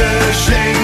[0.00, 0.79] Heute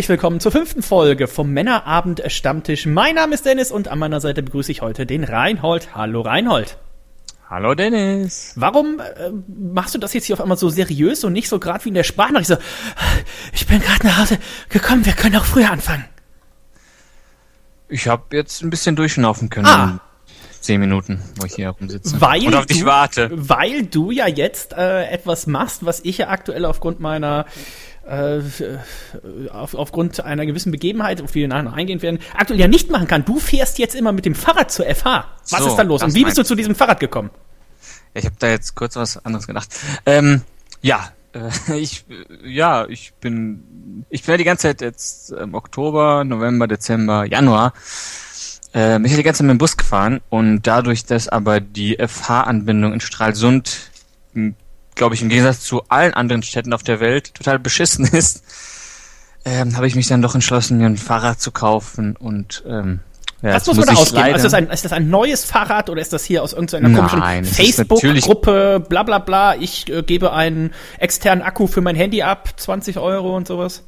[0.00, 2.86] herzlich willkommen zur fünften Folge vom Männerabend Stammtisch.
[2.86, 5.94] Mein Name ist Dennis und an meiner Seite begrüße ich heute den Reinhold.
[5.94, 6.78] Hallo Reinhold.
[7.50, 8.54] Hallo Dennis.
[8.56, 11.84] Warum äh, machst du das jetzt hier auf einmal so seriös und nicht so gerade
[11.84, 12.56] wie in der Sprachnachricht so,
[13.52, 14.38] ich bin gerade nach Hause
[14.70, 16.06] gekommen, wir können auch früher anfangen.
[17.90, 19.66] Ich habe jetzt ein bisschen durchschnaufen können.
[19.66, 20.00] Ah.
[20.60, 22.18] Zehn Minuten, wo ich hier herumsitze.
[22.22, 23.30] Weil und auf dich warte.
[23.32, 27.44] Weil du ja jetzt äh, etwas machst, was ich ja aktuell aufgrund meiner
[28.06, 28.40] äh,
[29.50, 32.90] auf, aufgrund einer gewissen Begebenheit, auf die wir nachher noch eingehen werden, aktuell ja nicht
[32.90, 33.24] machen kann.
[33.24, 35.26] Du fährst jetzt immer mit dem Fahrrad zur FH.
[35.50, 36.02] Was So, ist da los?
[36.02, 37.30] Und wie bist du zu diesem Fahrrad gekommen?
[38.14, 39.68] Ja, ich habe da jetzt kurz was anderes gedacht.
[40.06, 40.42] Ähm,
[40.82, 45.54] ja, äh, ich äh, ja, ich bin ich bin ja die ganze Zeit jetzt ähm,
[45.54, 47.72] Oktober, November, Dezember, Januar.
[48.72, 51.96] Ähm, ich bin die ganze Zeit mit dem Bus gefahren und dadurch, dass aber die
[51.96, 53.90] FH-Anbindung in Stralsund,
[55.00, 58.42] glaube ich, im Gegensatz zu allen anderen Städten auf der Welt total beschissen ist,
[59.46, 63.00] ähm, habe ich mich dann doch entschlossen, mir ein Fahrrad zu kaufen und ähm,
[63.42, 64.16] ja, Was jetzt muss man da ausgeben?
[64.20, 66.52] leider- Also ist, das ein, ist das ein neues Fahrrad oder ist das hier aus
[66.52, 72.22] irgendeiner komischen Facebook-Gruppe, bla bla bla, ich äh, gebe einen externen Akku für mein Handy
[72.22, 73.82] ab, 20 Euro und sowas?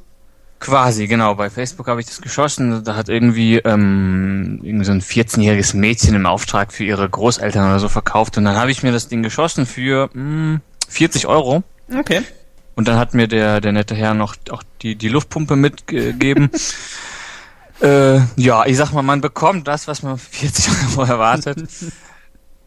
[0.59, 1.35] Quasi, genau.
[1.35, 2.85] Bei Facebook habe ich das geschossen.
[2.85, 7.79] Da hat irgendwie, ähm, irgendwie so ein 14-jähriges Mädchen im Auftrag für ihre Großeltern oder
[7.79, 8.37] so verkauft.
[8.37, 10.61] Und dann habe ich mir das Ding geschossen für mh,
[10.93, 11.63] 40 Euro.
[11.93, 12.21] Okay.
[12.75, 16.49] Und dann hat mir der, der nette Herr noch auch die, die Luftpumpe mitgegeben.
[17.81, 21.69] äh, ja, ich sag mal, man bekommt das, was man für 40 Euro erwartet.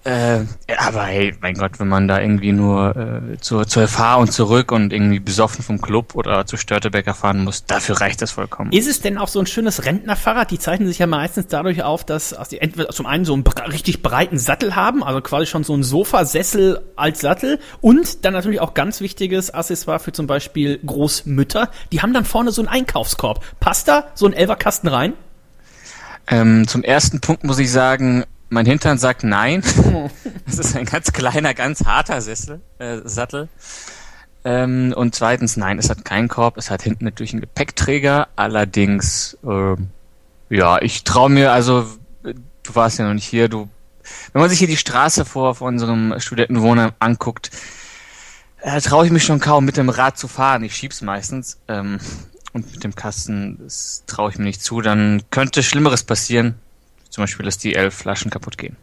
[0.06, 0.44] äh,
[0.78, 4.70] aber hey, mein Gott, wenn man da irgendwie nur äh, zur, zur FH und zurück
[4.70, 8.70] und irgendwie besoffen vom Club oder zu Störtebecker fahren muss, dafür reicht das vollkommen.
[8.70, 10.52] Ist es denn auch so ein schönes Rentnerfahrrad?
[10.52, 14.02] Die zeichnen sich ja meistens dadurch auf, dass die entweder zum einen so einen richtig
[14.02, 18.74] breiten Sattel haben, also quasi schon so ein Sofasessel als Sattel und dann natürlich auch
[18.74, 21.68] ganz wichtiges Accessoire für zum Beispiel Großmütter.
[21.90, 23.44] Die haben dann vorne so einen Einkaufskorb.
[23.58, 25.14] Passt da so ein Elverkasten rein?
[26.28, 29.62] Ähm, zum ersten Punkt muss ich sagen, mein Hintern sagt nein.
[30.46, 33.48] Das ist ein ganz kleiner, ganz harter Sessel, äh, Sattel.
[34.44, 38.28] Ähm, und zweitens, nein, es hat keinen Korb, es hat hinten natürlich einen Gepäckträger.
[38.36, 39.88] Allerdings, ähm,
[40.48, 41.80] ja, ich traue mir, also,
[42.22, 43.68] äh, du warst ja noch nicht hier, du,
[44.32, 47.50] wenn man sich hier die Straße vor, vor unserem Studentenwohner anguckt,
[48.60, 50.62] äh, traue ich mich schon kaum mit dem Rad zu fahren.
[50.62, 51.58] Ich schieb's meistens.
[51.66, 51.98] Ähm,
[52.52, 54.80] und mit dem Kasten, das traue ich mir nicht zu.
[54.80, 56.54] Dann könnte Schlimmeres passieren.
[57.16, 58.76] Zum Beispiel, dass die elf Flaschen kaputt gehen.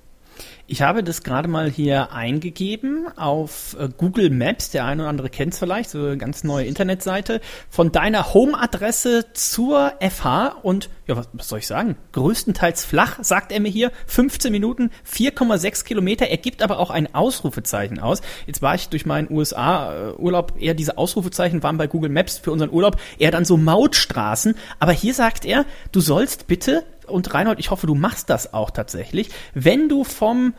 [0.65, 4.71] Ich habe das gerade mal hier eingegeben auf äh, Google Maps.
[4.71, 7.41] Der eine oder andere kennt es vielleicht, so eine ganz neue Internetseite.
[7.69, 11.95] Von deiner Home-Adresse zur FH und, ja, was, was soll ich sagen?
[12.13, 13.91] Größtenteils flach, sagt er mir hier.
[14.07, 16.25] 15 Minuten, 4,6 Kilometer.
[16.25, 18.23] Er gibt aber auch ein Ausrufezeichen aus.
[18.47, 22.71] Jetzt war ich durch meinen USA-Urlaub, eher diese Ausrufezeichen waren bei Google Maps für unseren
[22.71, 24.55] Urlaub eher dann so Mautstraßen.
[24.79, 28.71] Aber hier sagt er, du sollst bitte und Reinhold, ich hoffe, du machst das auch
[28.71, 30.53] tatsächlich, wenn du vom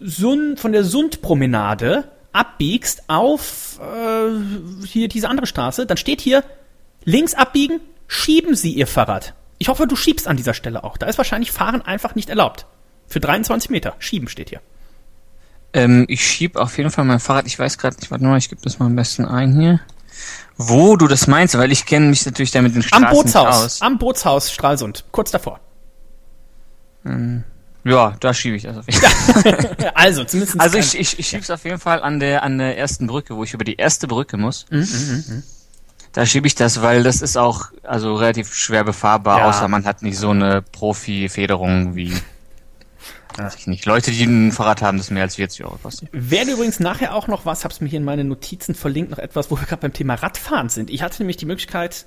[0.00, 6.44] Sund, von der Sundpromenade abbiegst auf äh, hier diese andere Straße, dann steht hier
[7.04, 9.34] links abbiegen, schieben Sie Ihr Fahrrad.
[9.58, 10.96] Ich hoffe, du schiebst an dieser Stelle auch.
[10.96, 12.66] Da ist wahrscheinlich Fahren einfach nicht erlaubt.
[13.06, 13.94] Für 23 Meter.
[13.98, 14.60] Schieben steht hier.
[15.72, 17.46] Ähm, ich schieb auf jeden Fall mein Fahrrad.
[17.46, 19.80] Ich weiß gerade nicht, warte mal, ich gebe das mal am besten ein hier.
[20.56, 23.64] Wo du das meinst, weil ich kenne mich natürlich da mit den Straßen Am Bootshaus.
[23.64, 23.82] aus.
[23.82, 25.04] Am Bootshaus Stralsund.
[25.10, 25.60] Kurz davor.
[27.84, 29.92] Ja, da schiebe ich das auf jeden Fall.
[29.94, 30.60] Also, zumindest.
[30.60, 33.42] Also ich, ich, ich schieb's auf jeden Fall an der an der ersten Brücke, wo
[33.42, 34.66] ich über die erste Brücke muss.
[34.70, 35.42] Mhm,
[36.12, 39.48] Da schiebe ich das, weil das ist auch also relativ schwer befahrbar, Ja.
[39.48, 42.12] außer man hat nicht so eine Profi-Federung wie
[43.36, 43.86] weiß ich nicht.
[43.86, 46.08] Leute, die ein Fahrrad haben, das mehr als 40 Euro kostet.
[46.12, 49.50] Werde übrigens nachher auch noch was, hab's mir hier in meine Notizen verlinkt, noch etwas,
[49.50, 50.90] wo wir gerade beim Thema Radfahren sind.
[50.90, 52.06] Ich hatte nämlich die Möglichkeit,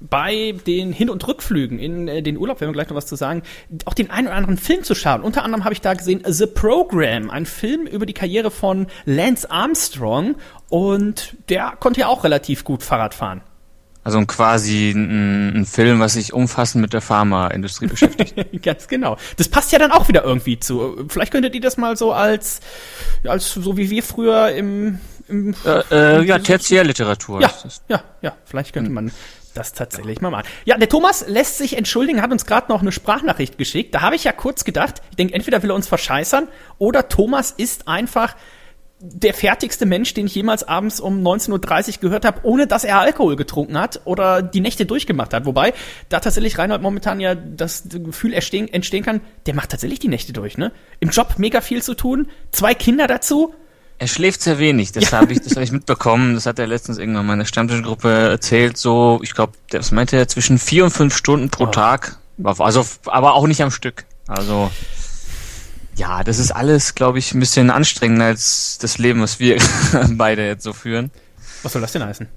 [0.00, 3.16] bei den Hin- und Rückflügen in äh, den Urlaub, werden wir gleich noch was zu
[3.16, 3.42] sagen,
[3.84, 5.22] auch den einen oder anderen Film zu schauen.
[5.22, 9.50] Unter anderem habe ich da gesehen The Program, ein Film über die Karriere von Lance
[9.50, 10.36] Armstrong
[10.68, 13.40] und der konnte ja auch relativ gut Fahrrad fahren.
[14.04, 18.34] Also quasi ein, ein Film, was sich umfassend mit der Pharmaindustrie beschäftigt.
[18.62, 19.16] Ganz genau.
[19.38, 21.06] Das passt ja dann auch wieder irgendwie zu.
[21.08, 22.60] Vielleicht könntet ihr das mal so als,
[23.26, 27.40] als so wie wir früher im, im äh, äh, ja, Tertiärliteratur.
[27.40, 27.50] Ja,
[27.88, 28.36] ja, ja.
[28.44, 29.10] Vielleicht könnte man
[29.54, 30.46] das tatsächlich mal machen.
[30.66, 33.94] Ja, der Thomas lässt sich entschuldigen, hat uns gerade noch eine Sprachnachricht geschickt.
[33.94, 37.52] Da habe ich ja kurz gedacht, ich denke, entweder will er uns verscheißern oder Thomas
[37.52, 38.36] ist einfach
[39.06, 41.52] der fertigste Mensch, den ich jemals abends um 19.30
[41.96, 45.44] Uhr gehört habe, ohne dass er Alkohol getrunken hat oder die Nächte durchgemacht hat.
[45.44, 45.74] Wobei
[46.08, 50.32] da tatsächlich Reinhold momentan ja das Gefühl entstehen, entstehen kann, der macht tatsächlich die Nächte
[50.32, 50.56] durch.
[50.56, 50.72] Ne?
[51.00, 53.54] Im Job mega viel zu tun, zwei Kinder dazu.
[53.98, 55.20] Er schläft sehr wenig, das ja.
[55.20, 56.34] habe ich, das hab ich mitbekommen.
[56.34, 58.76] Das hat er letztens irgendwann meiner Stammtischgruppe erzählt.
[58.76, 61.68] So, ich glaube, das meinte er zwischen vier und fünf Stunden pro oh.
[61.68, 62.18] Tag.
[62.42, 64.04] Also, aber auch nicht am Stück.
[64.26, 64.70] Also
[65.96, 69.58] ja, das ist alles, glaube ich, ein bisschen anstrengender als das Leben, was wir
[70.10, 71.10] beide jetzt so führen.
[71.62, 72.28] Was soll das denn heißen?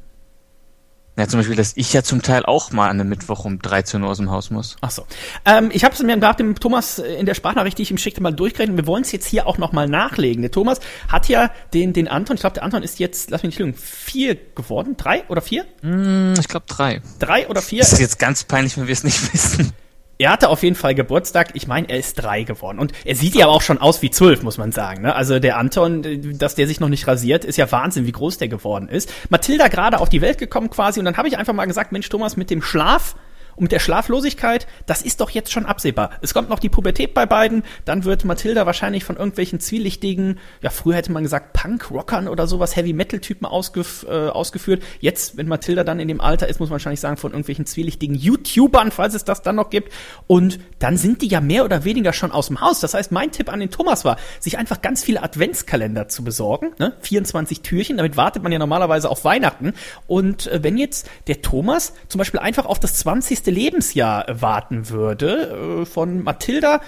[1.18, 4.04] Ja, zum Beispiel, dass ich ja zum Teil auch mal an einem Mittwoch um 13
[4.04, 4.78] Uhr aus dem Haus muss.
[4.82, 5.08] Ach so.
[5.46, 8.22] Ähm, ich habe es mir gerade dem Thomas in der Sprachnachricht, die ich ihm schickte,
[8.22, 8.78] mal durchgerechnet.
[8.78, 10.44] Wir wollen es jetzt hier auch noch mal nachlegen.
[10.44, 10.80] Der Thomas
[11.10, 13.74] hat ja den, den Anton, ich glaube, der Anton ist jetzt, lass mich nicht lügen,
[13.74, 14.96] vier geworden?
[14.96, 15.66] Drei oder vier?
[15.82, 17.02] Mm, ich glaube drei.
[17.18, 17.80] Drei oder vier?
[17.80, 19.74] Das ist jetzt ganz peinlich, wenn wir es nicht wissen.
[20.18, 21.50] Er hatte auf jeden Fall Geburtstag.
[21.54, 22.80] Ich meine, er ist drei geworden.
[22.80, 25.04] Und er sieht ja auch schon aus wie zwölf, muss man sagen.
[25.04, 25.16] Ne?
[25.16, 26.04] Also der Anton,
[26.38, 29.12] dass der sich noch nicht rasiert, ist ja Wahnsinn, wie groß der geworden ist.
[29.30, 31.00] Mathilda gerade auf die Welt gekommen quasi.
[31.00, 33.16] Und dann habe ich einfach mal gesagt, Mensch, Thomas, mit dem Schlaf
[33.58, 36.12] und mit der Schlaflosigkeit, das ist doch jetzt schon absehbar.
[36.22, 40.70] Es kommt noch die Pubertät bei beiden, dann wird Mathilda wahrscheinlich von irgendwelchen zwielichtigen, ja,
[40.70, 44.84] früher hätte man gesagt Punk-Rockern oder sowas, Heavy-Metal-Typen ausgef äh, ausgeführt.
[45.00, 48.16] Jetzt, wenn Mathilda dann in dem Alter ist, muss man wahrscheinlich sagen, von irgendwelchen zwielichtigen
[48.16, 49.92] YouTubern, falls es das dann noch gibt.
[50.28, 52.80] Und dann sind die ja mehr oder weniger schon aus dem Haus.
[52.80, 56.74] Das heißt, mein Tipp an den Thomas war, sich einfach ganz viele Adventskalender zu besorgen,
[56.78, 56.94] ne?
[57.02, 59.74] 24 Türchen, damit wartet man ja normalerweise auf Weihnachten.
[60.06, 65.82] Und äh, wenn jetzt der Thomas zum Beispiel einfach auf das 20 Lebensjahr warten würde.
[65.82, 66.82] Äh, von Mathilda.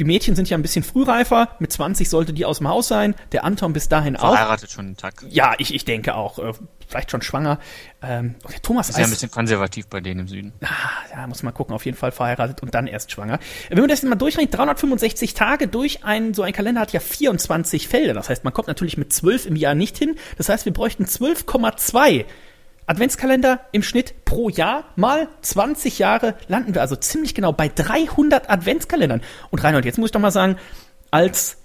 [0.00, 1.48] Die Mädchen sind ja ein bisschen frühreifer.
[1.58, 3.14] Mit 20 sollte die aus dem Haus sein.
[3.32, 4.38] Der Anton bis dahin Verheiratet auch.
[4.38, 5.22] Verheiratet schon einen Tag.
[5.28, 6.38] Ja, ich, ich denke auch.
[6.38, 6.54] Äh,
[6.88, 7.58] vielleicht schon schwanger.
[8.00, 10.54] Ähm, okay, Thomas ist ja ein bisschen konservativ bei denen im Süden.
[10.62, 10.68] Ah,
[11.14, 11.74] ja, muss man gucken.
[11.74, 13.38] Auf jeden Fall verheiratet und dann erst schwanger.
[13.68, 17.86] Wenn man das mal durchrechnet, 365 Tage durch ein, so ein Kalender hat ja 24
[17.86, 18.14] Felder.
[18.14, 20.16] Das heißt, man kommt natürlich mit 12 im Jahr nicht hin.
[20.38, 22.24] Das heißt, wir bräuchten 12,2
[22.86, 28.50] Adventskalender im Schnitt pro Jahr mal 20 Jahre landen wir also ziemlich genau bei 300
[28.50, 29.22] Adventskalendern.
[29.50, 30.56] Und Reinhold, jetzt muss ich doch mal sagen,
[31.10, 31.58] als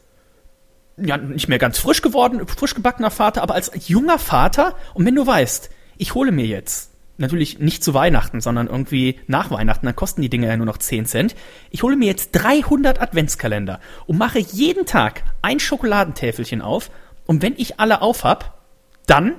[0.97, 5.15] ja, nicht mehr ganz frisch geworden, frisch gebackener Vater, aber als junger Vater, und wenn
[5.15, 9.95] du weißt, ich hole mir jetzt natürlich nicht zu Weihnachten, sondern irgendwie nach Weihnachten, dann
[9.95, 11.35] kosten die Dinge ja nur noch 10 Cent.
[11.71, 16.91] Ich hole mir jetzt 300 Adventskalender und mache jeden Tag ein Schokoladentäfelchen auf.
[17.25, 18.61] Und wenn ich alle auf hab,
[19.07, 19.35] dann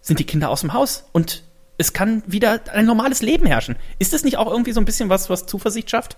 [0.00, 1.44] sind die Kinder aus dem Haus und
[1.78, 3.76] es kann wieder ein normales Leben herrschen.
[3.98, 6.16] Ist das nicht auch irgendwie so ein bisschen was, was Zuversicht schafft?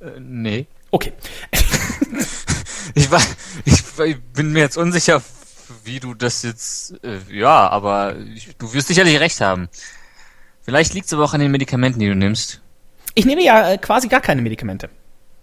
[0.00, 0.66] Äh, nee.
[0.90, 1.12] Okay.
[2.94, 3.22] ich, war,
[3.64, 5.22] ich, ich, bin mir jetzt unsicher,
[5.84, 6.94] wie du das jetzt.
[7.04, 9.68] Äh, ja, aber ich, du wirst sicherlich recht haben.
[10.62, 12.60] Vielleicht liegt es aber auch an den Medikamenten, die du nimmst.
[13.14, 14.90] Ich nehme ja äh, quasi gar keine Medikamente.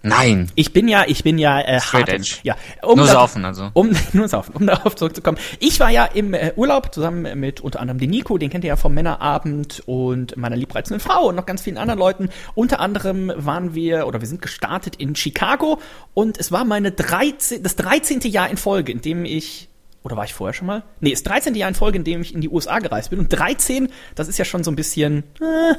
[0.08, 0.52] Nein.
[0.56, 2.20] Ich bin ja, ich bin ja äh, Straight hart.
[2.20, 2.38] Edge.
[2.44, 3.70] Ja, um nur da, saufen also.
[3.74, 5.38] Um nur saufen, um darauf zurückzukommen.
[5.60, 8.70] Ich war ja im äh, Urlaub zusammen mit unter anderem den Nico, den kennt ihr
[8.70, 12.30] ja vom Männerabend und meiner liebreizenden Frau und noch ganz vielen anderen Leuten.
[12.56, 15.80] Unter anderem waren wir oder wir sind gestartet in Chicago
[16.14, 18.22] und es war meine 13, das 13.
[18.22, 19.70] Jahr in Folge, in dem ich
[20.04, 20.84] oder war ich vorher schon mal?
[21.02, 21.54] Nee, das 13.
[21.56, 24.38] Jahr in Folge, in dem ich in die USA gereist bin und 13, das ist
[24.38, 25.76] ja schon so ein bisschen äh,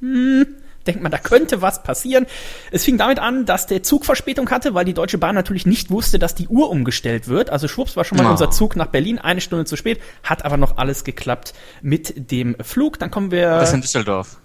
[0.00, 0.46] hm,
[0.86, 2.26] denkt man, da könnte was passieren.
[2.70, 5.90] Es fing damit an, dass der Zug Verspätung hatte, weil die Deutsche Bahn natürlich nicht
[5.90, 7.50] wusste, dass die Uhr umgestellt wird.
[7.50, 8.30] Also schwupps war schon mal oh.
[8.30, 12.56] unser Zug nach Berlin, eine Stunde zu spät, hat aber noch alles geklappt mit dem
[12.60, 12.98] Flug.
[12.98, 13.50] Dann kommen wir.
[13.50, 14.38] Das ist in Düsseldorf.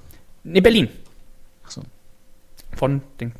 [0.44, 0.89] Nee, Berlin
[2.75, 3.34] von den,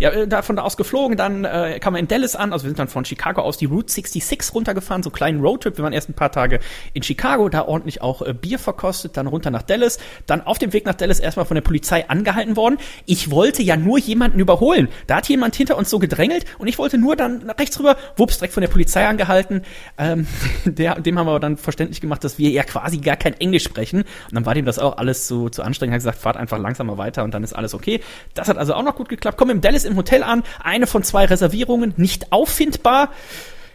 [0.00, 2.64] ja, äh, da von da aus geflogen, dann äh, kam man in Dallas an, also
[2.64, 5.76] wir sind dann von Chicago aus die Route 66 runtergefahren, so einen kleinen Roadtrip.
[5.76, 6.60] Wir waren erst ein paar Tage
[6.92, 10.72] in Chicago, da ordentlich auch äh, Bier verkostet, dann runter nach Dallas, dann auf dem
[10.72, 12.78] Weg nach Dallas erstmal von der Polizei angehalten worden.
[13.06, 14.88] Ich wollte ja nur jemanden überholen.
[15.06, 17.96] Da hat jemand hinter uns so gedrängelt und ich wollte nur dann nach rechts rüber,
[18.16, 19.62] wups, direkt von der Polizei angehalten.
[19.98, 20.26] Ähm,
[20.64, 24.00] der, dem haben wir dann verständlich gemacht, dass wir ja quasi gar kein Englisch sprechen.
[24.00, 26.98] Und dann war dem das auch alles zu, zu anstrengend, hat gesagt, fahrt einfach langsamer
[26.98, 28.00] weiter und dann ist alles okay.
[28.34, 29.38] Das hat also auch noch gut geklappt.
[29.38, 33.10] Kommen im Dallas im Hotel an, eine von zwei Reservierungen, nicht auffindbar.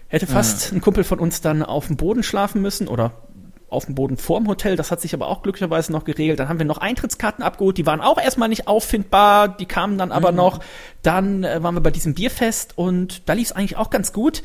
[0.07, 0.77] Hätte fast mhm.
[0.77, 3.11] ein Kumpel von uns dann auf dem Boden schlafen müssen oder
[3.69, 4.75] auf dem Boden vorm Hotel.
[4.75, 6.39] Das hat sich aber auch glücklicherweise noch geregelt.
[6.39, 7.77] Dann haben wir noch Eintrittskarten abgeholt.
[7.77, 9.49] Die waren auch erstmal nicht auffindbar.
[9.49, 10.37] Die kamen dann aber mhm.
[10.37, 10.59] noch.
[11.01, 14.43] Dann äh, waren wir bei diesem Bierfest und da lief es eigentlich auch ganz gut.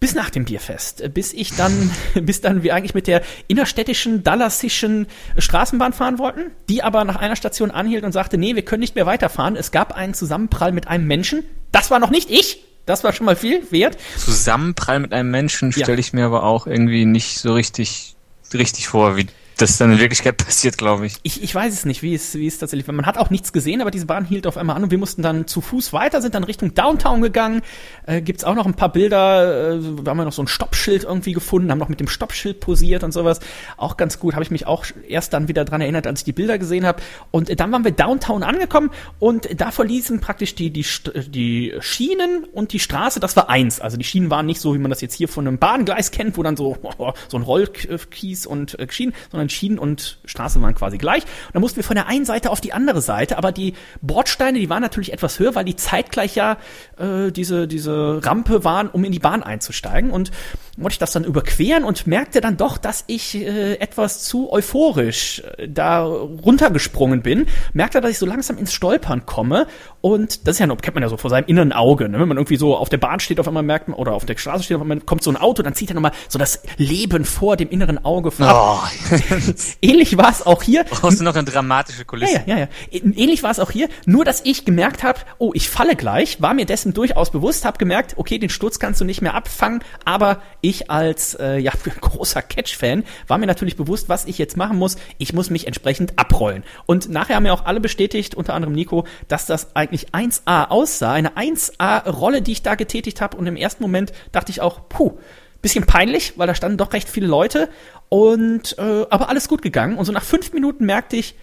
[0.00, 1.90] Bis nach dem Bierfest, äh, bis ich dann,
[2.22, 7.34] bis dann wir eigentlich mit der innerstädtischen, dallasischen Straßenbahn fahren wollten, die aber nach einer
[7.36, 9.56] Station anhielt und sagte, nee, wir können nicht mehr weiterfahren.
[9.56, 11.42] Es gab einen Zusammenprall mit einem Menschen.
[11.72, 12.64] Das war noch nicht ich.
[12.86, 13.98] Das war schon mal viel wert.
[14.16, 15.84] Zusammenprall mit einem Menschen Ja.
[15.84, 18.14] stelle ich mir aber auch irgendwie nicht so richtig,
[18.54, 19.26] richtig vor, wie
[19.58, 21.16] das dann in Wirklichkeit passiert, glaube ich.
[21.22, 22.94] Ich, ich weiß es nicht, wie es, wie es tatsächlich war.
[22.94, 25.22] Man hat auch nichts gesehen, aber diese Bahn hielt auf einmal an und wir mussten
[25.22, 27.62] dann zu Fuß weiter, sind dann Richtung Downtown gegangen.
[28.06, 31.04] Äh, gibt's auch noch ein paar Bilder, äh, da haben wir noch so ein Stoppschild
[31.04, 33.40] irgendwie gefunden, haben noch mit dem Stoppschild posiert und sowas.
[33.76, 36.32] Auch ganz gut, habe ich mich auch erst dann wieder dran erinnert, als ich die
[36.32, 37.02] Bilder gesehen habe.
[37.30, 40.86] Und äh, dann waren wir Downtown angekommen und da verließen praktisch die, die,
[41.28, 43.80] die Schienen und die Straße, das war eins.
[43.80, 46.36] Also die Schienen waren nicht so, wie man das jetzt hier von einem Bahngleis kennt,
[46.36, 46.76] wo dann so,
[47.28, 51.22] so ein Rollkies und äh, Schienen, sondern Schienen und Straße waren quasi gleich.
[51.22, 54.58] Und dann mussten wir von der einen Seite auf die andere Seite, aber die Bordsteine,
[54.58, 56.56] die waren natürlich etwas höher, weil die zeitgleich ja
[56.98, 60.10] äh, diese, diese Rampe waren, um in die Bahn einzusteigen.
[60.10, 60.30] Und
[60.76, 65.42] wollte ich das dann überqueren und merkte dann doch, dass ich äh, etwas zu euphorisch
[65.56, 67.46] äh, da runtergesprungen bin.
[67.72, 69.66] Merkte, dass ich so langsam ins Stolpern komme.
[70.00, 72.08] Und das ist ja, noch- kennt man ja so vor seinem inneren Auge.
[72.08, 72.20] Ne?
[72.20, 74.36] Wenn man irgendwie so auf der Bahn steht, auf einmal merkt man, oder auf der
[74.36, 77.24] Straße steht, auf einmal kommt so ein Auto, dann zieht er nochmal so das Leben
[77.24, 78.80] vor dem inneren Auge ab.
[78.84, 79.08] Oh,
[79.82, 80.84] Ähnlich war es auch hier.
[80.84, 82.42] brauchst du noch eine dramatische Kulisse.
[82.46, 83.00] Ja, ja, ja, ja.
[83.16, 86.54] Ähnlich war es auch hier, nur dass ich gemerkt habe, oh, ich falle gleich, war
[86.54, 90.42] mir dessen durchaus bewusst, habe gemerkt, okay, den Sturz kannst du nicht mehr abfangen, aber
[90.60, 94.96] ich als äh, ja, großer Catch-Fan war mir natürlich bewusst, was ich jetzt machen muss.
[95.18, 96.64] Ich muss mich entsprechend abrollen.
[96.86, 101.12] Und nachher haben mir auch alle bestätigt, unter anderem Nico, dass das eigentlich 1A aussah,
[101.12, 103.36] eine 1A-Rolle, die ich da getätigt habe.
[103.36, 105.18] Und im ersten Moment dachte ich auch, puh,
[105.62, 107.68] bisschen peinlich, weil da standen doch recht viele Leute.
[108.08, 109.98] Und äh, aber alles gut gegangen.
[109.98, 111.34] Und so nach fünf Minuten merkte ich,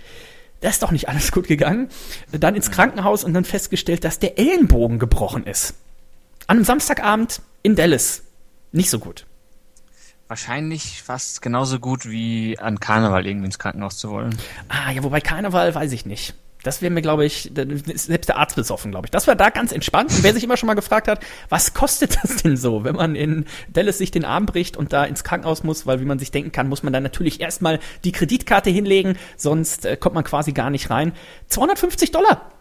[0.61, 1.89] da ist doch nicht alles gut gegangen.
[2.31, 5.75] Dann ins Krankenhaus und dann festgestellt, dass der Ellenbogen gebrochen ist.
[6.47, 8.23] An einem Samstagabend in Dallas.
[8.71, 9.25] Nicht so gut.
[10.27, 14.35] Wahrscheinlich fast genauso gut wie an Karneval irgendwie ins Krankenhaus zu wollen.
[14.69, 16.33] Ah, ja, wobei Karneval weiß ich nicht.
[16.65, 19.11] Das wäre mir, glaube ich, da selbst der Arzt besoffen, glaube ich.
[19.11, 20.11] Das war da ganz entspannt.
[20.11, 23.15] Und wer sich immer schon mal gefragt hat, was kostet das denn so, wenn man
[23.15, 26.31] in Dallas sich den Arm bricht und da ins Krankenhaus muss, weil wie man sich
[26.31, 30.53] denken kann, muss man dann natürlich erstmal die Kreditkarte hinlegen, sonst äh, kommt man quasi
[30.53, 31.13] gar nicht rein.
[31.49, 32.51] 250 Dollar.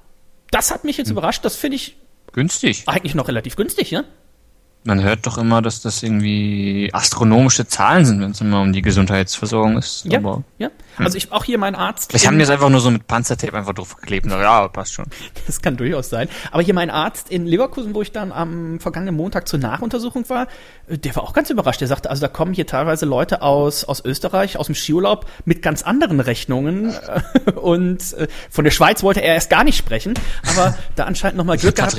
[0.50, 1.44] Das hat mich jetzt überrascht.
[1.44, 1.96] Das finde ich
[2.32, 2.82] Günstig.
[2.86, 4.04] eigentlich noch relativ günstig, ja?
[4.86, 8.82] Man hört doch immer, dass das irgendwie astronomische Zahlen sind, wenn es immer um die
[8.82, 10.04] Gesundheitsversorgung ist.
[10.04, 10.70] Ja, Aber ja.
[10.98, 12.10] Also ich auch hier mein Arzt.
[12.10, 14.26] vielleicht haben die es einfach nur so mit Panzertape einfach drauf geklebt.
[14.28, 15.06] Na Ja, passt schon.
[15.46, 16.28] Das kann durchaus sein.
[16.52, 20.46] Aber hier mein Arzt in Leverkusen, wo ich dann am vergangenen Montag zur Nachuntersuchung war,
[20.86, 21.80] äh, der war auch ganz überrascht.
[21.80, 25.62] Der sagte, also da kommen hier teilweise Leute aus, aus Österreich, aus dem Skiurlaub mit
[25.62, 26.94] ganz anderen Rechnungen.
[27.56, 30.14] Und äh, von der Schweiz wollte er erst gar nicht sprechen.
[30.50, 31.94] Aber da anscheinend nochmal Glück gehabt.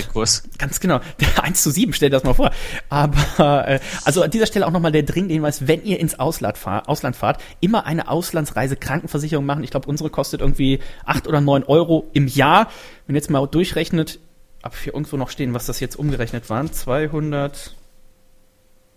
[0.58, 1.00] Ganz genau.
[1.20, 2.52] Der 1 zu 7, stell dir das mal vor.
[2.90, 6.58] Aber äh, also an dieser Stelle auch nochmal der dringende Hinweis, wenn ihr ins Ausland,
[6.58, 9.64] fahr, Ausland fahrt, immer eine Auslandsreise Krankenversicherung machen.
[9.64, 12.70] Ich glaube, unsere kostet irgendwie acht oder neun Euro im Jahr.
[13.08, 14.20] Wenn ihr jetzt mal durchrechnet,
[14.62, 17.76] ab hier irgendwo noch stehen, was das jetzt umgerechnet waren, 200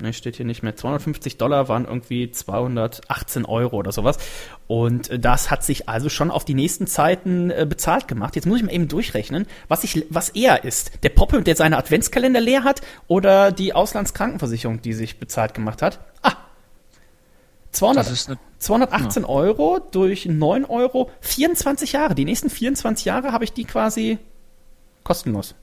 [0.00, 0.76] Ne, steht hier nicht mehr.
[0.76, 4.16] 250 Dollar waren irgendwie 218 Euro oder sowas.
[4.68, 8.36] Und äh, das hat sich also schon auf die nächsten Zeiten äh, bezahlt gemacht.
[8.36, 11.02] Jetzt muss ich mal eben durchrechnen, was ich, was eher ist.
[11.02, 15.98] Der Poppe, der seine Adventskalender leer hat, oder die Auslandskrankenversicherung, die sich bezahlt gemacht hat.
[16.22, 16.34] Ah!
[17.72, 22.14] 200, Das ist eine 218 Euro durch 9 Euro, 24 Jahre.
[22.14, 24.18] Die nächsten 24 Jahre habe ich die quasi
[25.02, 25.56] kostenlos.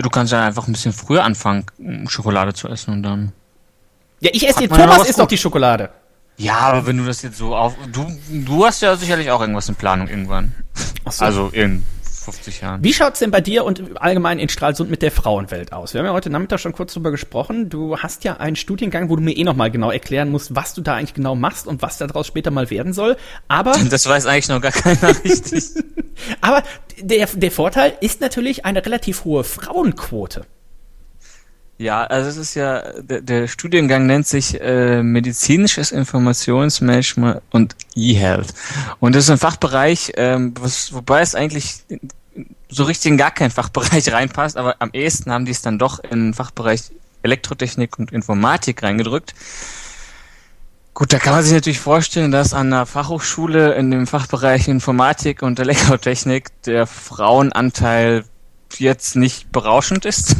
[0.00, 1.66] Ja, du kannst ja einfach ein bisschen früher anfangen,
[2.08, 3.32] Schokolade zu essen und dann.
[4.20, 5.90] Ja, ich esse ja Thomas was ist doch die Schokolade.
[6.38, 7.74] Ja, aber wenn du das jetzt so auf.
[7.92, 10.54] Du, du hast ja sicherlich auch irgendwas in Planung irgendwann.
[11.04, 11.22] Ach so.
[11.22, 11.84] Also in
[12.20, 12.84] 50 Jahren.
[12.84, 15.94] Wie schaut's denn bei dir und allgemein in Stralsund mit der Frauenwelt aus?
[15.94, 17.68] Wir haben ja heute Nachmittag schon kurz drüber gesprochen.
[17.68, 20.82] Du hast ja einen Studiengang, wo du mir eh nochmal genau erklären musst, was du
[20.82, 23.16] da eigentlich genau machst und was daraus später mal werden soll.
[23.48, 25.64] Aber, Das weiß eigentlich noch gar keiner richtig.
[26.40, 26.62] aber
[27.00, 30.44] der, der Vorteil ist natürlich eine relativ hohe Frauenquote.
[31.80, 38.52] Ja, also es ist ja, der, der Studiengang nennt sich äh, medizinisches Informationsmanagement und E-Health.
[38.98, 41.76] Und das ist ein Fachbereich, ähm, was, wobei es eigentlich
[42.68, 46.00] so richtig in gar keinen Fachbereich reinpasst, aber am ehesten haben die es dann doch
[46.00, 46.82] in den Fachbereich
[47.22, 49.34] Elektrotechnik und Informatik reingedrückt.
[50.92, 55.40] Gut, da kann man sich natürlich vorstellen, dass an einer Fachhochschule in dem Fachbereich Informatik
[55.40, 58.26] und Elektrotechnik der Frauenanteil
[58.76, 60.36] jetzt nicht berauschend ist.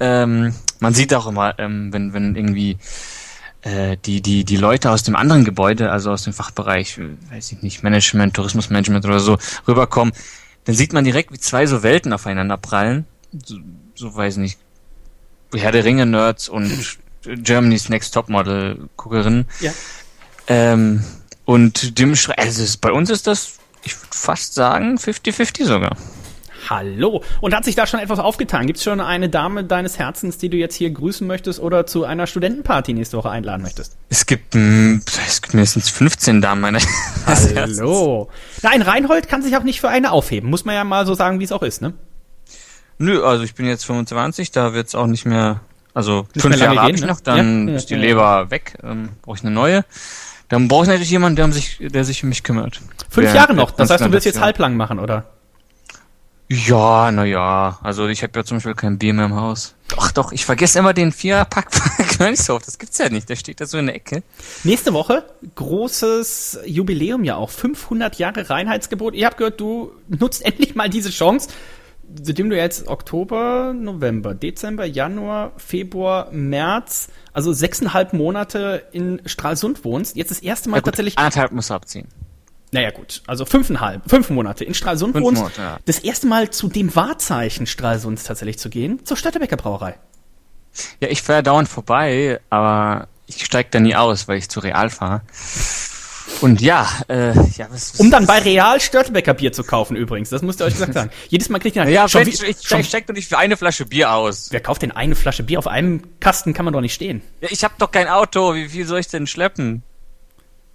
[0.00, 2.78] Ähm, man sieht auch immer, ähm, wenn, wenn irgendwie
[3.62, 6.98] äh, die, die, die Leute aus dem anderen Gebäude, also aus dem Fachbereich,
[7.30, 9.36] weiß ich nicht, Management, Tourismusmanagement oder so,
[9.68, 10.14] rüberkommen,
[10.64, 13.04] dann sieht man direkt, wie zwei so Welten aufeinander prallen.
[13.44, 13.58] So,
[13.94, 14.58] so weiß nicht,
[15.54, 19.44] Herr der Ringe Nerds und Germany's Next Topmodel Guckerin.
[19.60, 19.72] Ja.
[20.46, 21.04] Ähm,
[21.44, 25.96] und dementsprechend, also es- bei uns ist das, ich würde fast sagen, 50-50 sogar.
[26.70, 27.24] Hallo.
[27.40, 28.66] Und hat sich da schon etwas aufgetan?
[28.66, 32.04] Gibt es schon eine Dame deines Herzens, die du jetzt hier grüßen möchtest oder zu
[32.04, 33.96] einer Studentenparty nächste Woche einladen möchtest?
[34.08, 36.78] Es gibt, mh, es gibt mindestens 15 Damen meiner.
[37.26, 38.28] Hallo.
[38.62, 40.48] Nein, Reinhold kann sich auch nicht für eine aufheben.
[40.48, 41.92] Muss man ja mal so sagen, wie es auch ist, ne?
[42.98, 45.62] Nö, also ich bin jetzt 25, da wird's auch nicht mehr,
[45.92, 47.06] also Nicht fünf mehr Jahre habe ich ne?
[47.08, 48.00] noch, dann Ja, ist die ja.
[48.00, 49.84] Leber weg, ähm, brauche ich eine neue.
[50.48, 52.80] Dann brauche ich natürlich jemanden, der, sich, der sich um mich kümmert.
[53.08, 53.70] Fünf Der- Jahre noch.
[53.72, 55.24] der Das heißt, du willst jetzt halblang machen, oder?
[56.52, 57.78] Ja, na ja.
[57.80, 59.76] Also ich habe ja zum Beispiel kein Bier mehr im Haus.
[59.86, 61.70] Doch, doch, ich vergesse immer den Viererpack
[62.18, 62.64] Königshof.
[62.64, 63.28] Das gibt's ja nicht.
[63.28, 64.24] Der steht da so in der Ecke.
[64.64, 67.50] Nächste Woche großes Jubiläum ja auch.
[67.50, 69.14] 500 Jahre Reinheitsgebot.
[69.14, 71.50] Ich habe gehört, du nutzt endlich mal diese Chance.
[72.20, 80.16] Seitdem du jetzt Oktober, November, Dezember, Januar, Februar, März, also sechseinhalb Monate in Stralsund wohnst,
[80.16, 82.08] jetzt das erste Mal Ja, gut, tatsächlich Anderthalb muss abziehen.
[82.72, 83.22] Naja, gut.
[83.26, 85.42] Also fünfeinhalb, fünf Monate in Stralsund Fünf wohnst.
[85.42, 85.78] Monate, ja.
[85.86, 89.98] Das erste Mal zu dem Wahrzeichen Stralsunds tatsächlich zu gehen, zur Stadtebecker Brauerei.
[91.00, 94.88] Ja, ich fahre dauernd vorbei, aber ich steig da nie aus, weil ich zu Real
[94.88, 95.22] fahre.
[96.40, 100.30] Und ja, äh, ja, was, was Um dann bei Real Störtebecker Bier zu kaufen übrigens.
[100.30, 101.10] Das musst ihr euch gesagt sagen.
[101.28, 103.56] Jedes Mal kriegt ihr ja, schon, wie, ich, schon ich steig doch nicht für eine
[103.56, 104.48] Flasche Bier aus.
[104.50, 105.58] Wer kauft denn eine Flasche Bier?
[105.58, 107.20] Auf einem Kasten kann man doch nicht stehen.
[107.40, 108.54] Ja, ich habe doch kein Auto.
[108.54, 109.82] Wie viel soll ich denn schleppen?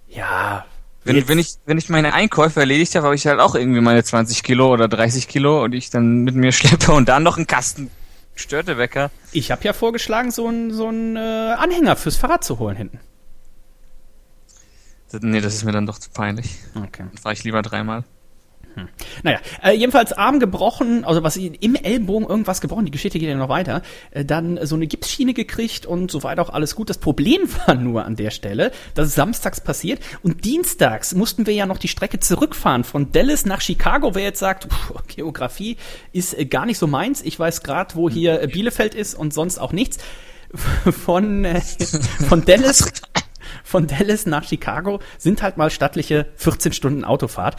[0.08, 0.66] Ja.
[1.06, 3.80] Wenn, jetzt- wenn ich wenn ich meine Einkäufe erledigt habe, habe ich halt auch irgendwie
[3.80, 7.36] meine 20 Kilo oder 30 Kilo und ich dann mit mir schleppe und dann noch
[7.36, 7.90] einen Kasten
[8.34, 9.10] Störtebecker.
[9.32, 13.00] ich habe ja vorgeschlagen, so einen so einen, äh, Anhänger fürs Fahrrad zu holen hinten.
[15.10, 16.56] Das- Nee, das ist mir dann doch zu peinlich.
[16.74, 17.04] Okay.
[17.10, 18.04] Dann fahre ich lieber dreimal.
[19.22, 23.34] Naja, äh, jedenfalls Arm gebrochen, also was im Ellbogen irgendwas gebrochen, die Geschichte geht ja
[23.34, 26.90] noch weiter, äh, dann so eine Gipsschiene gekriegt und so weiter auch alles gut.
[26.90, 31.54] Das Problem war nur an der Stelle, dass es samstags passiert und dienstags mussten wir
[31.54, 34.14] ja noch die Strecke zurückfahren von Dallas nach Chicago.
[34.14, 35.76] Wer jetzt sagt, pff, Geografie
[36.12, 39.32] ist äh, gar nicht so meins, ich weiß gerade, wo hier äh, Bielefeld ist und
[39.32, 39.98] sonst auch nichts.
[41.04, 41.60] Von, äh,
[42.28, 42.92] von Dallas
[43.76, 47.56] von Dallas nach Chicago sind halt mal stattliche 14 Stunden Autofahrt.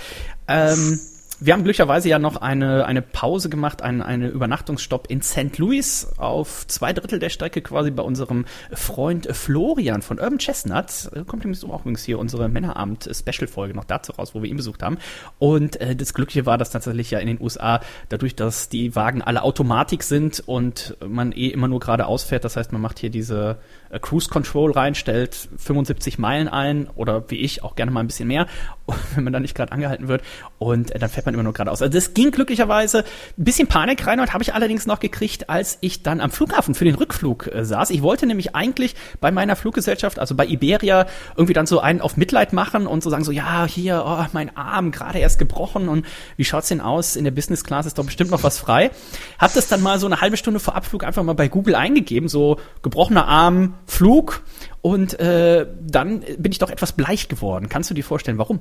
[0.47, 0.99] Ähm,
[1.39, 5.59] wir haben glücklicherweise ja noch eine, eine Pause gemacht, einen eine Übernachtungsstopp in St.
[5.59, 11.11] Louis auf zwei Drittel der Strecke quasi bei unserem Freund Florian von Urban Chestnut.
[11.13, 14.81] Äh, Kommt übrigens auch übrigens hier unsere Männerabend-Special-Folge noch dazu raus, wo wir ihn besucht
[14.81, 14.97] haben.
[15.37, 19.21] Und äh, das Glückliche war, dass tatsächlich ja in den USA, dadurch, dass die Wagen
[19.21, 23.11] alle Automatik sind und man eh immer nur geradeaus fährt, das heißt, man macht hier
[23.11, 23.59] diese
[24.01, 28.27] Cruise Control rein, stellt 75 Meilen ein oder wie ich auch gerne mal ein bisschen
[28.27, 28.47] mehr,
[29.15, 30.21] wenn man da nicht gerade angehalten wird
[30.59, 31.81] und äh, dann fährt man immer nur geradeaus.
[31.81, 32.99] Also das ging glücklicherweise.
[33.37, 36.85] Ein bisschen Panik rein, habe ich allerdings noch gekriegt, als ich dann am Flughafen für
[36.85, 37.89] den Rückflug äh, saß.
[37.91, 42.17] Ich wollte nämlich eigentlich bei meiner Fluggesellschaft, also bei Iberia, irgendwie dann so einen auf
[42.17, 46.05] Mitleid machen und so sagen so, ja, hier, oh, mein Arm, gerade erst gebrochen und
[46.35, 47.15] wie schaut's denn aus?
[47.15, 48.91] In der Business Class ist doch bestimmt noch was frei.
[49.39, 52.29] Hab das dann mal so eine halbe Stunde vor Abflug einfach mal bei Google eingegeben,
[52.29, 54.43] so gebrochener Arm, Flug
[54.81, 57.69] und äh, dann bin ich doch etwas bleich geworden.
[57.69, 58.59] Kannst du dir vorstellen, warum?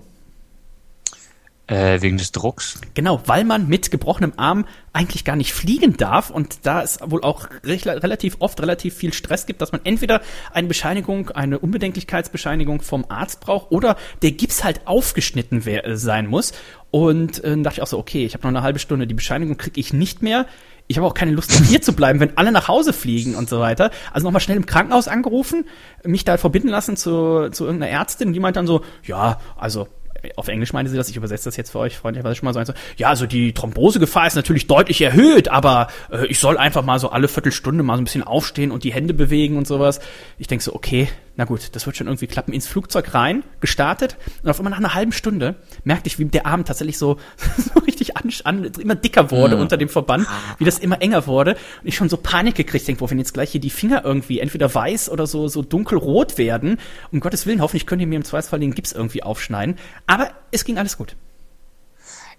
[1.69, 2.81] Äh, wegen des Drucks.
[2.95, 7.25] Genau, weil man mit gebrochenem Arm eigentlich gar nicht fliegen darf und da es wohl
[7.25, 10.21] auch re relativ oft relativ viel Stress gibt, dass man entweder
[10.53, 15.61] eine Bescheinigung, eine Unbedenklichkeitsbescheinigung vom Arzt braucht oder der Gips halt aufgeschnitten
[15.97, 16.53] sein muss.
[16.93, 19.15] Und äh, dann dachte ich auch so, okay, ich habe noch eine halbe Stunde, die
[19.15, 20.47] Bescheinigung kriege ich nicht mehr.
[20.89, 23.61] Ich habe auch keine Lust, hier zu bleiben, wenn alle nach Hause fliegen und so
[23.61, 23.91] weiter.
[24.13, 25.65] Also nochmal schnell im Krankenhaus angerufen,
[26.05, 28.33] mich da verbinden lassen zu, zu irgendeiner Ärztin.
[28.33, 29.89] Die meint dann so, ja, also
[30.37, 32.65] auf Englisch meinte sie das, ich übersetze das jetzt für euch freundlicherweise schon mal so,
[32.65, 36.99] so, ja, also die Thrombosegefahr ist natürlich deutlich erhöht, aber äh, ich soll einfach mal
[36.99, 40.01] so alle Viertelstunde mal so ein bisschen aufstehen und die Hände bewegen und sowas.
[40.39, 42.53] Ich denke so, okay, na gut, das wird schon irgendwie klappen.
[42.53, 46.47] Ins Flugzeug rein, gestartet und auf einmal nach einer halben Stunde merkte ich, wie der
[46.47, 47.19] Arm tatsächlich so,
[47.57, 50.27] so richtig an, an, immer dicker wurde unter dem Verband,
[50.59, 53.35] wie das immer enger wurde und ich schon so Panik gekriegt, denke, wo wenn jetzt
[53.35, 56.79] gleich hier die Finger irgendwie entweder weiß oder so, so dunkelrot werden,
[57.13, 59.77] um Gottes Willen, hoffentlich könnt ihr mir im Zweifelsfall den Gips irgendwie aufschneiden.
[60.07, 61.17] Aber es ging alles gut.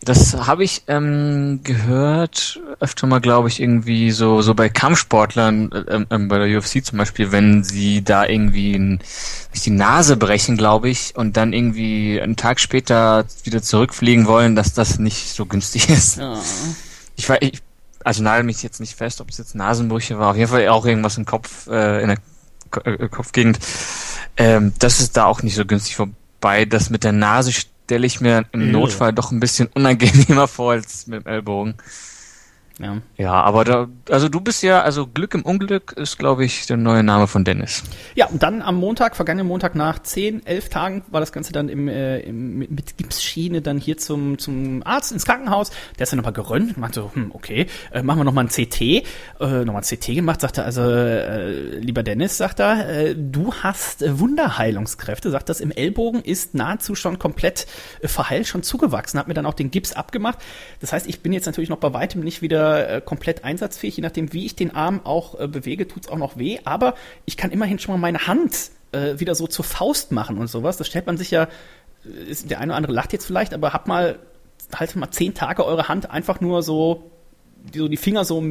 [0.02, 6.08] Das habe ich ähm, gehört öfter mal, glaube ich, irgendwie so so bei Kampfsportlern, ähm,
[6.10, 9.00] ähm, bei der UFC zum Beispiel, wenn sie da irgendwie ein,
[9.52, 14.56] sich die Nase brechen, glaube ich, und dann irgendwie einen Tag später wieder zurückfliegen wollen,
[14.56, 16.22] dass das nicht so günstig ist.
[17.16, 17.62] Ich weiß, ich,
[18.04, 20.86] also nagel mich jetzt nicht fest, ob es jetzt Nasenbrüche war, auf jeden Fall auch
[20.86, 22.18] irgendwas im Kopf, äh, in der
[22.70, 23.60] Ko äh, Kopfgegend.
[24.38, 26.66] Ähm, das ist da auch nicht so günstig vorbei.
[26.66, 27.52] Das mit der Nase
[27.88, 28.72] stelle ich mir im.
[28.72, 31.76] Notfall doch ein bisschen unangenehmer vor als mit dem Ellbogen.
[32.80, 32.98] Ja.
[33.18, 36.78] Ja, aber da, also du bist ja, also Glück im Unglück ist, glaube ich, der
[36.78, 37.84] neue Name von Dennis.
[38.14, 41.70] Ja, und dann am Montag, vergangenen Montag nach 10, 11 Tagen war das Ganze dann
[41.70, 45.72] im, äh, im, mit, mit Gipsschiene dann hier zum, zum Arzt ins Krankenhaus.
[45.98, 48.50] Der ist dann nochmal geröntgt und meinte so, hm, okay, äh, machen wir nochmal ein
[48.50, 48.82] CT.
[48.82, 49.04] Äh,
[49.40, 54.04] nochmal ein CT gemacht, sagt er, also, äh, lieber Dennis, sagt er, äh, du hast
[54.04, 57.66] äh, Wunderheilungskräfte, sagt das, im Ellbogen ist nahezu schon komplett
[58.02, 60.38] äh, verheilt, schon zugewachsen, hat mir dann auch den Gips abgemacht.
[60.80, 64.04] Das heißt, ich bin jetzt natürlich noch bei weitem nicht wieder äh, komplett einsatzfähig, je
[64.04, 67.52] nachdem, wie ich den Arm auch äh, bewege, tut's auch noch weh, aber ich kann
[67.52, 70.78] immerhin schon mal meine Hand äh, wieder so zur Faust machen und sowas.
[70.78, 71.48] Das stellt man sich ja,
[72.06, 74.20] äh, ist, der eine oder andere lacht jetzt vielleicht, aber habt mal,
[74.74, 77.12] haltet mal zehn Tage eure Hand einfach nur so
[77.74, 78.44] die, so die Finger so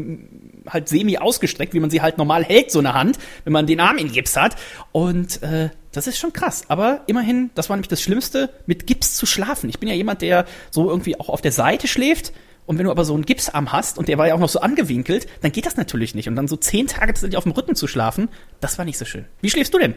[0.68, 3.81] halt semi ausgestreckt, wie man sie halt normal hält, so eine Hand, wenn man den
[3.81, 4.57] Arm in Gips hat.
[4.92, 6.64] Und äh, das ist schon krass.
[6.68, 9.68] Aber immerhin, das war nämlich das Schlimmste, mit Gips zu schlafen.
[9.70, 12.33] Ich bin ja jemand, der so irgendwie auch auf der Seite schläft.
[12.66, 14.61] Und wenn du aber so einen Gipsarm hast und der war ja auch noch so
[14.61, 16.29] angewinkelt, dann geht das natürlich nicht.
[16.29, 18.29] Und dann so zehn Tage tatsächlich auf dem Rücken zu schlafen,
[18.61, 19.24] das war nicht so schön.
[19.40, 19.94] Wie schläfst du denn?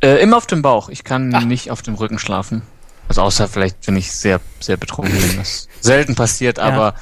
[0.00, 0.88] Äh, immer auf dem Bauch.
[0.88, 1.44] Ich kann Ach.
[1.44, 2.62] nicht auf dem Rücken schlafen.
[3.08, 5.36] Also außer vielleicht, wenn ich sehr, sehr betrunken bin.
[5.36, 6.94] Das selten passiert, aber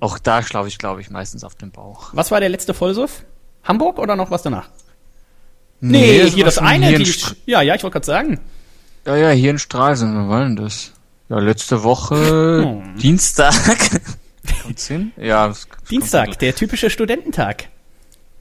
[0.00, 2.10] auch da schlafe ich, glaube ich, meistens auf dem Bauch.
[2.12, 3.24] Was war der letzte Vollsuff?
[3.64, 4.68] Hamburg oder noch was danach?
[5.80, 6.88] Nee, hier war das eine.
[6.88, 8.40] Hier in Die, ja, ja, ich wollte gerade sagen.
[9.06, 10.28] ja, ja, hier in Stralsund.
[10.28, 10.92] War denn das?
[11.30, 12.96] Ja, letzte Woche, Hm.
[12.98, 13.54] Dienstag.
[14.62, 15.12] Kommt's hin?
[15.16, 15.52] Ja.
[15.88, 17.68] Dienstag, der typische Studententag.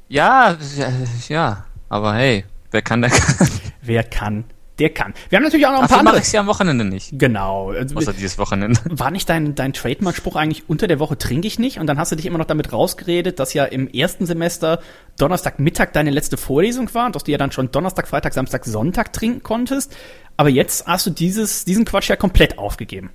[0.08, 0.92] Ja, ja,
[1.28, 1.66] ja.
[1.88, 3.48] Aber hey, wer kann, der kann.
[3.84, 4.44] Wer kann,
[4.80, 5.14] der kann.
[5.30, 6.28] Wir haben natürlich auch noch ein paar Dafür mache andere.
[6.28, 7.12] ich ja am Wochenende nicht.
[7.18, 7.72] Genau.
[7.72, 8.80] Also, Außer dieses Wochenende.
[8.90, 11.80] War nicht dein, dein Trademark-Spruch eigentlich unter der Woche trinke ich nicht?
[11.80, 14.80] Und dann hast du dich immer noch damit rausgeredet, dass ja im ersten Semester
[15.18, 19.14] Donnerstagmittag deine letzte Vorlesung war und dass du ja dann schon Donnerstag, Freitag, Samstag, Sonntag
[19.14, 19.96] trinken konntest.
[20.38, 23.12] Aber jetzt hast du dieses, diesen Quatsch ja komplett aufgegeben.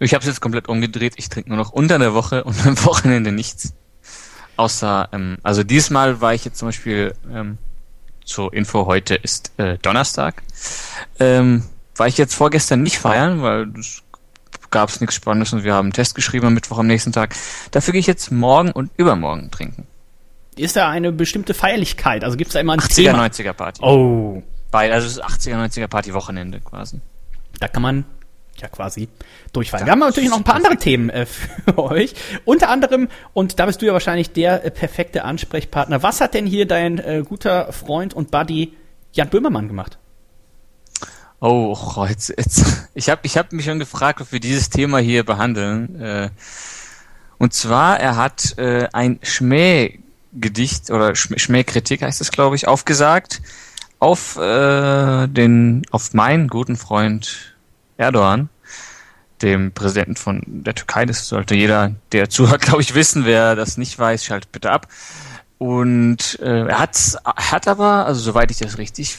[0.00, 1.14] Ich habe es jetzt komplett umgedreht.
[1.16, 3.74] Ich trinke nur noch unter der Woche und am Wochenende nichts.
[4.56, 7.58] Außer, ähm, also diesmal war ich jetzt zum Beispiel ähm,
[8.26, 10.42] zur Info, heute ist äh, Donnerstag.
[11.18, 11.64] Ähm,
[11.96, 14.02] war ich jetzt vorgestern nicht feiern, weil es
[14.70, 17.34] gab es nichts Spannendes und wir haben einen Test geschrieben am Mittwoch am nächsten Tag.
[17.70, 19.86] Dafür gehe ich jetzt morgen und übermorgen trinken.
[20.56, 22.24] Ist da eine bestimmte Feierlichkeit?
[22.24, 23.24] Also gibt es da immer ein 80er, Thema?
[23.26, 23.82] 90er Party.
[23.82, 27.00] Oh, Beide, also es ist 80er, 90er Party Wochenende quasi.
[27.60, 28.04] da kann man
[28.60, 29.08] ja quasi
[29.52, 29.86] durchfallen.
[29.86, 31.26] Wir haben natürlich noch ein paar andere Themen äh,
[31.64, 32.14] für euch.
[32.44, 36.02] Unter anderem, und da bist du ja wahrscheinlich der äh, perfekte Ansprechpartner.
[36.02, 38.74] Was hat denn hier dein äh, guter Freund und Buddy
[39.12, 39.98] Jan Böhmermann gemacht?
[41.40, 42.88] Oh, oh, jetzt, jetzt.
[42.94, 46.00] Ich habe ich hab mich schon gefragt, ob wir dieses Thema hier behandeln.
[46.00, 46.30] Äh,
[47.38, 53.42] und zwar, er hat äh, ein Schmähgedicht oder Schm- Schmähkritik heißt es, glaube ich, aufgesagt
[53.98, 57.55] auf äh, den, auf meinen guten Freund
[57.96, 58.48] Erdogan,
[59.42, 61.06] dem Präsidenten von der Türkei.
[61.06, 63.24] Das sollte jeder, der zuhört, glaube ich, wissen.
[63.24, 64.88] Wer das nicht weiß, schaltet bitte ab.
[65.58, 69.16] Und äh, er hat, hat aber, also soweit ich das richtig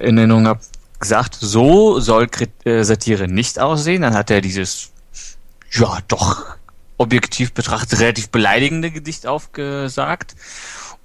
[0.00, 0.60] in Erinnerung habe,
[1.00, 4.02] gesagt, so soll Krit äh, Satire nicht aussehen.
[4.02, 4.90] Dann hat er dieses,
[5.70, 6.44] ja, doch
[6.98, 10.36] objektiv betrachtet relativ beleidigende Gedicht aufgesagt.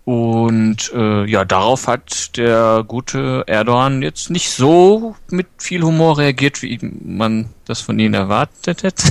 [0.07, 6.61] Und äh, ja, darauf hat der gute Erdogan jetzt nicht so mit viel Humor reagiert,
[6.61, 9.05] wie man das von ihm erwartet hätte.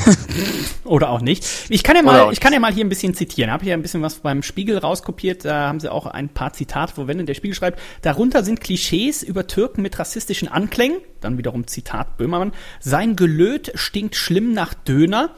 [0.84, 1.44] Oder auch nicht.
[1.68, 3.50] Ich kann ja mal, ich kann ja mal hier ein bisschen zitieren.
[3.50, 5.44] Habe hier ein bisschen was beim Spiegel rauskopiert.
[5.44, 9.22] Da haben sie auch ein paar Zitate, wo wenn der Spiegel schreibt, darunter sind Klischees
[9.22, 10.96] über Türken mit rassistischen Anklängen.
[11.20, 12.52] Dann wiederum Zitat Böhmermann.
[12.80, 15.34] Sein Gelöt stinkt schlimm nach Döner.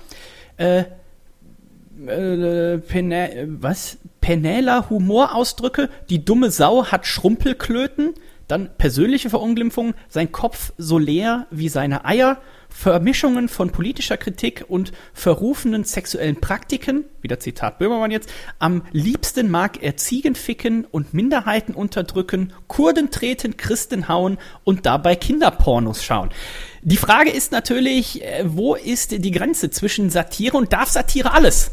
[0.56, 0.84] Äh,
[2.06, 3.98] äh, äh, was?
[4.20, 5.88] Penäler Humorausdrücke.
[6.10, 8.14] Die dumme Sau hat Schrumpelklöten.
[8.46, 9.94] Dann persönliche Verunglimpfungen.
[10.08, 12.40] Sein Kopf so leer wie seine Eier.
[12.70, 17.04] Vermischungen von politischer Kritik und verrufenen sexuellen Praktiken.
[17.22, 18.30] Wieder Zitat Böhmermann jetzt.
[18.58, 25.16] Am liebsten mag er Ziegen ficken und Minderheiten unterdrücken, Kurden treten, Christen hauen und dabei
[25.16, 26.30] Kinderpornos schauen.
[26.82, 31.72] Die Frage ist natürlich, äh, wo ist die Grenze zwischen Satire und darf Satire alles?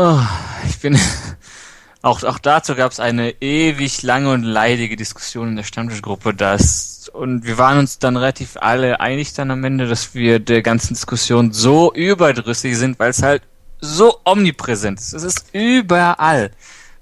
[0.00, 0.20] Oh,
[0.68, 0.96] ich bin.
[2.02, 7.08] Auch, auch dazu gab es eine ewig lange und leidige Diskussion in der Stammtischgruppe, dass
[7.08, 10.94] und wir waren uns dann relativ alle einig dann am Ende, dass wir der ganzen
[10.94, 13.42] Diskussion so überdrüssig sind, weil es halt
[13.80, 15.12] so omnipräsent ist.
[15.12, 16.52] Es ist überall.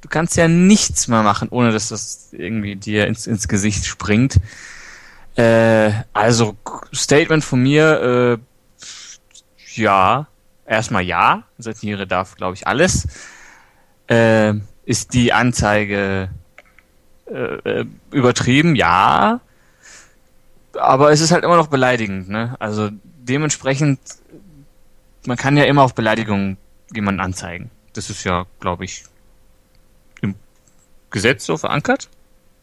[0.00, 4.40] Du kannst ja nichts mehr machen, ohne dass das irgendwie dir ins, ins Gesicht springt.
[5.34, 6.56] Äh, also
[6.94, 10.28] Statement von mir, äh, ja,
[10.66, 13.08] erstmal ja, Satire darf, glaube ich, alles.
[14.08, 16.30] Äh, ist die Anzeige
[17.26, 18.76] äh, äh, übertrieben?
[18.76, 19.40] Ja.
[20.78, 22.54] Aber es ist halt immer noch beleidigend, ne?
[22.58, 23.98] Also dementsprechend,
[25.26, 26.56] man kann ja immer auf Beleidigung
[26.94, 27.70] jemanden anzeigen.
[27.94, 29.04] Das ist ja, glaube ich,
[30.20, 30.34] im
[31.10, 32.08] Gesetz so verankert.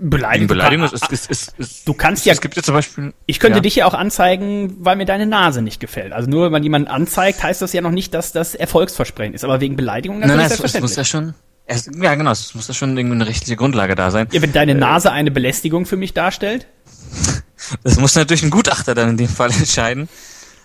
[0.09, 0.47] Beleidigung.
[0.47, 3.13] Beleidigung du, ist, ist, ist, ist, du kannst ja, es gibt ja zum Beispiel.
[3.25, 3.61] ich könnte ja.
[3.61, 6.13] dich ja auch anzeigen, weil mir deine Nase nicht gefällt.
[6.13, 9.43] Also nur, wenn man jemanden anzeigt, heißt das ja noch nicht, dass das Erfolgsversprechen ist.
[9.43, 11.33] Aber wegen Beleidigung Nein, nein, es, es muss ja schon.
[11.65, 14.27] Es, ja, genau, es muss ja schon irgendwie eine rechtliche Grundlage da sein.
[14.31, 16.67] Ja, wenn deine Nase eine Belästigung für mich darstellt,
[17.83, 20.09] Das muss natürlich ein Gutachter dann in dem Fall entscheiden.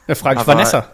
[0.06, 0.90] dann frage ich Aber- Vanessa.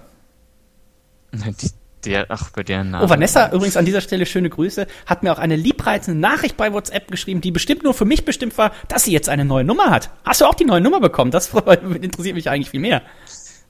[1.33, 1.71] Die,
[2.05, 3.05] der, ach, bei der Name.
[3.05, 6.73] Oh, Vanessa, übrigens an dieser Stelle schöne Grüße, hat mir auch eine liebreizende Nachricht bei
[6.73, 9.91] WhatsApp geschrieben, die bestimmt nur für mich bestimmt war, dass sie jetzt eine neue Nummer
[9.91, 10.11] hat.
[10.25, 11.31] Hast du auch die neue Nummer bekommen?
[11.31, 11.49] Das
[12.01, 13.03] interessiert mich eigentlich viel mehr.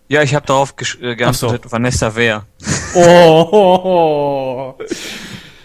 [0.08, 2.44] Ja, ich habe darauf äh, geantwortet, Ach Vanessa wer.
[2.94, 4.84] Oh, oh, oh.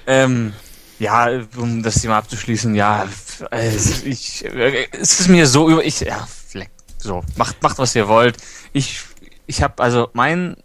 [0.07, 0.53] Ähm,
[0.97, 3.07] ja, um das Thema abzuschließen, ja,
[3.51, 7.95] also ich, äh, es ist mir so über, ich, ja, fleck, so, macht, macht was
[7.95, 8.37] ihr wollt.
[8.73, 9.01] Ich,
[9.45, 10.57] ich habe, also mein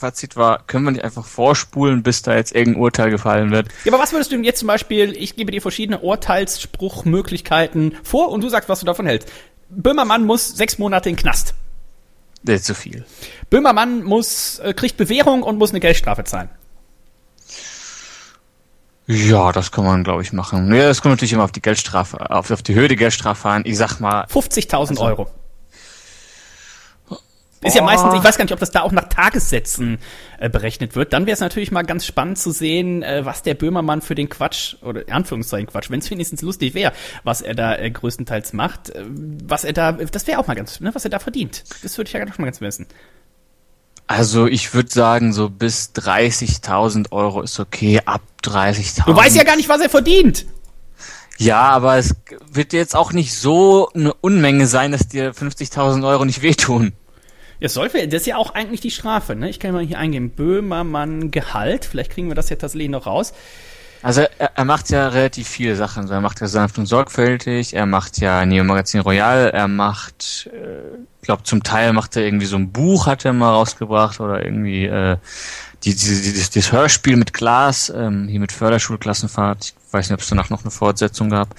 [0.00, 3.68] Fazit war, können wir nicht einfach vorspulen, bis da jetzt irgendein Urteil gefallen wird.
[3.84, 8.30] Ja, aber was würdest du denn jetzt zum Beispiel, ich gebe dir verschiedene Urteilsspruchmöglichkeiten vor
[8.30, 9.28] und du sagst, was du davon hältst.
[9.68, 11.54] Böhmermann muss sechs Monate in den Knast.
[12.42, 13.04] Das ist zu viel.
[13.50, 16.48] Böhmermann muss, äh, kriegt Bewährung und muss eine Geldstrafe zahlen.
[19.06, 20.72] Ja, das kann man, glaube ich, machen.
[20.72, 23.62] Ja, das kommt natürlich immer auf die Geldstrafe, auf, auf die Höhe der Geldstrafe an.
[23.66, 25.30] Ich sag mal, 50.000 Also- Euro.
[27.62, 29.98] Ist ja meistens, ich weiß gar nicht, ob das da auch nach Tagessätzen
[30.38, 31.12] äh, berechnet wird.
[31.12, 34.30] Dann wäre es natürlich mal ganz spannend zu sehen, äh, was der Böhmermann für den
[34.30, 36.92] Quatsch, oder in Anführungszeichen Quatsch, wenn es wenigstens lustig wäre,
[37.22, 39.04] was er da äh, größtenteils macht, äh,
[39.44, 41.64] was er da, das wäre auch mal ganz, ne, was er da verdient.
[41.82, 42.86] Das würde ich ja doch mal ganz wissen.
[44.06, 49.04] also ich würde sagen, so bis 30.000 Euro ist okay, ab 30.000.
[49.04, 50.46] Du weißt ja gar nicht, was er verdient.
[51.36, 52.14] Ja, aber es
[52.52, 56.92] wird jetzt auch nicht so eine Unmenge sein, dass dir 50.000 Euro nicht wehtun.
[57.60, 59.48] Das, soll, das ist ja auch eigentlich die Strafe, ne?
[59.50, 63.32] Ich kann mal hier eingeben, Böhmermann Gehalt, vielleicht kriegen wir das ja tatsächlich noch raus.
[64.02, 66.08] Also er, er macht ja relativ viele Sachen.
[66.08, 70.98] Er macht ja sanft und sorgfältig, er macht ja Neo Magazin Royal, er macht, äh,
[71.22, 74.86] glaube zum Teil macht er irgendwie so ein Buch, hat er mal rausgebracht oder irgendwie
[74.86, 75.18] äh,
[75.84, 79.74] die, die, die, das, das Hörspiel mit Glas, ähm, hier mit Förderschulklassenfahrt.
[79.86, 81.54] Ich weiß nicht, ob es danach noch eine Fortsetzung gab.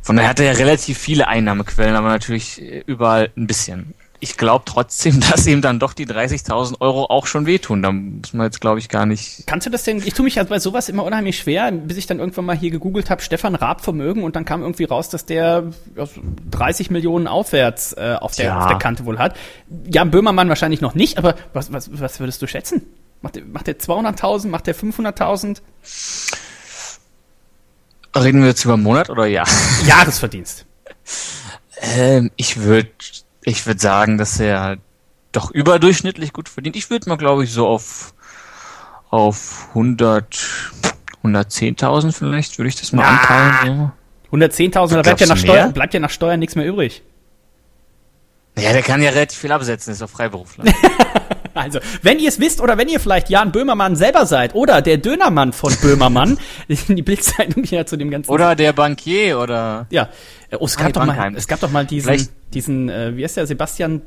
[0.00, 3.94] Von daher hat er ja relativ viele Einnahmequellen, aber natürlich äh, überall ein bisschen.
[4.20, 7.82] Ich glaube trotzdem, dass ihm dann doch die 30.000 Euro auch schon wehtun.
[7.82, 10.38] Da muss man jetzt, glaube ich, gar nicht Kannst du das denn, ich tue mich
[10.38, 13.54] also bei sowas immer unheimlich schwer, bis ich dann irgendwann mal hier gegoogelt habe, Stefan
[13.54, 15.64] Raab Vermögen und dann kam irgendwie raus, dass der
[15.96, 18.60] ja, so 30 Millionen aufwärts äh, auf, der, Tja.
[18.60, 19.36] auf der Kante wohl hat.
[19.86, 22.82] Jan Böhmermann wahrscheinlich noch nicht, aber was, was, was würdest du schätzen?
[23.20, 25.58] Macht der, macht der 200.000, macht der 500.000?
[28.16, 29.44] Reden wir jetzt über einen Monat oder ja?
[29.86, 30.66] Jahresverdienst.
[31.80, 32.88] Ähm, ich würde
[33.48, 34.78] ich würd sagen, dass er
[35.32, 36.76] doch überdurchschnittlich gut verdient.
[36.76, 38.14] Ich würde mal, glaube ich, so auf,
[39.10, 40.38] auf 100,
[41.24, 43.18] 110.000 vielleicht, würde ich das mal Na.
[43.18, 43.92] anteilen.
[44.32, 47.02] 110.000, da bleibt ja, nach Steuern, bleibt ja nach Steuern nichts mehr übrig.
[48.56, 48.64] Ja.
[48.64, 50.64] ja, der kann ja relativ viel absetzen, ist doch Freiberufler.
[51.58, 54.98] Also, wenn ihr es wisst oder wenn ihr vielleicht Jan Böhmermann selber seid oder der
[54.98, 59.86] Dönermann von Böhmermann, die Bildzeitung ja zu dem ganzen oder der Bankier oder...
[59.90, 60.08] Ja,
[60.58, 63.36] oh, es gab doch mal, es gab doch mal diesen, Vielleicht- diesen, äh, wie heißt
[63.36, 64.02] der, Sebastian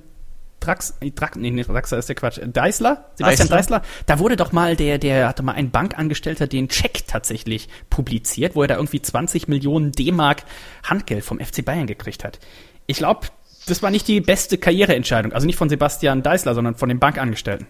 [0.62, 3.06] Drax, Drax, nee, nee, Draxler ist der Quatsch, äh, Deißler?
[3.16, 3.80] Sebastian Deißler?
[3.80, 3.82] Deißler?
[4.06, 8.62] Da wurde doch mal der, der hatte mal ein Bankangestellter den Check tatsächlich publiziert, wo
[8.62, 10.44] er da irgendwie 20 Millionen D-Mark
[10.84, 12.40] Handgeld vom FC Bayern gekriegt hat.
[12.86, 13.28] Ich glaube,
[13.68, 17.68] das war nicht die beste Karriereentscheidung, also nicht von Sebastian Deißler, sondern von dem Bankangestellten.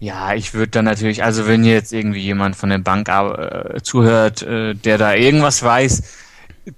[0.00, 4.42] Ja, ich würde dann natürlich, also wenn jetzt irgendwie jemand von der Bank äh, zuhört,
[4.42, 6.02] äh, der da irgendwas weiß,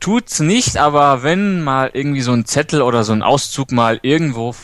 [0.01, 4.55] tut's nicht, aber wenn mal irgendwie so ein Zettel oder so ein Auszug mal irgendwo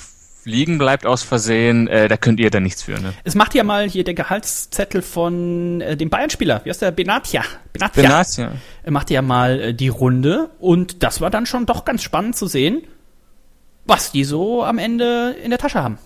[0.44, 3.12] liegen bleibt aus Versehen, äh, da könnt ihr dann nichts für, ne?
[3.24, 7.42] Es macht ja mal hier der Gehaltszettel von äh, dem Bayern-Spieler, wie heißt der, Benatia.
[7.72, 8.02] Benatia.
[8.02, 8.52] Benaz, ja.
[8.82, 12.36] Er machte ja mal äh, die Runde und das war dann schon doch ganz spannend
[12.36, 12.82] zu sehen,
[13.84, 15.98] was die so am Ende in der Tasche haben.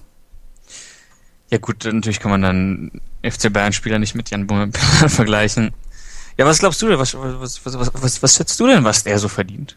[1.50, 4.72] Ja gut, natürlich kann man dann FC Bayern-Spieler nicht mit Jan Böhmermann
[5.08, 5.72] vergleichen.
[6.36, 6.98] Ja, was glaubst du denn?
[6.98, 9.76] Was, was, was, was, was, was schätzt du denn, was der so verdient?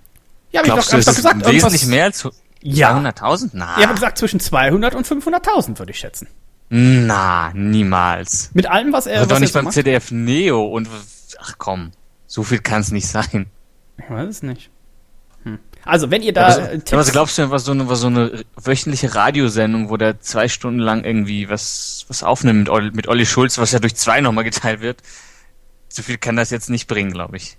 [0.51, 2.27] Ja, hab ich Glaubst doch, du, ich ist gesagt, wesentlich mehr als
[2.61, 2.97] Ja.
[2.97, 3.51] 200.000?
[3.53, 6.27] Na, Ich habe gesagt, zwischen 200 und 500.000 würde ich schätzen.
[6.69, 8.49] na, niemals.
[8.53, 9.75] Mit allem, was er, Also was doch nicht beim macht.
[9.75, 10.89] ZDF Neo und
[11.39, 11.91] ach komm,
[12.27, 13.45] so viel kann es nicht sein.
[13.97, 14.69] Ich weiß es nicht.
[15.85, 17.89] Also, wenn ihr da was, äh, ja, was Tipps, glaubst du denn, was so eine,
[17.89, 22.69] was so eine wöchentliche Radiosendung, wo der zwei Stunden lang irgendwie was, was aufnimmt mit
[22.69, 25.01] Olli, mit Olli Schulz, was ja durch zwei nochmal geteilt wird?
[25.87, 27.57] So viel kann das jetzt nicht bringen, glaube ich.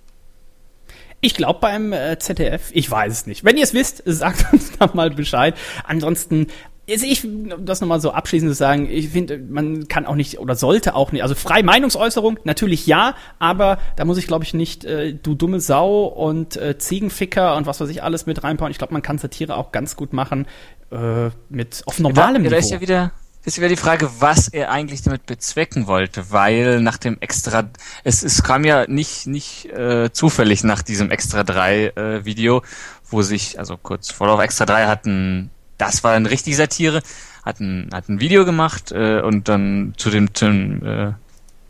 [1.21, 3.45] ich glaube beim äh, ZDF, ich weiß es nicht.
[3.45, 5.55] Wenn ihr es wisst, sagt uns da mal Bescheid.
[5.85, 6.47] Ansonsten,
[6.91, 10.41] Jetzt ich, um das nochmal so abschließend zu sagen, ich finde, man kann auch nicht
[10.41, 14.55] oder sollte auch nicht, also freie Meinungsäußerung, natürlich ja, aber da muss ich, glaube ich,
[14.55, 18.73] nicht äh, du dumme Sau und äh, Ziegenficker und was weiß ich alles mit reinbauen.
[18.73, 20.49] Ich glaube, man kann Satire auch ganz gut machen
[20.91, 22.51] äh, mit auf normalem ja, da, Niveau.
[22.51, 23.13] Da ist ja wieder,
[23.45, 27.71] ist wieder die Frage, was er eigentlich damit bezwecken wollte, weil nach dem Extra,
[28.03, 32.63] es, es kam ja nicht, nicht äh, zufällig nach diesem Extra 3 äh, Video,
[33.09, 35.51] wo sich, also kurz vor auf Extra 3 hatten,
[35.81, 37.03] das war eine richtige Satire,
[37.45, 41.13] hat ein, hat ein Video gemacht äh, und dann zu dem, zum, äh,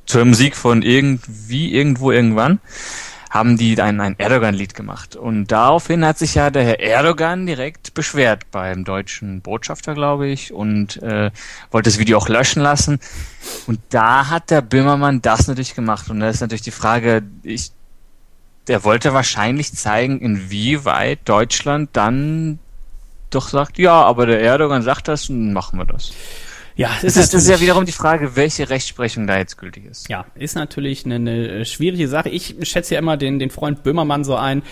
[0.06, 2.60] zur Musik von irgendwie, irgendwo, irgendwann
[3.30, 5.14] haben die ein, ein Erdogan-Lied gemacht.
[5.14, 10.52] Und daraufhin hat sich ja der Herr Erdogan direkt beschwert beim deutschen Botschafter, glaube ich,
[10.52, 11.30] und äh,
[11.70, 12.98] wollte das Video auch löschen lassen.
[13.68, 16.10] Und da hat der Böhmermann das natürlich gemacht.
[16.10, 17.70] Und da ist natürlich die Frage, ich,
[18.66, 22.58] der wollte wahrscheinlich zeigen, inwieweit Deutschland dann
[23.30, 26.12] doch sagt, ja, aber der Erdogan sagt das und machen wir das.
[26.76, 30.08] Ja, es ist, das ist ja wiederum die Frage, welche Rechtsprechung da jetzt gültig ist.
[30.08, 32.30] Ja, ist natürlich eine, eine schwierige Sache.
[32.30, 34.62] Ich schätze ja immer den, den Freund Böhmermann so ein.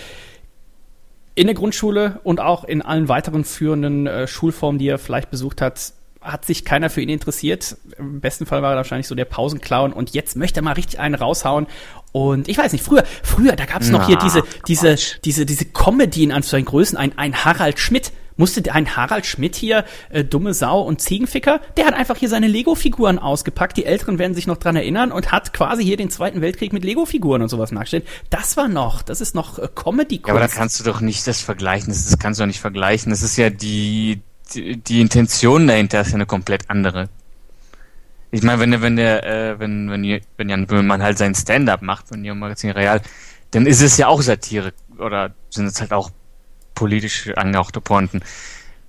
[1.34, 5.60] In der Grundschule und auch in allen weiteren führenden äh, Schulformen, die er vielleicht besucht
[5.60, 7.76] hat, hat sich keiner für ihn interessiert.
[7.96, 10.98] Im besten Fall war er wahrscheinlich so der Pausenclown und jetzt möchte er mal richtig
[10.98, 11.66] einen raushauen.
[12.12, 15.46] Und ich weiß nicht, früher, früher, da gab es noch Na, hier diese, diese, diese,
[15.46, 20.24] diese Comedy in Anführungszeichen Größen, ein, ein Harald Schmidt, musste ein Harald Schmidt hier, äh,
[20.24, 23.76] dumme Sau und Ziegenficker, der hat einfach hier seine Lego-Figuren ausgepackt.
[23.76, 26.84] Die Älteren werden sich noch dran erinnern und hat quasi hier den Zweiten Weltkrieg mit
[26.84, 28.06] Lego-Figuren und sowas nachgestellt.
[28.30, 30.28] Das war noch, das ist noch äh, comedy -Kunst.
[30.28, 31.88] Ja, aber da kannst du doch nicht das vergleichen.
[31.88, 33.10] Das, das kannst du doch nicht vergleichen.
[33.10, 34.22] Das ist ja die,
[34.54, 37.08] die, die Intention dahinter ist ja eine komplett andere.
[38.30, 41.82] Ich meine, wenn der, wenn der, äh, wenn, wenn, wenn Jan Böhmermann halt sein Stand-up
[41.82, 43.00] macht von Ihrem Magazin Real,
[43.50, 46.10] dann ist es ja auch Satire oder sind es halt auch
[46.78, 48.20] politisch angehauchte Pointen.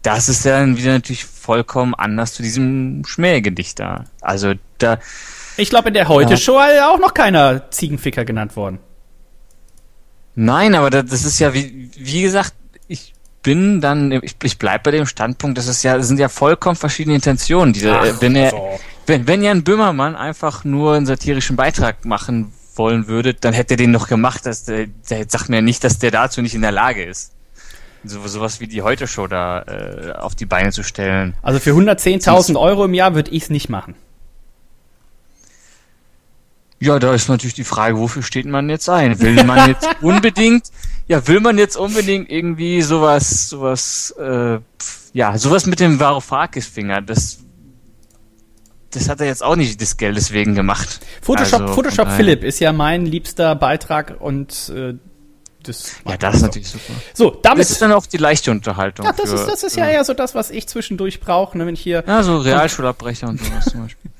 [0.03, 4.05] Das ist dann wieder natürlich vollkommen anders zu diesem Schmähgedicht da.
[4.21, 4.99] Also da.
[5.57, 6.89] Ich glaube, in der Heute-Show ja.
[6.89, 8.77] auch noch keiner Ziegenficker genannt worden.
[10.35, 12.53] Nein, aber das ist ja, wie, wie gesagt,
[12.87, 16.29] ich bin dann, ich, ich bleib bei dem Standpunkt, das ist ja, das sind ja
[16.29, 17.73] vollkommen verschiedene Intentionen.
[17.73, 18.79] Diese, Ach, wenn er, so.
[19.07, 23.77] wenn, wenn Jan Böhmermann einfach nur einen satirischen Beitrag machen wollen würde, dann hätte er
[23.77, 26.71] den noch gemacht, dass der, der sagt mir nicht, dass der dazu nicht in der
[26.71, 27.33] Lage ist
[28.03, 31.35] so, sowas wie die Heute-Show da äh, auf die Beine zu stellen.
[31.41, 33.95] Also für 110.000 Euro im Jahr würde ich es nicht machen.
[36.81, 39.19] Ja, da ist natürlich die Frage, wofür steht man jetzt ein?
[39.19, 40.71] Will man jetzt unbedingt,
[41.07, 44.59] ja, will man jetzt unbedingt irgendwie sowas, sowas, äh,
[45.11, 47.39] ja, sowas mit dem Varoufakis-Finger, das,
[48.91, 51.01] das hat er jetzt auch nicht des Geldes wegen gemacht.
[51.21, 54.93] Photoshop, also, Photoshop Philipp ist ja mein liebster Beitrag und äh,
[55.63, 56.93] das ja, das ist natürlich super.
[57.13, 59.05] So, damit das ist dann auch die leichte Unterhaltung.
[59.05, 61.65] Ja, das, für, ist, das ist ja eher so das, was ich zwischendurch brauche, ne,
[61.65, 62.03] wenn ich hier.
[62.07, 64.11] Ja, so Realschulabbrecher und sowas zum Beispiel.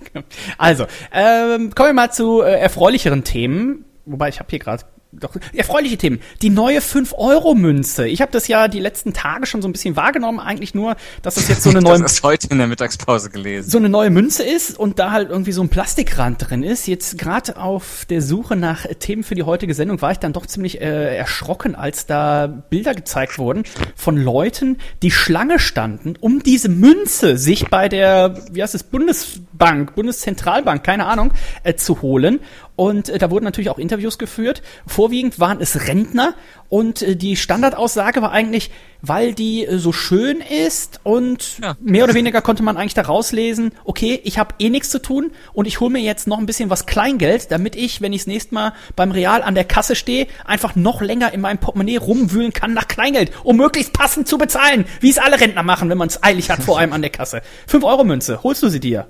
[0.58, 3.86] Also, ähm, kommen wir mal zu äh, erfreulicheren Themen.
[4.06, 6.19] Wobei ich habe hier gerade doch erfreuliche Themen.
[6.43, 8.08] Die neue 5-Euro-Münze.
[8.08, 11.38] Ich habe das ja die letzten Tage schon so ein bisschen wahrgenommen, eigentlich nur, dass
[11.38, 12.00] es jetzt so eine neue.
[12.00, 13.69] das ist heute in der Mittagspause gelesen.
[13.69, 16.88] So eine neue Münze ist und da halt irgendwie so ein Plastikrand drin ist.
[16.88, 20.45] Jetzt gerade auf der Suche nach Themen für die heutige Sendung war ich dann doch
[20.45, 23.63] ziemlich äh, erschrocken, als da Bilder gezeigt wurden
[23.95, 29.95] von Leuten, die Schlange standen, um diese Münze sich bei der, wie heißt es, Bundesbank,
[29.95, 32.41] Bundeszentralbank, keine Ahnung, äh, zu holen.
[32.80, 34.62] Und äh, da wurden natürlich auch Interviews geführt.
[34.88, 36.34] Vorwiegend waren es Rentner.
[36.70, 41.76] Und äh, die Standardaussage war eigentlich, weil die äh, so schön ist und ja.
[41.82, 45.32] mehr oder weniger konnte man eigentlich da rauslesen, okay, ich habe eh nichts zu tun
[45.52, 48.28] und ich hole mir jetzt noch ein bisschen was Kleingeld, damit ich, wenn ich das
[48.28, 52.54] nächste Mal beim Real an der Kasse stehe, einfach noch länger in meinem Portemonnaie rumwühlen
[52.54, 56.08] kann nach Kleingeld, um möglichst passend zu bezahlen, wie es alle Rentner machen, wenn man
[56.08, 57.42] es eilig hat vor einem an der Kasse.
[57.68, 59.10] 5 Euro Münze, holst du sie dir?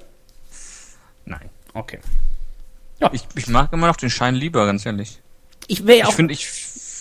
[1.26, 1.52] Nein.
[1.76, 2.00] Okay.
[3.00, 3.10] Ja.
[3.14, 5.22] Ich, ich mag immer noch den Schein lieber, ganz ehrlich.
[5.68, 6.10] Ich will auch.
[6.10, 6.50] Ich finde, ich,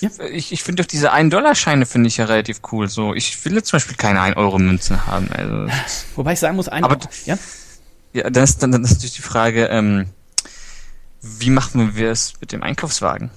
[0.00, 0.10] ja?
[0.30, 2.88] ich, ich finde doch diese 1-Dollar-Scheine finde ich ja relativ cool.
[2.88, 5.28] So, ich will jetzt zum Beispiel keine 1-Euro-Münzen haben.
[5.32, 5.66] Also,
[6.16, 7.38] Wobei ich sagen muss, ein aber, ja?
[8.12, 10.06] Ja, dann ist, dann, dann ist natürlich die Frage, ähm,
[11.20, 13.30] wie machen wir es mit dem Einkaufswagen?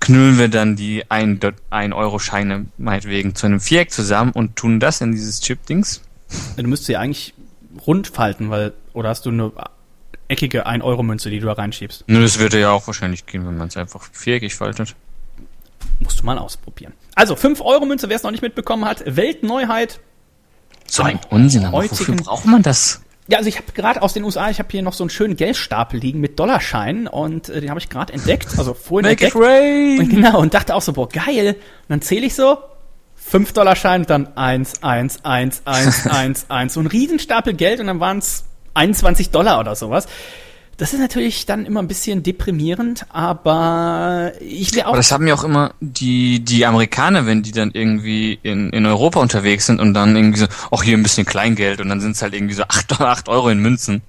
[0.00, 5.40] Knüllen wir dann die 1-Euro-Scheine meinetwegen zu einem Viereck zusammen und tun das in dieses
[5.40, 6.02] Chip-Dings?
[6.56, 7.34] Du müsstest sie eigentlich
[7.86, 9.52] rund falten, weil, oder hast du eine
[10.28, 12.04] eckige 1-Euro-Münze, die du da reinschiebst.
[12.06, 14.94] Nö, das würde ja auch wahrscheinlich gehen, wenn man es einfach viereckig faltet.
[16.00, 16.92] Musst du mal ausprobieren.
[17.14, 20.00] Also, 5-Euro-Münze, wer es noch nicht mitbekommen hat, Weltneuheit.
[20.86, 23.02] So ein Unsinn, aber wofür braucht man das?
[23.28, 25.34] Ja, also ich habe gerade aus den USA, ich habe hier noch so einen schönen
[25.34, 29.34] Geldstapel liegen mit Dollarscheinen und äh, den habe ich gerade entdeckt, also vorhin Make entdeckt.
[29.34, 29.98] It rain.
[29.98, 31.56] Und genau, und dachte auch so, boah, geil.
[31.56, 32.58] Und dann zähle ich so,
[33.16, 36.74] 5 Dollar Schein und dann 1, 1, 1, 1, 1, 1.
[36.74, 38.44] So ein Riesenstapel Geld und dann waren es
[38.76, 40.06] 21 Dollar oder sowas.
[40.76, 44.88] Das ist natürlich dann immer ein bisschen deprimierend, aber ich will auch.
[44.88, 48.84] Aber das haben ja auch immer die, die Amerikaner, wenn die dann irgendwie in, in
[48.84, 52.12] Europa unterwegs sind und dann irgendwie so, ach hier ein bisschen Kleingeld und dann sind
[52.12, 54.02] es halt irgendwie so 8, 8 Euro in Münzen.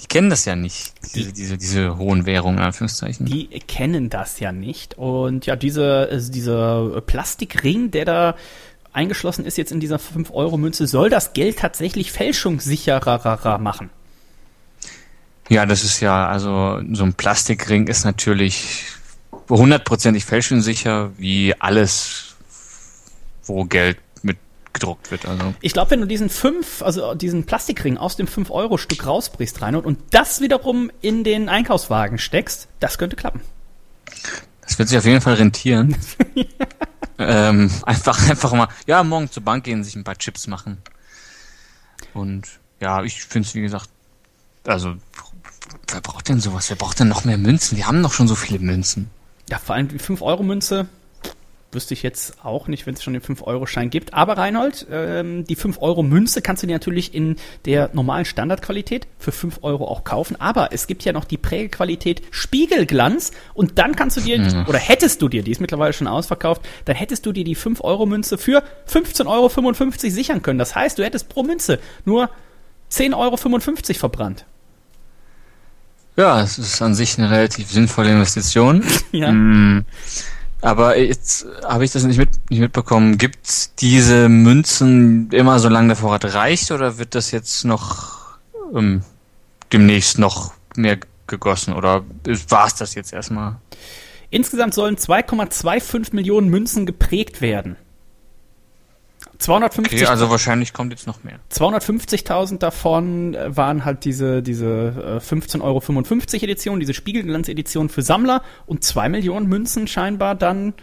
[0.00, 3.24] Die kennen das ja nicht, diese, diese, diese hohen Währungen, in Anführungszeichen.
[3.24, 4.98] Die kennen das ja nicht.
[4.98, 8.34] Und ja, diese, äh, dieser Plastikring, der da
[8.92, 13.90] eingeschlossen ist jetzt in dieser 5-Euro-Münze, soll das Geld tatsächlich fälschungssicherer machen.
[15.48, 18.84] Ja, das ist ja, also so ein Plastikring ist natürlich
[19.48, 22.36] hundertprozentig fälschungssicher, wie alles,
[23.44, 24.38] wo Geld mit
[24.72, 25.26] gedruckt wird.
[25.26, 29.84] Also Ich glaube, wenn du diesen 5, also diesen Plastikring aus dem 5-Euro-Stück rausbrichst, Reinhold,
[29.84, 33.40] und das wiederum in den Einkaufswagen steckst, das könnte klappen.
[34.62, 35.96] das wird sich auf jeden Fall rentieren.
[37.28, 40.78] ähm, einfach, einfach mal, ja, morgen zur Bank gehen, sich ein paar Chips machen.
[42.14, 42.48] Und
[42.80, 43.88] ja, ich finde es, wie gesagt,
[44.66, 44.96] also
[45.88, 46.68] wer braucht denn sowas?
[46.68, 47.76] Wer braucht denn noch mehr Münzen?
[47.76, 49.10] Wir haben doch schon so viele Münzen.
[49.48, 50.88] Ja, vor allem die 5-Euro-Münze
[51.72, 54.14] wüsste ich jetzt auch nicht, wenn es schon den 5-Euro-Schein gibt.
[54.14, 59.60] Aber Reinhold, ähm, die 5-Euro-Münze kannst du dir natürlich in der normalen Standardqualität für 5
[59.62, 60.40] Euro auch kaufen.
[60.40, 63.32] Aber es gibt ja noch die Prägequalität Spiegelglanz.
[63.54, 64.66] Und dann kannst du dir, Mhm.
[64.68, 68.38] oder hättest du dir, die ist mittlerweile schon ausverkauft, dann hättest du dir die 5-Euro-Münze
[68.38, 70.58] für 15,55 Euro sichern können.
[70.58, 72.28] Das heißt, du hättest pro Münze nur
[72.90, 74.44] 10,55 Euro verbrannt.
[76.16, 78.84] Ja, es ist an sich eine relativ sinnvolle Investition.
[79.12, 79.30] Ja.
[79.30, 79.84] Mm,
[80.62, 83.18] Aber jetzt habe ich das nicht, mit, nicht mitbekommen.
[83.18, 88.38] Gibt diese Münzen immer solange der Vorrat reicht oder wird das jetzt noch
[88.72, 89.02] ähm,
[89.72, 92.04] demnächst noch mehr gegossen oder
[92.48, 93.56] war es das jetzt erstmal?
[94.30, 97.76] Insgesamt sollen 2,25 Millionen Münzen geprägt werden.
[99.42, 101.38] 250 Okay, also wahrscheinlich kommt jetzt noch mehr.
[101.52, 108.42] 250.000 davon äh, waren halt diese, diese äh, 15,55 Euro Edition, diese Spiegelglanz-Edition für Sammler
[108.66, 110.74] und 2 Millionen Münzen scheinbar dann,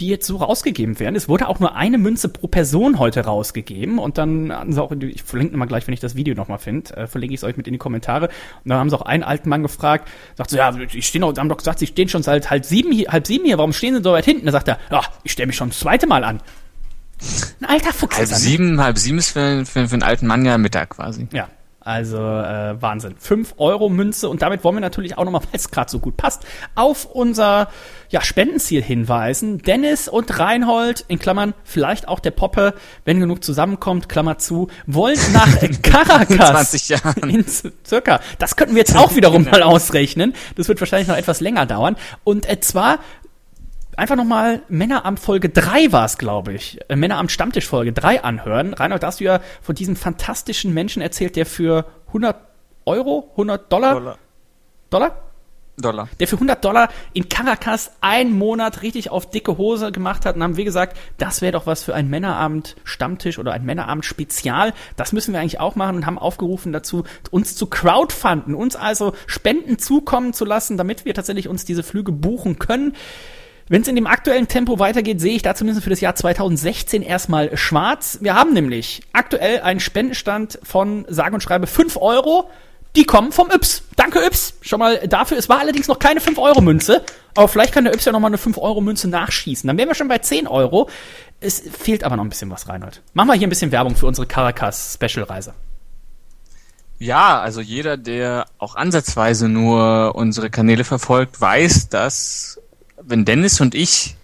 [0.00, 1.16] die jetzt so rausgegeben werden.
[1.16, 4.92] Es wurde auch nur eine Münze pro Person heute rausgegeben und dann hatten sie auch,
[4.92, 7.56] ich verlinke mal gleich, wenn ich das Video nochmal finde, äh, verlinke ich es euch
[7.56, 8.28] mit in die Kommentare.
[8.64, 11.36] Und dann haben sie auch einen alten Mann gefragt, sagt so, ja, ich stehe noch,
[11.36, 13.94] haben doch gesagt, sie stehen schon seit halb sieben hier, halb sieben hier, warum stehen
[13.96, 14.46] sie so weit hinten?
[14.46, 16.40] Da sagt er, ja, ich stelle mich schon das zweite Mal an.
[17.60, 18.16] Ein alter Fuchs.
[18.16, 21.28] Halb sieben, halb sieben ist für, für, für einen alten Mann ja Mittag quasi.
[21.32, 21.48] Ja,
[21.88, 23.14] also äh, Wahnsinn.
[23.18, 26.18] 5 Euro Münze und damit wollen wir natürlich auch nochmal, weil es gerade so gut
[26.18, 26.44] passt,
[26.74, 27.68] auf unser
[28.10, 29.56] ja, Spendenziel hinweisen.
[29.56, 32.74] Dennis und Reinhold, in Klammern vielleicht auch der Poppe,
[33.06, 35.48] wenn genug zusammenkommt, Klammer zu, wollen nach
[35.82, 36.68] Caracas.
[36.68, 37.30] 20 Jahren.
[37.30, 37.46] In
[37.86, 38.20] circa.
[38.38, 40.34] Das könnten wir jetzt auch wiederum mal ausrechnen.
[40.56, 41.96] Das wird wahrscheinlich noch etwas länger dauern.
[42.22, 42.98] Und äh, zwar
[43.98, 46.78] einfach nochmal Männeramt Folge 3 war es, glaube ich.
[46.88, 48.74] Äh, Männeramt Stammtisch Folge 3 anhören.
[48.74, 52.36] Reinhold, da hast du ja von diesem fantastischen Menschen erzählt, der für 100
[52.86, 54.18] Euro, 100 Dollar, Dollar?
[54.90, 56.08] Dollar.
[56.18, 60.42] Der für 100 Dollar in Caracas einen Monat richtig auf dicke Hose gemacht hat und
[60.42, 64.74] haben wir gesagt, das wäre doch was für ein Männerabend Stammtisch oder ein Männerabend Spezial.
[64.96, 69.12] Das müssen wir eigentlich auch machen und haben aufgerufen dazu, uns zu crowdfunden, uns also
[69.28, 72.96] Spenden zukommen zu lassen, damit wir tatsächlich uns diese Flüge buchen können.
[73.68, 77.02] Wenn es in dem aktuellen Tempo weitergeht, sehe ich da zumindest für das Jahr 2016
[77.02, 78.18] erstmal schwarz.
[78.22, 82.50] Wir haben nämlich aktuell einen Spendenstand von sage und schreibe 5 Euro.
[82.96, 83.82] Die kommen vom Yps.
[83.96, 84.54] Danke Yps.
[84.62, 85.36] Schon mal dafür.
[85.36, 87.04] Es war allerdings noch keine 5-Euro-Münze.
[87.36, 89.68] Aber vielleicht kann der Yps ja noch mal eine 5-Euro-Münze nachschießen.
[89.68, 90.88] Dann wären wir schon bei 10 Euro.
[91.40, 93.02] Es fehlt aber noch ein bisschen was, Reinhold.
[93.12, 95.52] Machen wir hier ein bisschen Werbung für unsere Caracas-Special-Reise.
[96.98, 102.60] Ja, also jeder, der auch ansatzweise nur unsere Kanäle verfolgt, weiß, dass
[103.08, 104.16] wenn Dennis und ich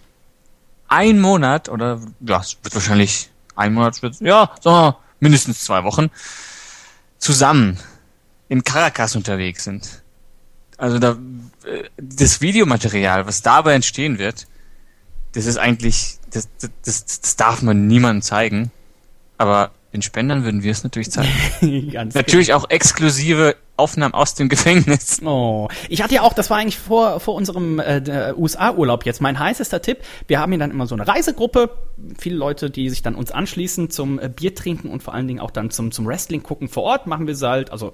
[0.87, 6.09] ein Monat oder ja, es wird wahrscheinlich ein Monat, ja, mal, mindestens zwei Wochen
[7.17, 7.79] zusammen
[8.47, 10.03] in Caracas unterwegs sind.
[10.77, 11.17] Also da
[11.65, 14.47] äh, das Videomaterial, was dabei entstehen wird,
[15.31, 16.47] das ist eigentlich, das,
[16.83, 18.71] das, das darf man niemandem zeigen.
[19.37, 21.31] Aber den Spendern würden wir es natürlich zeigen.
[22.13, 25.21] Natürlich auch exklusive Aufnahmen aus dem Gefängnis.
[25.23, 29.39] Oh, ich hatte ja auch, das war eigentlich vor, vor unserem äh, USA-Urlaub jetzt mein
[29.39, 29.99] heißester Tipp.
[30.27, 31.69] Wir haben hier dann immer so eine Reisegruppe,
[32.17, 35.39] viele Leute, die sich dann uns anschließen zum äh, Bier trinken und vor allen Dingen
[35.39, 37.93] auch dann zum, zum Wrestling gucken vor Ort, machen wir halt, also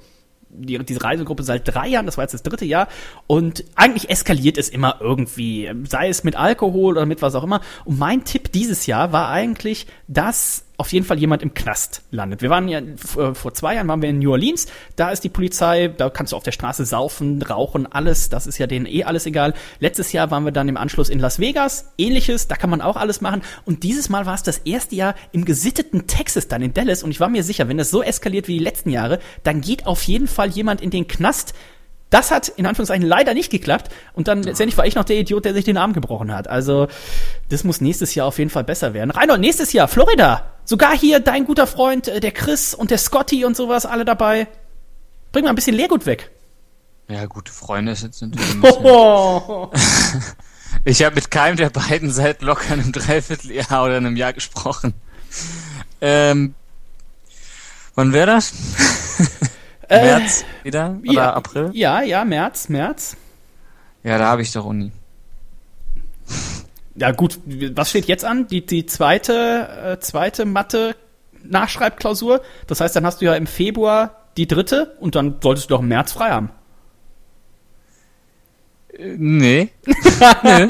[0.54, 2.88] die, diese Reisegruppe seit drei Jahren, das war jetzt das dritte Jahr
[3.28, 7.62] und eigentlich eskaliert es immer irgendwie, sei es mit Alkohol oder mit was auch immer.
[7.86, 12.42] Und mein Tipp dieses Jahr war eigentlich, dass auf jeden Fall jemand im Knast landet.
[12.42, 14.66] Wir waren ja äh, vor zwei Jahren waren wir in New Orleans,
[14.96, 18.58] da ist die Polizei, da kannst du auf der Straße saufen, rauchen, alles, das ist
[18.58, 19.54] ja denen eh alles egal.
[19.80, 22.98] Letztes Jahr waren wir dann im Anschluss in Las Vegas, ähnliches, da kann man auch
[22.98, 26.74] alles machen und dieses Mal war es das erste Jahr im gesitteten Texas dann in
[26.74, 29.62] Dallas und ich war mir sicher, wenn das so eskaliert wie die letzten Jahre, dann
[29.62, 31.54] geht auf jeden Fall jemand in den Knast,
[32.12, 35.46] das hat in Anführungszeichen leider nicht geklappt und dann letztendlich war ich noch der Idiot,
[35.46, 36.48] der sich den Arm gebrochen hat.
[36.48, 36.88] Also
[37.50, 39.12] das muss nächstes Jahr auf jeden Fall besser werden.
[39.12, 40.51] Reinhold, nächstes Jahr Florida.
[40.66, 44.48] Sogar hier dein guter Freund, äh, der Chris und der Scotty und sowas, alle dabei.
[45.32, 46.32] Bring mal ein bisschen Leergut weg.
[47.10, 48.62] Ja, gute Freunde ist jetzt natürlich ein
[50.22, 50.22] bisschen.
[50.86, 54.94] Ich habe mit keinem der beiden seit locker einem Dreivierteljahr oder einem Jahr gesprochen.
[56.00, 56.56] Ähm,
[57.94, 58.54] wann wäre das?
[59.90, 60.98] März wieder?
[61.04, 61.70] Oder ja, April?
[61.74, 63.18] Ja, ja, März, März.
[64.04, 64.92] Ja, da habe ich doch Uni.
[67.02, 67.40] Ja gut,
[67.74, 68.46] was steht jetzt an?
[68.46, 72.44] Die, die zweite, äh, zweite Mathe-Nachschreibklausur.
[72.68, 75.82] Das heißt, dann hast du ja im Februar die dritte und dann solltest du doch
[75.82, 76.52] im März frei haben.
[78.94, 79.70] Äh, nee.
[80.44, 80.68] nee.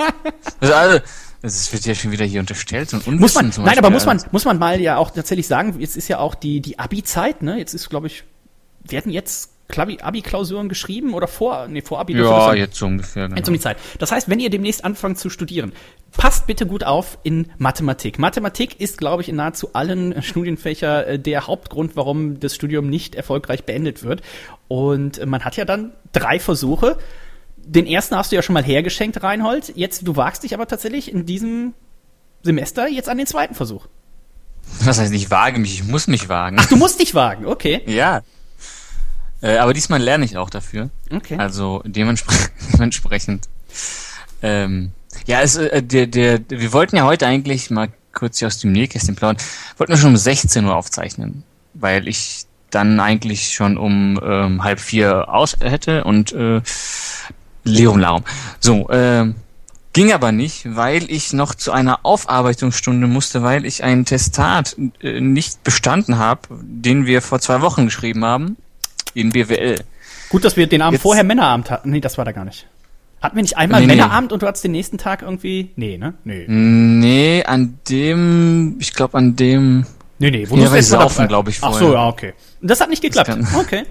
[0.62, 1.00] Also, also,
[1.42, 4.46] das wird ja schon wieder hier unterstellt und Muss man, nein, aber muss man, muss
[4.46, 7.58] man mal ja auch tatsächlich sagen, jetzt ist ja auch die, die Abi-Zeit, ne?
[7.58, 8.24] Jetzt ist, glaube ich,
[8.86, 12.18] werden jetzt Abi-Klausuren geschrieben oder vor, nee, vor Abi.
[12.18, 13.28] Ja, jetzt so ungefähr.
[13.28, 13.38] Genau.
[13.38, 13.78] Jetzt um die Zeit.
[14.00, 15.72] Das heißt, wenn ihr demnächst anfangt zu studieren,
[16.16, 18.20] passt bitte gut auf in Mathematik.
[18.20, 22.90] Mathematik ist, glaube ich, in nahezu allen äh, Studienfächer äh, der Hauptgrund, warum das Studium
[22.90, 24.22] nicht erfolgreich beendet wird.
[24.68, 26.98] Und man hat ja dann drei Versuche.
[27.58, 29.74] Den ersten hast du ja schon mal hergeschenkt, Reinhold.
[29.76, 31.74] Jetzt, du wagst dich aber tatsächlich in diesem
[32.44, 33.88] Semester jetzt an den zweiten Versuch.
[34.84, 36.58] Was heißt, ich wage mich, ich muss mich wagen.
[36.60, 37.82] Ach, du musst dich wagen, okay.
[37.86, 38.22] Ja.
[39.42, 40.90] Äh, aber diesmal lerne ich auch dafür.
[41.12, 41.38] Okay.
[41.38, 42.36] Also demenspre
[42.74, 43.48] dementsprechend.
[44.42, 44.92] Ähm,
[45.26, 48.72] ja, es, äh, der, der, wir wollten ja heute eigentlich mal kurz hier aus dem
[48.72, 49.44] Nähkästchen plaudern.
[49.78, 54.80] Wollten wir schon um 16 Uhr aufzeichnen, weil ich dann eigentlich schon um ähm, halb
[54.80, 56.62] vier aus hätte und äh,
[57.64, 58.24] Lerum Larum.
[58.60, 59.36] So, ähm,
[59.94, 65.20] ging aber nicht, weil ich noch zu einer Aufarbeitungsstunde musste, weil ich ein Testat äh,
[65.20, 68.58] nicht bestanden habe, den wir vor zwei Wochen geschrieben haben
[69.14, 69.76] in BWL.
[70.30, 71.90] Gut, dass wir den Abend Jetzt- vorher Männerabend hatten.
[71.92, 72.68] Nee, das war da gar nicht.
[73.22, 73.96] Hatten wir nicht einmal Nee, nee.
[73.96, 75.70] Männerabend und du hattest den nächsten Tag irgendwie.
[75.76, 76.14] Nee, ne?
[76.24, 76.46] Nee.
[76.48, 79.86] Nee, an dem, ich glaube an dem,
[80.20, 81.94] Nee, nee, wo Ja, du's weil letzte Mal saufen, dabei- glaub ich, Ach so, vorher.
[82.00, 82.34] ja, okay.
[82.62, 83.36] Und das hat nicht geklappt.
[83.56, 83.84] Okay.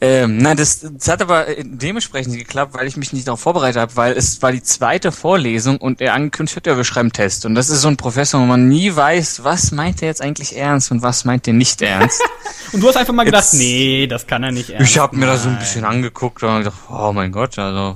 [0.00, 3.96] Ähm, nein, das, das hat aber dementsprechend geklappt, weil ich mich nicht darauf vorbereitet habe,
[3.96, 7.46] weil es war die zweite Vorlesung und er angekündigt hat, ja, wir schreiben Test.
[7.46, 10.56] Und das ist so ein Professor, wo man nie weiß, was meint er jetzt eigentlich
[10.56, 12.22] ernst und was meint er nicht ernst.
[12.72, 14.90] Und du hast einfach mal gedacht, Jetzt- nee, das kann er nicht ernst.
[14.90, 17.94] Ich habe mir da so ein bisschen angeguckt und gedacht, oh mein Gott, also,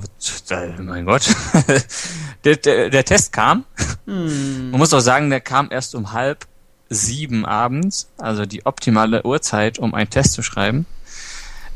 [0.49, 1.23] äh, mein Gott.
[2.45, 3.65] der, der, der Test kam.
[4.05, 6.45] Man muss auch sagen, der kam erst um halb
[6.89, 10.85] sieben abends, also die optimale Uhrzeit, um einen Test zu schreiben.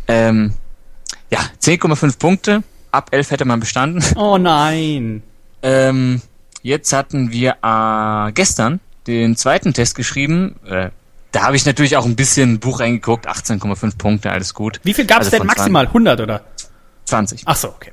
[0.07, 0.53] Ähm,
[1.29, 2.63] ja, 10,5 Punkte.
[2.91, 4.03] Ab 11 hätte man bestanden.
[4.15, 5.23] Oh nein.
[5.61, 6.21] Ähm,
[6.61, 10.55] jetzt hatten wir äh, gestern den zweiten Test geschrieben.
[10.65, 10.89] Äh,
[11.31, 13.27] da habe ich natürlich auch ein bisschen Buch reingeguckt.
[13.27, 14.79] 18,5 Punkte, alles gut.
[14.83, 15.87] Wie viel gab es Also denn maximal?
[15.87, 16.45] 100 oder?
[17.05, 17.41] 20.
[17.45, 17.91] Ach so, okay.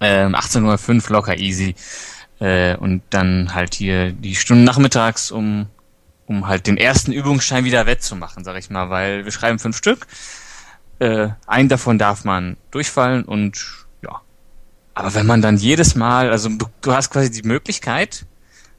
[0.00, 1.74] Ähm, 18.05 locker easy.
[2.40, 5.66] Äh, und dann halt hier die Stunden nachmittags, um,
[6.26, 10.06] um halt den ersten Übungsschein wieder wettzumachen, sag ich mal, weil wir schreiben fünf Stück.
[11.04, 14.22] Äh, einen davon darf man durchfallen und ja.
[14.94, 18.24] Aber wenn man dann jedes Mal, also du, du hast quasi die Möglichkeit,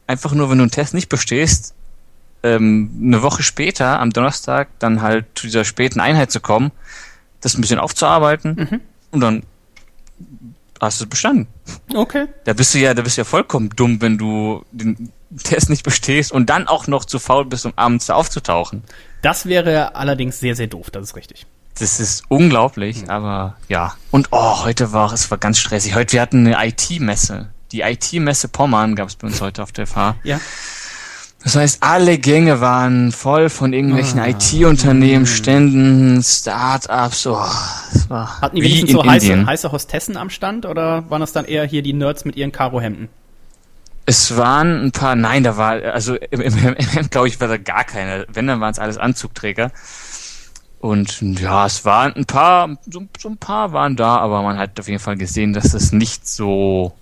[0.07, 1.75] einfach nur, wenn du einen Test nicht bestehst,
[2.41, 6.71] ähm, eine Woche später, am Donnerstag, dann halt zu dieser späten Einheit zu kommen,
[7.41, 9.43] das ein bisschen aufzuarbeiten und dann
[10.81, 11.45] hast du es bestanden.
[11.93, 12.25] Okay.
[12.45, 15.11] Da bist du ja, da bist du ja vollkommen dumm, wenn du den
[15.43, 18.81] Test nicht bestehst und dann auch noch zu faul bist, um abends da aufzutauchen.
[19.21, 21.45] Das wäre allerdings sehr, sehr doof, das ist richtig.
[21.77, 23.95] Das ist unglaublich, aber ja.
[24.11, 25.93] Und oh, heute war es war ganz stressig.
[25.95, 27.49] Heute wir hatten eine IT-Messe.
[27.71, 30.15] Die IT-Messe Pommern gab es bei uns heute auf der FH.
[30.23, 30.39] Ja.
[31.43, 34.29] Das heißt, alle Gänge waren voll von irgendwelchen Ah.
[34.29, 37.27] IT-Unternehmen, Ständen, Start-ups.
[37.27, 37.37] Oh,
[37.93, 41.33] das war Hatten die wie wenigstens so heiße, heiße Hostessen am Stand oder waren das
[41.33, 43.09] dann eher hier die Nerds mit ihren Karohemden?
[44.07, 47.47] Es waren ein paar, nein, da war, also im, im, im, im glaube ich, war
[47.47, 48.25] da gar keine.
[48.31, 49.71] Wenn, dann waren es alles Anzugträger.
[50.79, 54.79] Und ja, es waren ein paar, so, so ein paar waren da, aber man hat
[54.79, 56.93] auf jeden Fall gesehen, dass es nicht so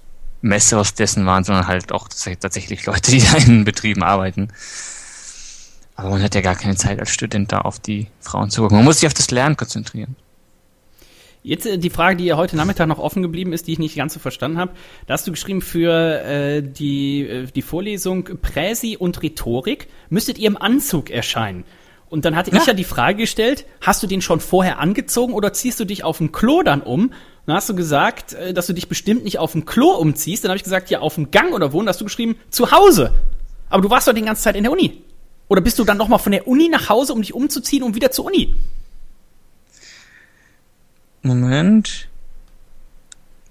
[0.42, 4.50] Messehostessen waren, sondern halt auch tats- tatsächlich Leute, die da in Betrieben arbeiten.
[5.96, 8.78] Aber man hat ja gar keine Zeit als Student da auf die Frauen zu gucken.
[8.78, 10.16] Man muss sich auf das Lernen konzentrieren.
[11.44, 13.96] Jetzt äh, die Frage, die ja heute Nachmittag noch offen geblieben ist, die ich nicht
[13.96, 14.72] ganz so verstanden habe.
[15.08, 20.48] Da hast du geschrieben für äh, die, äh, die Vorlesung Präsi und Rhetorik müsstet ihr
[20.48, 21.66] im Anzug erscheinen.
[22.14, 25.52] Und dann hatte ich ja die Frage gestellt, hast du den schon vorher angezogen oder
[25.52, 27.12] ziehst du dich auf dem Klo dann um?
[27.48, 30.44] Dann hast du gesagt, äh, dass du dich bestimmt nicht auf dem Klo umziehst.
[30.44, 31.80] Dann habe ich gesagt, ja, auf dem Gang oder wo?
[31.80, 33.16] Und hast du geschrieben, zu Hause.
[33.68, 35.02] Aber du warst doch die ganze Zeit in der Uni.
[35.48, 37.96] Oder bist du dann noch mal von der Uni nach Hause, um dich umzuziehen und
[37.96, 38.54] wieder zur Uni?
[41.24, 42.10] Moment.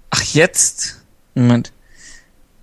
[0.09, 1.01] Ach, jetzt.
[1.35, 1.73] Moment.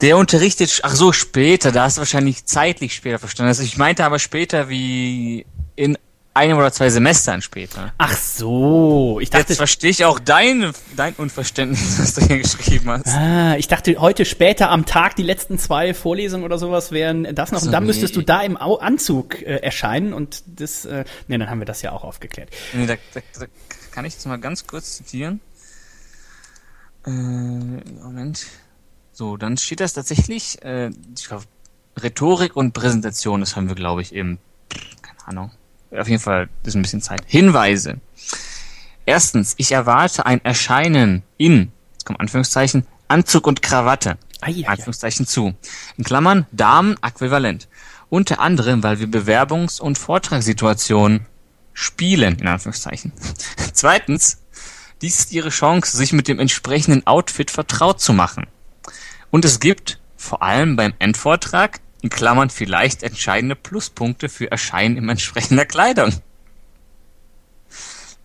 [0.01, 3.49] Der unterrichtet, ach so, später, da hast du wahrscheinlich zeitlich später verstanden.
[3.49, 5.45] Also ich meinte aber später wie
[5.81, 5.97] in
[6.35, 7.93] einem oder zwei Semestern später.
[7.97, 12.91] Ach so, ich dachte, Jetzt verstehe ich auch dein, dein Unverständnis, was du hier geschrieben
[12.91, 13.09] hast.
[13.09, 17.51] ah, ich dachte heute später am Tag die letzten zwei Vorlesungen oder sowas wären das
[17.51, 17.59] noch.
[17.59, 17.89] Ach so, und dann nee.
[17.89, 21.83] müsstest du da im Anzug äh, erscheinen und das, äh, nee, dann haben wir das
[21.83, 22.51] ja auch aufgeklärt.
[22.74, 23.47] Nee, da, da, da
[23.91, 25.41] kann ich jetzt mal ganz kurz zitieren.
[27.07, 28.47] Äh, Moment.
[29.12, 31.43] So, dann steht das tatsächlich, äh, ich glaub,
[32.01, 34.39] Rhetorik und Präsentation, das haben wir, glaube ich, im,
[35.03, 35.51] keine Ahnung,
[35.97, 37.22] auf jeden Fall ist ein bisschen Zeit.
[37.26, 38.01] Hinweise.
[39.07, 44.18] Erstens, ich erwarte ein Erscheinen in, jetzt kommt Anführungszeichen, Anzug und Krawatte.
[44.41, 44.68] Ai, ai.
[44.68, 45.55] Anführungszeichen zu.
[45.97, 47.68] In Klammern Damen äquivalent.
[48.09, 51.26] Unter anderem, weil wir Bewerbungs- und Vortragssituationen
[51.72, 53.12] spielen, in Anführungszeichen.
[53.72, 54.38] Zweitens,
[55.03, 58.47] dies ist ihre Chance, sich mit dem entsprechenden Outfit vertraut zu machen.
[59.30, 65.09] Und es gibt, vor allem beim Endvortrag, in Klammern vielleicht entscheidende Pluspunkte für Erscheinen in
[65.09, 66.13] entsprechender Kleidung.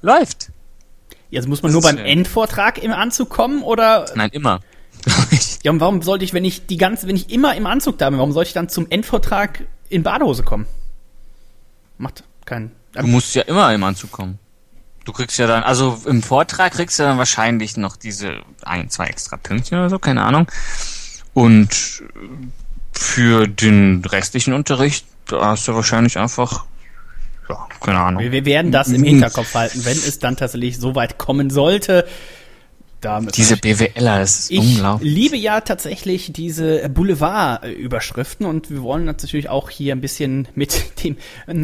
[0.02, 0.52] Läuft.
[1.30, 4.62] Jetzt muss man Das nur beim ja- Endvortrag im Anzug kommen oder Nein, immer.
[5.64, 8.10] ja, und warum sollte ich, wenn ich die ganze, wenn ich immer im Anzug da
[8.10, 10.68] bin, warum sollte ich dann zum Endvortrag in Badehose kommen?
[11.98, 12.72] Macht keinen.
[12.94, 14.40] Du musst ja immer im Anzug kommen.
[15.04, 19.06] Du kriegst ja dann, also im Vortrag kriegst du dann wahrscheinlich noch diese ein, zwei
[19.08, 20.48] extra Pünktchen oder so, keine Ahnung.
[21.34, 22.04] Und
[22.98, 26.66] für den restlichen Unterricht, hast du wahrscheinlich einfach,
[27.50, 28.22] ja, keine Ahnung.
[28.24, 32.06] Wir, wir werden das im Hinterkopf halten, wenn es dann tatsächlich so weit kommen sollte.
[33.02, 35.14] Da müssen Diese BWLer, das ist ich unglaublich.
[35.14, 41.04] liebe ja tatsächlich diese Boulevard-Überschriften und wir wollen uns natürlich auch hier ein bisschen mit
[41.04, 41.18] dem,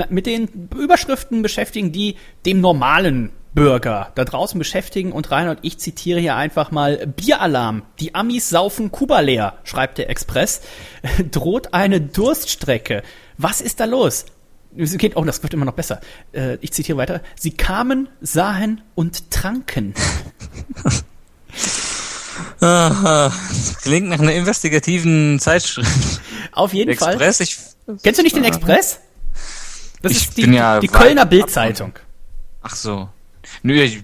[0.09, 2.15] mit den Überschriften beschäftigen, die
[2.45, 7.83] dem normalen Bürger da draußen beschäftigen und Reinhard, ich zitiere hier einfach mal Bieralarm.
[7.99, 10.61] Die Amis saufen Kuba leer, schreibt der Express.
[11.31, 13.03] Droht eine Durststrecke.
[13.37, 14.25] Was ist da los?
[14.77, 15.99] Es geht, oh, das wird immer noch besser.
[16.31, 17.21] Äh, ich zitiere weiter.
[17.35, 19.93] Sie kamen, sahen und tranken.
[22.61, 23.33] Aha,
[23.81, 26.21] klingt nach einer investigativen Zeitschrift.
[26.53, 27.13] Auf jeden Fall.
[27.13, 27.57] Express, ich,
[28.03, 28.99] Kennst du nicht den Express?
[30.01, 31.93] Das Ich ist die, bin ja die Kölner Bildzeitung.
[32.61, 33.09] ach so.
[33.63, 34.03] Nö, ich,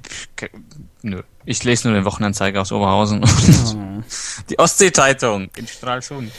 [1.02, 1.22] nö.
[1.46, 3.24] Ich lese nur den Wochenanzeiger aus Oberhausen.
[3.24, 4.04] Oh.
[4.50, 6.32] Die Ostsee-Zeitung in Stralsund.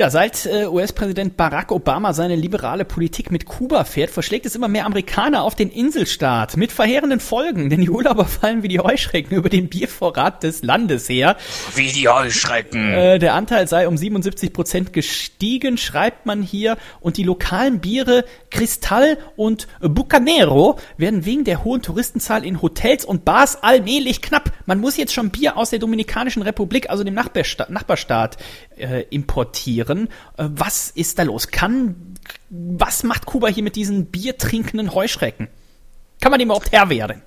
[0.00, 4.66] Ja, seit äh, US-Präsident Barack Obama seine liberale Politik mit Kuba fährt, verschlägt es immer
[4.66, 9.36] mehr Amerikaner auf den Inselstaat mit verheerenden Folgen, denn die Urlauber fallen wie die Heuschrecken
[9.36, 11.36] über den Biervorrat des Landes her.
[11.74, 12.94] Wie die Heuschrecken.
[12.94, 16.78] Äh, der Anteil sei um 77 Prozent gestiegen, schreibt man hier.
[17.00, 23.26] Und die lokalen Biere Cristal und Bucanero werden wegen der hohen Touristenzahl in Hotels und
[23.26, 24.50] Bars allmählich knapp.
[24.64, 28.38] Man muss jetzt schon Bier aus der Dominikanischen Republik, also dem Nachbarstaat, Nachbarstaat
[28.78, 29.89] äh, importieren.
[29.98, 31.48] Äh, was ist da los?
[31.48, 32.14] Kann,
[32.48, 35.48] was macht Kuba hier mit diesen biertrinkenden Heuschrecken?
[36.20, 37.22] Kann man dem überhaupt Herr werden?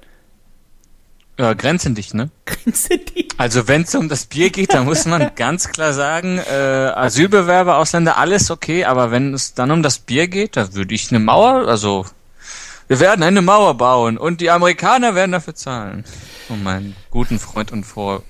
[1.40, 2.30] Ja, grenzendicht, ne?
[2.46, 3.28] Grenze die?
[3.38, 7.78] Also wenn es um das Bier geht, dann muss man ganz klar sagen, äh, Asylbewerber,
[7.78, 11.20] Ausländer, alles okay, aber wenn es dann um das Bier geht, da würde ich eine
[11.20, 12.06] Mauer, also
[12.88, 16.04] wir werden eine Mauer bauen und die Amerikaner werden dafür zahlen.
[16.50, 18.22] Um meinen guten Freund und vor,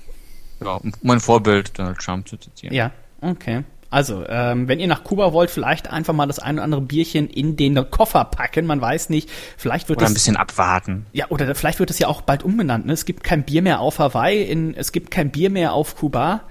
[0.62, 2.74] ja, um mein Vorbild Donald Trump zu zitieren.
[2.74, 3.64] Ja, okay.
[3.94, 7.28] Also, ähm, wenn ihr nach Kuba wollt, vielleicht einfach mal das ein oder andere Bierchen
[7.28, 8.66] in den Koffer packen.
[8.66, 11.06] Man weiß nicht, vielleicht wird Oder ein das bisschen abwarten.
[11.12, 12.86] ja oder vielleicht wird es ja auch bald umbenannt.
[12.86, 12.92] Ne?
[12.92, 16.42] Es gibt kein Bier mehr auf Hawaii, in, es gibt kein Bier mehr auf Kuba.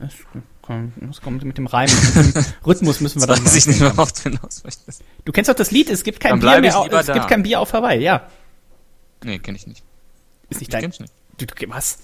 [0.00, 0.14] Es
[0.62, 3.80] kommt, es kommt mit dem Reim, mit dem Rhythmus müssen wir Das weiß ich nicht
[3.80, 5.02] mehr, worauf du hinaus möchtest.
[5.24, 5.90] Du kennst doch das Lied.
[5.90, 6.78] Es gibt kein Bier mehr.
[6.78, 7.12] Auf, es da.
[7.12, 8.00] gibt kein Bier auf Hawaii.
[8.02, 8.26] Ja,
[9.24, 9.82] Nee, kenn ich nicht.
[10.48, 10.80] ist nicht Ich dein.
[10.80, 11.12] kenn's nicht.
[11.38, 11.98] Du, du, was?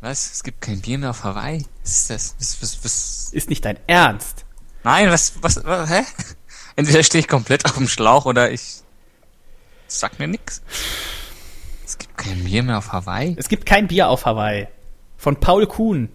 [0.00, 0.32] Was?
[0.32, 1.64] Es gibt kein Bier mehr auf Hawaii?
[1.82, 2.34] Was ist das?
[2.38, 3.30] Was, was, was?
[3.32, 4.46] Ist nicht dein Ernst?
[4.82, 6.02] Nein, was, was, was hä?
[6.76, 8.80] Entweder stehe ich komplett auf dem Schlauch oder ich
[9.88, 10.62] sag mir nix.
[11.84, 13.34] Es gibt kein Bier mehr auf Hawaii?
[13.38, 14.68] Es gibt kein Bier auf Hawaii.
[15.18, 16.08] Von Paul Kuhn.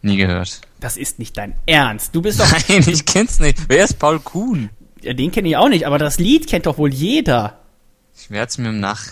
[0.00, 0.62] Nie gehört.
[0.78, 2.14] Das ist nicht dein Ernst.
[2.14, 2.50] Du bist doch.
[2.68, 3.58] Nein, ich kenn's nicht.
[3.68, 4.70] Wer ist Paul Kuhn?
[5.02, 7.58] Ja, den kenne ich auch nicht, aber das Lied kennt doch wohl jeder.
[8.16, 9.06] Ich werde es mir im Nach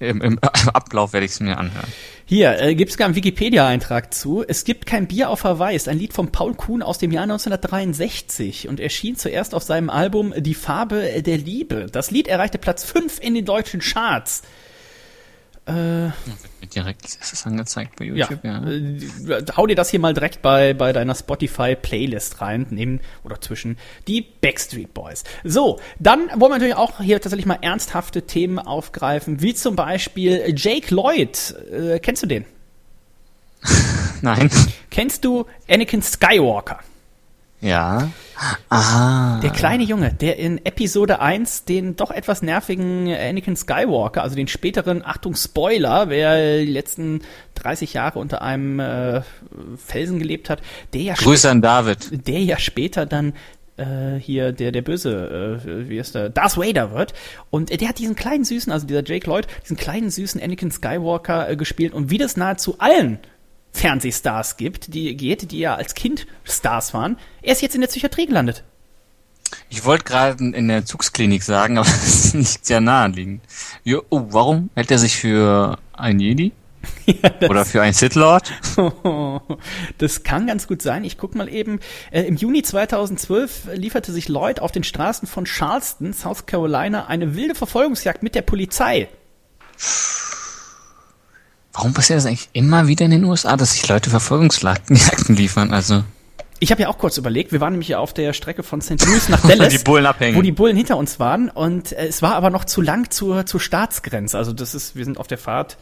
[0.00, 0.38] im, im
[0.72, 1.86] Ablauf werde ich es mir anhören.
[2.24, 4.44] Hier, äh, gibt es gar einen Wikipedia-Eintrag zu.
[4.46, 5.44] Es gibt kein Bier auf
[5.74, 9.90] ist ein Lied von Paul Kuhn aus dem Jahr 1963 und erschien zuerst auf seinem
[9.90, 11.86] Album Die Farbe der Liebe.
[11.90, 14.42] Das Lied erreichte Platz 5 in den deutschen Charts.
[15.66, 16.10] Äh,
[16.74, 18.64] direkt als erstes angezeigt bei ja, YouTube, ja.
[18.66, 23.78] Äh, hau dir das hier mal direkt bei, bei deiner Spotify-Playlist rein, neben oder zwischen
[24.08, 25.22] die Backstreet Boys.
[25.44, 30.52] So, dann wollen wir natürlich auch hier tatsächlich mal ernsthafte Themen aufgreifen, wie zum Beispiel
[30.56, 31.54] Jake Lloyd.
[31.70, 32.46] Äh, kennst du den?
[34.22, 34.50] Nein.
[34.90, 36.80] Kennst du Anakin Skywalker?
[37.60, 38.10] Ja.
[38.70, 39.40] Aha.
[39.42, 44.48] Der kleine Junge, der in Episode 1 den doch etwas nervigen Anakin Skywalker, also den
[44.48, 47.20] späteren, Achtung Spoiler, wer die letzten
[47.56, 49.20] 30 Jahre unter einem äh,
[49.76, 50.62] Felsen gelebt hat,
[50.94, 52.26] der ja, Grüße an David.
[52.26, 53.34] der ja später dann
[53.76, 57.12] äh, hier der der böse äh, wie ist der Darth Vader wird
[57.50, 61.48] und der hat diesen kleinen süßen also dieser Jake Lloyd diesen kleinen süßen Anakin Skywalker
[61.48, 63.18] äh, gespielt und wie das nahezu allen
[63.72, 67.18] Fernsehstars gibt, die geht, die ja als Kind Stars waren.
[67.42, 68.64] Er ist jetzt in der Psychiatrie gelandet.
[69.68, 73.42] Ich wollte gerade in der Zugsklinik sagen, aber das ist nicht sehr naheliegend.
[73.84, 76.52] Jo, oh, warum hält er sich für ein Jedi?
[77.48, 78.52] Oder für ein Sith Lord?
[79.98, 81.04] Das kann ganz gut sein.
[81.04, 81.80] Ich guck mal eben.
[82.10, 87.34] Äh, Im Juni 2012 lieferte sich Lloyd auf den Straßen von Charleston, South Carolina, eine
[87.36, 89.08] wilde Verfolgungsjagd mit der Polizei.
[91.72, 94.96] Warum passiert das eigentlich immer wieder in den USA, dass sich Leute Verfolgungsjagden
[95.28, 95.72] liefern?
[95.72, 96.02] Also
[96.58, 99.04] Ich habe ja auch kurz überlegt, wir waren nämlich ja auf der Strecke von St.
[99.06, 99.68] Louis nach Dallas.
[99.68, 100.36] die.
[100.36, 103.46] Wo die Bullen hinter uns waren und äh, es war aber noch zu lang zur,
[103.46, 104.36] zur Staatsgrenze.
[104.36, 105.78] Also das ist, wir sind auf der Fahrt,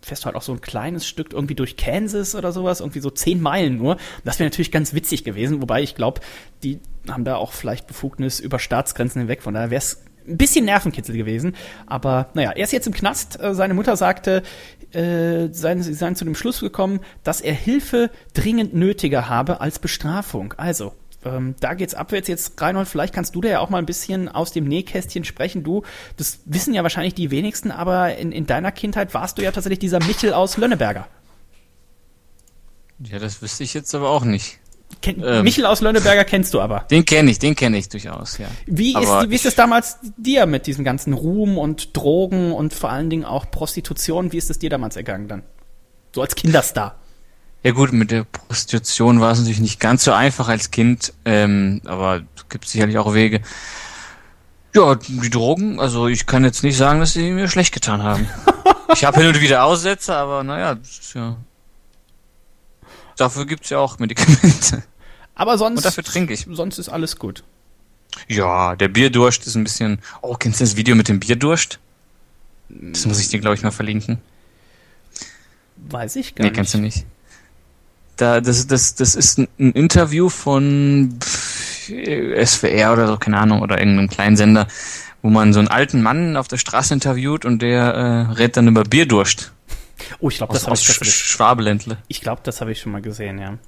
[0.00, 3.10] fährst du halt auch so ein kleines Stück irgendwie durch Kansas oder sowas, irgendwie so
[3.10, 3.98] zehn Meilen nur.
[4.24, 6.20] Das wäre natürlich ganz witzig gewesen, wobei ich glaube,
[6.62, 10.64] die haben da auch vielleicht Befugnis über Staatsgrenzen hinweg, von daher wäre es ein bisschen
[10.64, 11.54] Nervenkitzel gewesen.
[11.86, 13.40] Aber naja, er ist jetzt im Knast.
[13.40, 14.42] Äh, Seine Mutter sagte,
[14.92, 19.78] äh, seien, sie seien zu dem Schluss gekommen, dass er Hilfe dringend nötiger habe als
[19.78, 20.54] Bestrafung.
[20.56, 20.92] Also,
[21.24, 22.28] ähm, da geht's abwärts.
[22.28, 25.64] Jetzt, Reinhold, vielleicht kannst du da ja auch mal ein bisschen aus dem Nähkästchen sprechen.
[25.64, 25.82] Du,
[26.16, 29.80] das wissen ja wahrscheinlich die wenigsten, aber in, in deiner Kindheit warst du ja tatsächlich
[29.80, 31.08] dieser Michel aus Lönneberger.
[32.98, 34.58] ja, das wüsste ich jetzt aber auch nicht.
[35.02, 35.44] Ken Ähm.
[35.44, 36.80] Michel aus Lönneberger kennst du aber.
[36.90, 38.46] Den kenne ich, den kenne ich durchaus, ja.
[38.66, 42.74] Wie Aber ist, wie ist es damals dir mit diesem ganzen Ruhm und Drogen und
[42.74, 44.32] vor allen Dingen auch Prostitution?
[44.32, 45.42] Wie ist es dir damals ergangen dann?
[46.14, 46.96] So als Kinderstar.
[47.62, 51.80] Ja gut, mit der Prostitution war es natürlich nicht ganz so einfach als Kind, ähm,
[51.84, 53.40] aber es gibt sicherlich auch Wege.
[54.74, 58.28] Ja, die Drogen, also ich kann jetzt nicht sagen, dass sie mir schlecht getan haben.
[58.94, 61.36] ich habe hin und wieder Aussätze, aber naja, das ist ja.
[63.16, 64.82] Dafür gibt's ja auch Medikamente.
[65.34, 66.46] Aber sonst, Und dafür trinke ich.
[66.50, 67.44] sonst ist alles gut.
[68.28, 69.98] Ja, der Bierdurst ist ein bisschen.
[70.22, 71.78] Oh, kennst du das Video mit dem Bierdurst?
[72.68, 74.18] Das muss ich dir, glaube ich, mal verlinken.
[75.76, 76.56] Weiß ich gar Nee, nicht.
[76.56, 77.04] kennst du nicht.
[78.16, 81.18] Da, das, das, das ist ein, Interview von
[81.86, 84.66] SWR oder so, keine Ahnung, oder irgendeinem kleinen Sender,
[85.20, 88.68] wo man so einen alten Mann auf der Straße interviewt und der äh, redet dann
[88.68, 89.52] über Bierdurst.
[90.20, 91.98] Oh, ich glaube, das habe ich, Sch Schwabeländle.
[92.08, 93.58] ich glaube, das habe ich schon mal gesehen, ja.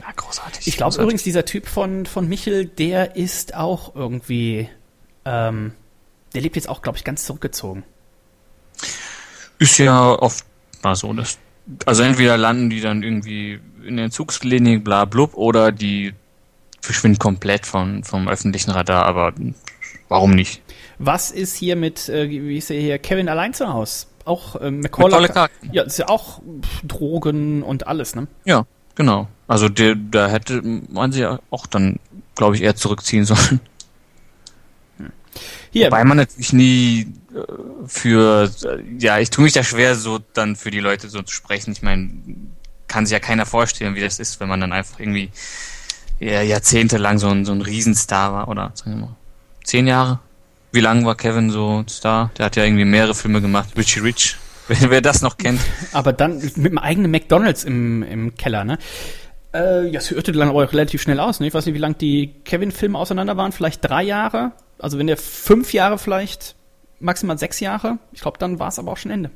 [0.00, 0.66] Ja, großartig.
[0.66, 4.68] Ich glaube übrigens, dieser Typ von, von Michel, der ist auch irgendwie,
[5.24, 5.72] ähm,
[6.34, 7.84] der lebt jetzt auch, glaube ich, ganz zurückgezogen.
[9.58, 10.44] Ist ja oft
[10.82, 11.38] mal so, dass.
[11.86, 16.12] Also entweder landen die dann irgendwie in der Entzugsklinik, bla blub, oder die
[16.82, 19.32] verschwinden komplett von, vom öffentlichen Radar, aber
[20.08, 20.60] warum nicht?
[20.98, 24.06] Was ist hier mit, äh, wie ist er hier, Kevin allein zu Hause?
[24.24, 25.28] Auch ähm, Macaulay.
[25.72, 28.26] Ja, ist ja auch pff, Drogen und alles, ne?
[28.44, 28.64] Ja,
[28.94, 29.28] genau.
[29.46, 31.98] Also der, da hätte man sich ja auch dann,
[32.34, 33.60] glaube ich, eher zurückziehen sollen.
[35.70, 37.42] Hier, Wobei man natürlich nie äh,
[37.86, 41.34] für, äh, ja, ich tue mich da schwer, so dann für die Leute so zu
[41.34, 41.72] sprechen.
[41.72, 42.10] Ich meine,
[42.86, 45.30] kann sich ja keiner vorstellen, wie das ist, wenn man dann einfach irgendwie
[46.20, 49.16] ja, jahrzehntelang so ein, so ein Riesenstar war, oder sagen wir mal,
[49.64, 50.20] zehn Jahre?
[50.74, 52.32] Wie lang war Kevin so Star?
[52.36, 53.68] Der hat ja irgendwie mehrere Filme gemacht.
[53.76, 54.36] Richie Rich,
[54.68, 55.60] wer, wer das noch kennt.
[55.92, 58.78] aber dann mit dem eigenen McDonalds im, im Keller, ne?
[59.54, 61.46] Äh, ja, es hörte dann aber auch relativ schnell aus, ne?
[61.46, 63.52] Ich weiß nicht, wie lang die Kevin-Filme auseinander waren.
[63.52, 64.50] Vielleicht drei Jahre.
[64.80, 66.56] Also wenn der fünf Jahre vielleicht,
[66.98, 67.98] maximal sechs Jahre.
[68.10, 69.30] Ich glaube, dann war es aber auch schon Ende.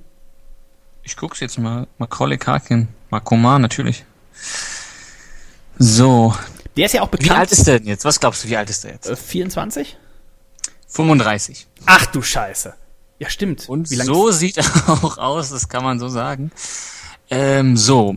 [1.05, 1.87] Ich guck's jetzt mal.
[1.99, 2.89] Macaulay Culkin.
[3.11, 4.05] Makoma, natürlich.
[5.79, 6.35] So.
[6.77, 7.39] Der ist ja auch Wie bekannt.
[7.39, 8.05] alt ist der denn jetzt?
[8.05, 9.09] Was glaubst du, wie alt ist der jetzt?
[9.09, 9.97] Äh, 24?
[10.89, 11.67] 35.
[11.87, 12.75] Ach du Scheiße.
[13.21, 13.69] Ja, stimmt.
[13.69, 16.51] Und so sieht er auch aus, das kann man so sagen.
[17.31, 18.17] Ähm, so,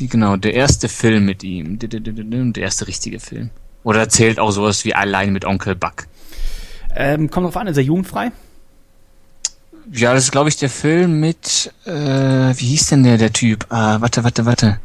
[0.00, 1.78] genau, der erste Film mit ihm.
[1.78, 3.50] Der erste richtige Film.
[3.84, 6.06] Oder zählt auch sowas wie Allein mit Onkel Buck.
[6.94, 8.32] Ähm, kommt drauf an, ist er jugendfrei?
[9.92, 13.66] Ja, das ist, glaube ich, der Film mit, äh, wie hieß denn der, der Typ?
[13.68, 14.80] Ah, warte, warte, warte.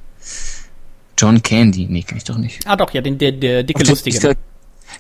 [1.17, 1.88] John Candy.
[1.89, 2.67] Nee, kenn ich doch nicht.
[2.67, 4.19] Ah, doch, ja, den, der, der dicke den- Lustige.
[4.19, 4.36] der-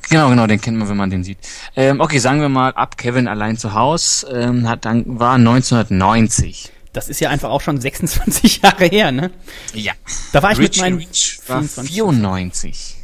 [0.09, 1.37] Genau, genau, den kennt man, wenn man den sieht.
[1.75, 6.71] Ähm, okay, sagen wir mal, ab Kevin allein zu Haus ähm, hat dann war 1990.
[6.93, 9.31] Das ist ja einfach auch schon 26 Jahre her, ne?
[9.73, 9.93] Ja.
[10.33, 11.93] Da war ich mit Richie meinen Rich war 24.
[11.93, 12.95] 94.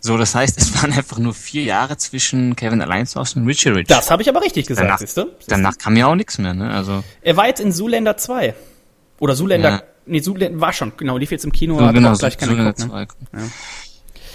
[0.00, 3.46] So, das heißt, es waren einfach nur vier Jahre zwischen Kevin allein zu Haus und
[3.46, 3.86] Richie Rich.
[3.88, 5.30] Das habe ich aber richtig gesagt, danach, siehst du?
[5.46, 6.70] danach kam ja auch nichts mehr, ne?
[6.70, 8.54] Also Er war jetzt in Zoolander 2.
[9.20, 9.82] Oder Zoolander, Ja.
[10.04, 12.52] nee, Zoolander war schon, genau, lief jetzt im Kino, so, hat genau, auch gleich keiner
[12.52, 12.88] so geguckt, ne?
[12.88, 13.06] zwei.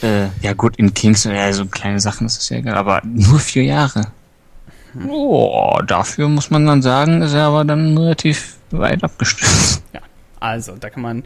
[0.01, 3.39] Äh, ja gut, in Kings, ja, so kleine Sachen ist das ja egal, aber nur
[3.39, 4.11] vier Jahre.
[5.07, 9.83] Oh, dafür muss man dann sagen, ist er aber dann relativ weit abgestürzt.
[9.93, 10.01] Ja,
[10.39, 11.23] also, da kann man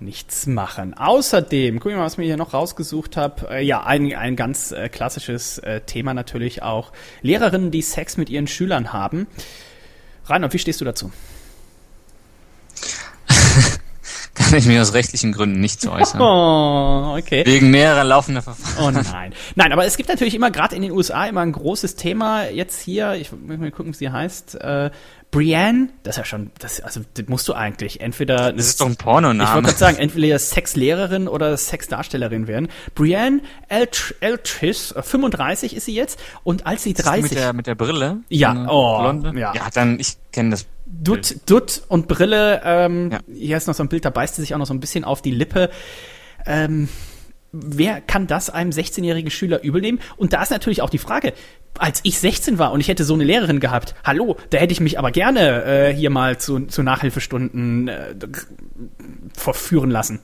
[0.00, 0.94] nichts machen.
[0.94, 3.48] Außerdem, guck mal, was mir hier noch rausgesucht habe.
[3.50, 6.92] Äh, ja, ein, ein ganz äh, klassisches äh, Thema natürlich auch.
[7.22, 9.26] Lehrerinnen, die Sex mit ihren Schülern haben.
[10.26, 11.10] Reinhard, wie stehst du dazu?
[14.48, 16.20] Kann ich mir aus rechtlichen Gründen nicht zu äußern.
[16.20, 17.44] Oh, okay.
[17.46, 18.84] Wegen mehrerer laufender Verfahren.
[18.84, 19.32] Oh nein.
[19.54, 22.48] Nein, aber es gibt natürlich immer, gerade in den USA, immer ein großes Thema.
[22.48, 24.54] Jetzt hier, ich muss mal gucken, wie sie heißt.
[24.60, 24.90] Äh,
[25.30, 28.50] Brienne, das ist ja schon, das, also das musst du eigentlich entweder.
[28.52, 29.62] Das ist doch ein Ich wollte Pornoname.
[29.62, 32.68] gerade sagen, entweder Sexlehrerin oder Sexdarstellerin werden.
[32.94, 37.22] Brienne Elch- Elchis, äh, 35 ist sie jetzt, und als sie Ist die 30.
[37.24, 38.20] mit der, mit der Brille?
[38.30, 39.38] Ja, oh, Blonde?
[39.38, 39.52] ja.
[39.54, 40.66] Ja, dann, ich kenne das.
[40.90, 43.20] Dutt, Dutt und Brille, ähm, Ja.
[43.32, 45.04] hier ist noch so ein Bild, da beißt sie sich auch noch so ein bisschen
[45.04, 45.70] auf die Lippe.
[46.46, 46.88] Ähm,
[47.52, 50.00] wer kann das einem 16-jährigen Schüler übel nehmen?
[50.16, 51.32] Und da ist natürlich auch die Frage,
[51.78, 54.80] als ich 16 war und ich hätte so eine Lehrerin gehabt, hallo, da hätte ich
[54.80, 58.14] mich aber gerne äh, hier mal zu, zu Nachhilfestunden äh,
[59.36, 60.20] verführen lassen.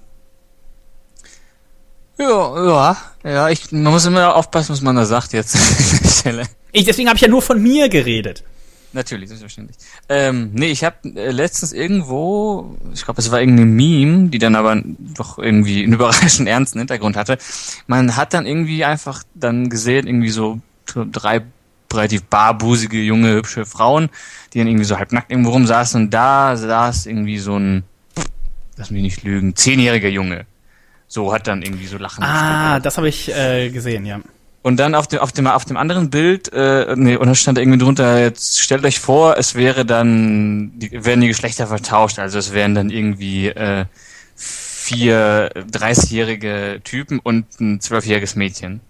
[2.19, 6.09] Ja, ja, ja, ich, man muss immer aufpassen, was man da sagt jetzt an der
[6.09, 6.43] Stelle.
[6.73, 8.45] Ich, deswegen habe ich ja nur von mir geredet.
[8.95, 9.77] Natürlich, selbstverständlich.
[10.09, 14.55] Ähm, nee, ich habe äh, letztens irgendwo, ich glaube, es war irgendeine Meme, die dann
[14.55, 17.37] aber doch irgendwie einen überraschend ernsten Hintergrund hatte.
[17.87, 21.43] Man hat dann irgendwie einfach dann gesehen, irgendwie so so drei
[21.93, 24.11] relativ barbusige, junge, hübsche Frauen,
[24.53, 27.85] die dann irgendwie so halbnackt irgendwo rumsaßen und da saß irgendwie so ein,
[28.77, 30.47] lass mich nicht lügen, zehnjähriger Junge.
[31.07, 32.25] So hat dann irgendwie so Lachen.
[32.25, 34.21] Ah, das habe ich äh, gesehen, ja.
[34.65, 37.59] Und dann auf dem, auf dem, auf dem anderen Bild, äh, nee, und da stand
[37.59, 42.39] irgendwie drunter, jetzt stellt euch vor, es wäre dann, die, werden die Geschlechter vertauscht, also
[42.39, 43.85] es wären dann irgendwie äh,
[44.35, 48.81] vier 30-jährige Typen und ein zwölfjähriges Mädchen.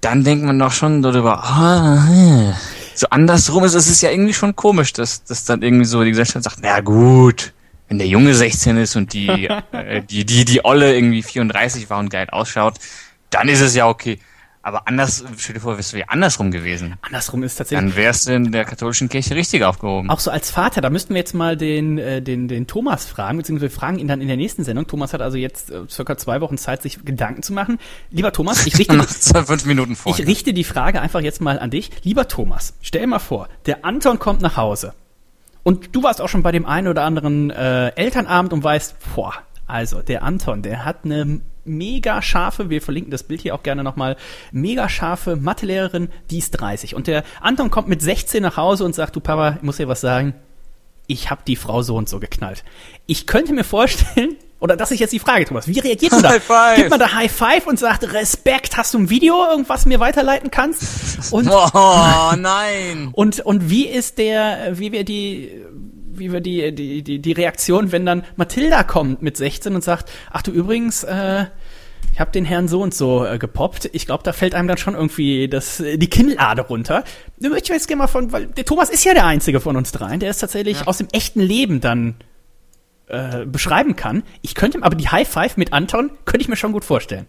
[0.00, 2.52] Dann denkt man doch schon darüber, ah, äh.
[2.94, 6.10] so andersrum ist es ist ja irgendwie schon komisch, dass, dass dann irgendwie so die
[6.10, 7.52] Gesellschaft sagt, na gut,
[7.88, 11.98] wenn der Junge 16 ist und die, äh, die, die, die Olle irgendwie 34 war
[11.98, 12.74] und geil ausschaut,
[13.30, 14.20] dann ist es ja okay.
[14.66, 16.96] Aber anders, stell dir vor, wärst du ja andersrum gewesen.
[17.00, 17.88] Andersrum ist tatsächlich.
[17.88, 20.10] Dann wärst du in der katholischen Kirche richtig aufgehoben.
[20.10, 23.38] Auch so als Vater, da müssten wir jetzt mal den, äh, den, den Thomas fragen,
[23.38, 24.88] beziehungsweise wir fragen ihn dann in der nächsten Sendung.
[24.88, 27.78] Thomas hat also jetzt äh, circa zwei Wochen Zeit, sich Gedanken zu machen.
[28.10, 30.12] Lieber Thomas, ich richte, zwei, fünf Minuten vor.
[30.12, 31.92] ich richte die Frage einfach jetzt mal an dich.
[32.02, 34.94] Lieber Thomas, stell dir mal vor, der Anton kommt nach Hause.
[35.62, 39.32] Und du warst auch schon bei dem einen oder anderen äh, Elternabend und weißt, boah,
[39.68, 43.84] also der Anton, der hat eine mega scharfe, wir verlinken das Bild hier auch gerne
[43.84, 44.16] nochmal,
[44.52, 46.94] mega scharfe Mathelehrerin, die ist 30.
[46.94, 49.88] Und der Anton kommt mit 16 nach Hause und sagt, du Papa, ich muss dir
[49.88, 50.34] was sagen,
[51.06, 52.64] ich habe die Frau so und so geknallt.
[53.06, 56.30] Ich könnte mir vorstellen, oder das ist jetzt die Frage, Thomas, wie reagiert man da?
[56.30, 56.76] High five.
[56.76, 60.50] Gibt man da High Five und sagt, Respekt, hast du ein Video, irgendwas mir weiterleiten
[60.50, 61.32] kannst?
[61.32, 63.10] Und Oh nein!
[63.12, 65.62] und, und wie ist der, wie wir die,
[66.18, 70.10] wie wir die, die, die, die Reaktion, wenn dann Mathilda kommt mit 16 und sagt,
[70.30, 71.46] ach du übrigens, äh,
[72.12, 73.90] ich habe den Herrn so und so äh, gepoppt.
[73.92, 77.04] Ich glaube, da fällt einem dann schon irgendwie das, äh, die Kinnlade runter.
[77.38, 79.76] Da möchte ich jetzt gerne mal von, weil der Thomas ist ja der einzige von
[79.76, 82.14] uns dreien, der es tatsächlich aus dem echten Leben dann
[83.08, 84.22] äh, beschreiben kann.
[84.42, 87.26] Ich könnte, aber die High Five mit Anton könnte ich mir schon gut vorstellen.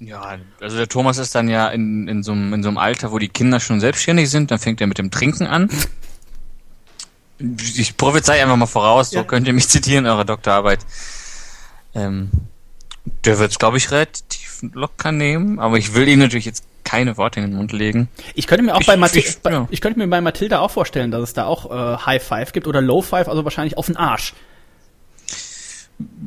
[0.00, 3.12] Ja, also der Thomas ist dann ja in, in, so einem, in so einem Alter,
[3.12, 5.70] wo die Kinder schon selbstständig sind, dann fängt er mit dem Trinken an.
[7.38, 9.24] Ich prophezei einfach mal voraus, so Ja.
[9.24, 10.80] könnt ihr mich zitieren in eurer Doktorarbeit.
[11.94, 12.30] Ähm,
[13.24, 17.16] der wird es, glaube ich, relativ locker nehmen, aber ich will ihm natürlich jetzt keine
[17.16, 18.08] Worte in den Mund legen.
[18.34, 19.66] Ich könnte mir auch Ich- bei Mathilda, ich- ja.
[19.70, 22.66] ich könnte mir bei Mathilda auch vorstellen, dass es da auch äh, High Five gibt
[22.66, 24.32] oder Low Five, also wahrscheinlich auf den Arsch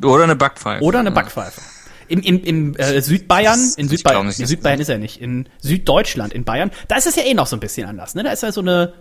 [0.02, 0.82] Oder eine Backpfeife.
[0.84, 1.60] oder eine Backpfeife.
[2.08, 5.48] Im, im, im äh, Südbayern, Das- in Südbayern, glaub in Südbayern ist er nicht, in
[5.60, 8.22] Süddeutschland, in Bayern, da ist es ja eh noch so ein bisschen anders, ne?
[8.22, 8.94] Da ist ja so eine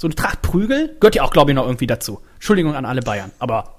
[0.00, 2.22] so eine Tracht Prügel, gehört ja auch, glaube ich, noch irgendwie dazu.
[2.36, 3.74] Entschuldigung an alle Bayern, aber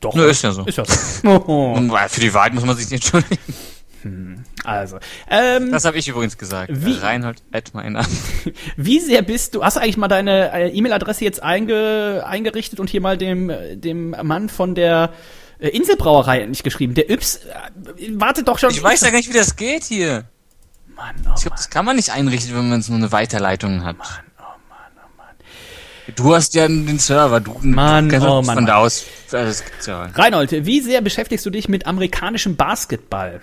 [0.00, 0.14] doch.
[0.14, 0.64] Nö, ist ja so.
[0.64, 0.94] Ist ja so.
[1.46, 1.78] Oh,
[2.08, 4.46] für die Wahrheit muss man sich nicht entschuldigen.
[4.64, 4.98] Also,
[5.28, 6.70] ähm, Das habe ich übrigens gesagt.
[6.72, 8.06] Wie- Reinhold Edmeiner.
[8.78, 12.88] wie sehr bist du, hast du eigentlich mal deine äh, E-Mail-Adresse jetzt einge, eingerichtet und
[12.88, 15.12] hier mal dem, dem Mann von der
[15.58, 16.94] äh, Inselbrauerei nicht geschrieben?
[16.94, 18.70] Der Yps äh, wartet doch schon.
[18.70, 20.24] Ich weiß ja gar nicht, wie das geht hier.
[20.96, 23.96] Mann, oh Ich glaube, das kann man nicht einrichten, wenn man so eine Weiterleitung hat.
[26.16, 29.04] Du hast ja den Server, du Mann, du oh das Mann, von da aus.
[29.30, 30.02] Das gibt's ja.
[30.14, 33.40] Reinhold, wie sehr beschäftigst du dich mit amerikanischem Basketball?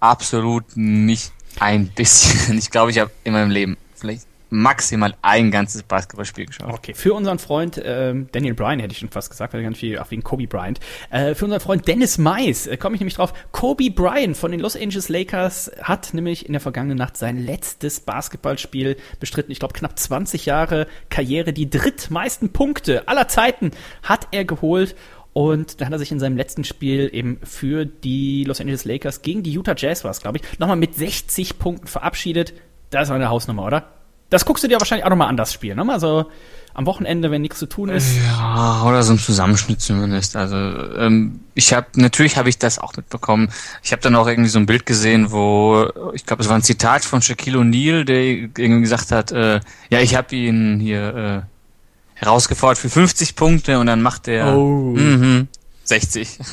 [0.00, 2.58] Absolut nicht ein bisschen.
[2.58, 6.72] Ich glaube, ich habe in meinem Leben vielleicht maximal ein ganzes Basketballspiel geschaut.
[6.72, 9.98] Okay, für unseren Freund ähm, Daniel Bryan hätte ich schon fast gesagt, weil ganz viel
[9.98, 10.80] auch wegen Kobe Bryant.
[11.10, 13.32] Äh, für unseren Freund Dennis Mais äh, komme ich nämlich drauf.
[13.52, 18.00] Kobe Bryant von den Los Angeles Lakers hat nämlich in der vergangenen Nacht sein letztes
[18.00, 19.52] Basketballspiel bestritten.
[19.52, 23.72] Ich glaube knapp 20 Jahre Karriere, die drittmeisten Punkte aller Zeiten
[24.02, 24.94] hat er geholt.
[25.32, 29.20] Und da hat er sich in seinem letzten Spiel eben für die Los Angeles Lakers
[29.20, 32.54] gegen die Utah Jazz war es, glaube ich, nochmal mit 60 Punkten verabschiedet.
[32.88, 33.92] Das ist eine Hausnummer, oder?
[34.30, 35.84] Das guckst du dir wahrscheinlich auch nochmal an, das Spiel, ne?
[35.84, 36.26] Mal so
[36.74, 38.16] am Wochenende, wenn nichts zu tun ist.
[38.16, 40.36] Ja, oder so ein Zusammenschnitt zumindest.
[40.36, 43.48] Also ähm, ich habe natürlich habe ich das auch mitbekommen.
[43.82, 46.62] Ich habe dann auch irgendwie so ein Bild gesehen, wo ich glaube, es war ein
[46.62, 49.60] Zitat von Shaquille O'Neal, der irgendwie gesagt hat, äh,
[49.90, 54.92] ja, ich habe ihn hier äh, herausgefordert für 50 Punkte und dann macht er Oh.
[54.96, 55.48] mhm,
[55.84, 56.38] 60.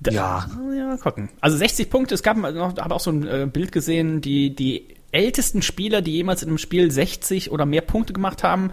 [0.00, 0.46] Da- ja.
[0.76, 1.28] Ja, gucken.
[1.40, 5.62] Also 60 Punkte, es gab habe auch so ein äh, Bild gesehen, die, die ältesten
[5.62, 8.72] Spieler, die jemals in einem Spiel 60 oder mehr Punkte gemacht haben.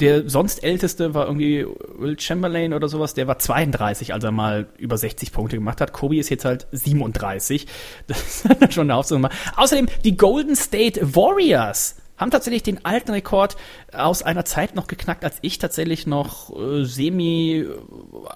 [0.00, 1.64] Der sonst älteste war irgendwie
[1.98, 5.92] Will Chamberlain oder sowas, der war 32, als er mal über 60 Punkte gemacht hat.
[5.92, 7.66] Kobe ist jetzt halt 37.
[8.08, 9.30] Das ist dann schon eine Hausnummer.
[9.56, 13.56] Außerdem die Golden State Warriors haben tatsächlich den alten Rekord
[13.92, 17.66] aus einer Zeit noch geknackt, als ich tatsächlich noch äh, semi,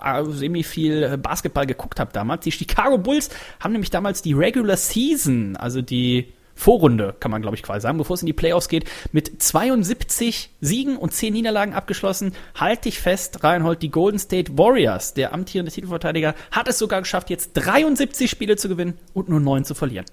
[0.02, 2.44] äh, semi viel Basketball geguckt habe damals.
[2.44, 3.30] Die Chicago Bulls
[3.60, 7.98] haben nämlich damals die Regular Season, also die Vorrunde, kann man glaube ich quasi sagen,
[7.98, 12.32] bevor es in die Playoffs geht, mit 72 Siegen und 10 Niederlagen abgeschlossen.
[12.56, 17.30] Halt dich fest, Reinhold, die Golden State Warriors, der amtierende Titelverteidiger, hat es sogar geschafft,
[17.30, 20.06] jetzt 73 Spiele zu gewinnen und nur 9 zu verlieren.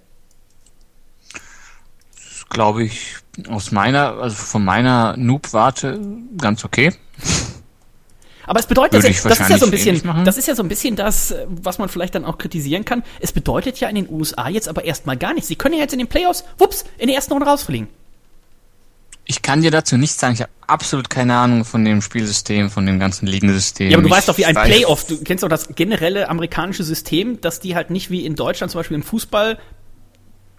[2.50, 3.16] Glaube ich
[3.50, 6.00] aus meiner, also von meiner Noob-Warte
[6.38, 6.94] ganz okay.
[8.48, 10.70] Aber es bedeutet, Würde das, ist ja so ein bisschen, das ist ja so ein
[10.70, 13.04] bisschen das, was man vielleicht dann auch kritisieren kann.
[13.20, 15.48] Es bedeutet ja in den USA jetzt aber erstmal gar nichts.
[15.48, 17.88] Sie können ja jetzt in den Playoffs, wups, in der ersten Runde rausfliegen.
[19.28, 20.36] Ich kann dir dazu nichts sagen.
[20.36, 23.90] Ich habe absolut keine Ahnung von dem Spielsystem, von dem ganzen Ligensystem.
[23.90, 26.84] Ja, aber du ich weißt doch, wie ein Playoff, du kennst doch das generelle amerikanische
[26.84, 29.58] System, dass die halt nicht wie in Deutschland zum Beispiel im Fußball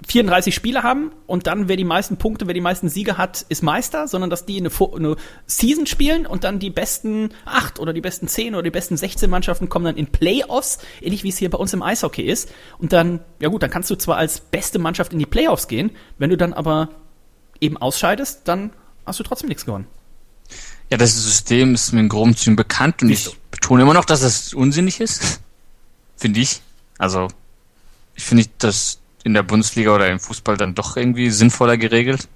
[0.06, 3.62] 34 Spiele haben und dann, wer die meisten Punkte, wer die meisten Siege hat, ist
[3.62, 5.16] Meister, sondern dass die eine, eine
[5.46, 9.30] Season spielen und dann die besten 8 oder die besten 10 oder die besten 16
[9.30, 12.52] Mannschaften kommen dann in Playoffs, ähnlich wie es hier bei uns im Eishockey ist.
[12.78, 15.90] Und dann, ja gut, dann kannst du zwar als beste Mannschaft in die Playoffs gehen,
[16.18, 16.90] wenn du dann aber
[17.60, 18.72] eben ausscheidest, dann
[19.06, 19.86] hast du trotzdem nichts gewonnen.
[20.90, 24.22] Ja, das System ist mir in groben Zügen bekannt und ich betone immer noch, dass
[24.22, 25.40] es unsinnig ist.
[26.16, 26.60] Finde ich.
[26.98, 27.28] Also,
[28.14, 32.28] ich finde das in der Bundesliga oder im Fußball dann doch irgendwie sinnvoller geregelt.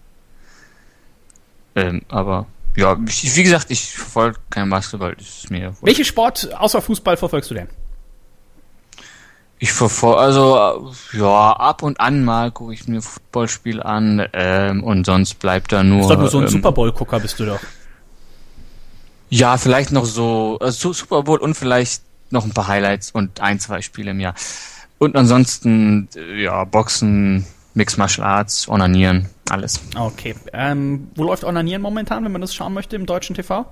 [1.77, 5.15] Ähm, aber ja, ich, wie gesagt, ich verfolge kein Basketball.
[5.17, 5.73] Ist mir.
[5.83, 7.69] Welche Sport außer Fußball verfolgst du denn?
[9.61, 15.07] Ich verfolge, also ja, ab und an mal gucke ich mir Footballspiel an ähm, und
[15.07, 16.01] sonst bleibt da nur.
[16.01, 17.61] Ist doch nur so ein ähm, Super Bowl-Gucker bist du doch.
[19.29, 23.61] Ja, vielleicht noch so also Super Bowl und vielleicht noch ein paar Highlights und ein,
[23.61, 24.35] zwei Spiele im Jahr.
[25.01, 29.81] Und ansonsten, äh, ja, Boxen, Mixed Martial Arts, Onanieren, alles.
[29.97, 30.35] Okay.
[30.53, 33.65] Ähm, wo läuft Onanieren momentan, wenn man das schauen möchte im deutschen TV?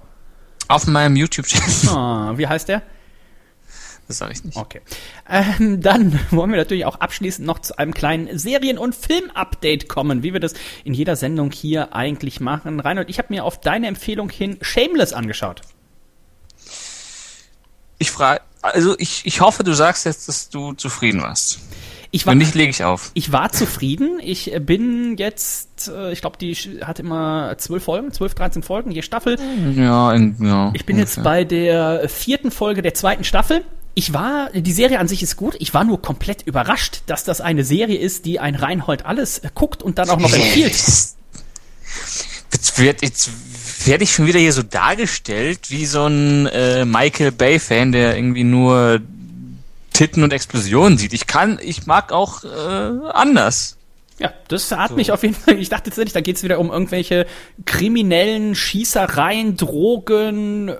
[0.68, 1.68] Auf meinem YouTube-Channel.
[1.94, 2.82] Ah, wie heißt der?
[4.06, 4.56] Das sage ich nicht.
[4.56, 4.80] Okay.
[5.28, 10.22] Ähm, dann wollen wir natürlich auch abschließend noch zu einem kleinen Serien- und Film-Update kommen,
[10.22, 10.54] wie wir das
[10.84, 12.80] in jeder Sendung hier eigentlich machen.
[12.80, 15.60] Reinhold, ich habe mir auf deine Empfehlung hin Shameless angeschaut.
[17.98, 21.60] Ich frage, also ich, ich hoffe, du sagst jetzt, dass du zufrieden warst.
[22.10, 23.10] Ich war, Wenn nicht, lege ich auf.
[23.12, 24.18] ich war zufrieden.
[24.22, 28.90] Ich äh, bin jetzt, äh, ich glaube, die hat immer zwölf Folgen, zwölf, 13 Folgen
[28.90, 29.36] je Staffel.
[29.76, 30.70] Ja, in, ja.
[30.74, 33.62] Ich bin jetzt bei der vierten Folge der zweiten Staffel.
[33.94, 35.56] Ich war, die Serie an sich ist gut.
[35.58, 39.50] Ich war nur komplett überrascht, dass das eine Serie ist, die ein Reinhold alles äh,
[39.54, 40.72] guckt und dann auch noch empfiehlt.
[42.50, 43.30] Jetzt wird jetzt
[43.86, 48.16] werde ich schon wieder hier so dargestellt wie so ein äh, Michael Bay Fan, der
[48.16, 49.00] irgendwie nur
[49.92, 51.12] Titten und Explosionen sieht.
[51.12, 52.48] Ich kann, ich mag auch äh,
[53.12, 53.74] anders.
[54.20, 57.24] Ja, das hat mich auf jeden Fall, ich dachte tatsächlich, da geht's wieder um irgendwelche
[57.66, 60.72] kriminellen Schießereien, Drogen,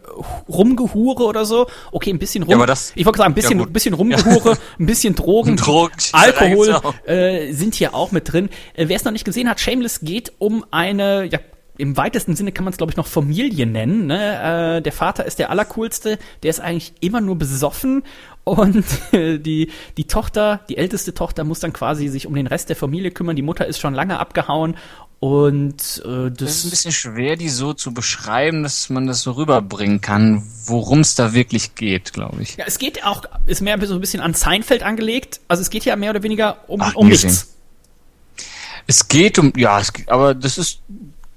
[0.49, 1.69] Rumgehure oder so.
[1.93, 2.51] Okay, ein bisschen rum.
[2.51, 5.57] Ja, aber das- ich wollte sagen, ein bisschen, Ja, ein bisschen Rumgehure, ein bisschen Drogen,
[5.57, 6.95] Drogen, Alkohol auch.
[7.07, 8.49] äh, sind hier auch mit drin.
[8.75, 11.39] Äh, Wer es noch nicht gesehen hat, Shameless geht um eine, ja,
[11.79, 14.07] im weitesten Sinne kann man es, glaube ich, noch Familie nennen.
[14.07, 14.77] Ne?
[14.79, 18.03] Äh, der Vater ist der Allercoolste, der ist eigentlich immer nur besoffen
[18.45, 22.69] und äh, die, die Tochter, die älteste Tochter, muss dann quasi sich um den Rest
[22.69, 23.37] der Familie kümmern.
[23.37, 24.77] Die Mutter ist schon lange abgehauen
[25.21, 29.23] und äh, Das ist ein das, bisschen schwer, die so zu beschreiben, dass man das
[29.23, 32.57] so rüberbringen kann, worum es da wirklich geht, glaube ich.
[32.57, 35.41] ja, es geht auch, ist mehr so ein bisschen an Seinfeld angelegt.
[35.49, 37.55] Also es geht ja mehr oder weniger um, Ach, um nichts.
[38.87, 40.81] Es geht um, ja, es, geht- aber das ist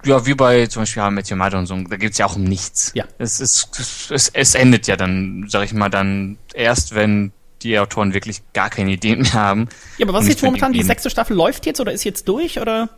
[0.05, 2.35] ja wie bei zum Beispiel How Met Your Mother und so, da geht's ja auch
[2.35, 2.91] um nichts.
[2.93, 3.05] Ja.
[3.17, 7.31] Es, ist, es, es endet ja dann, sag ich mal, dann erst, wenn
[7.61, 9.69] die Autoren wirklich gar keine Ideen mehr haben.
[9.97, 10.73] Ja, aber was ist jetzt momentan?
[10.73, 12.89] Die sechste Staffel läuft jetzt oder ist jetzt durch oder?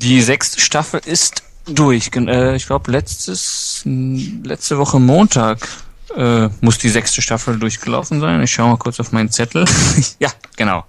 [0.00, 2.10] Die sechste Staffel ist durch.
[2.14, 5.68] Äh, ich glaube, letztes, letzte Woche Montag
[6.14, 8.42] äh, muss die sechste Staffel durchgelaufen sein.
[8.42, 9.64] Ich schaue mal kurz auf meinen Zettel.
[10.18, 10.84] ja, genau.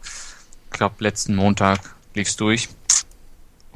[0.71, 1.79] Ich glaube, letzten Montag
[2.13, 2.69] lief's durch.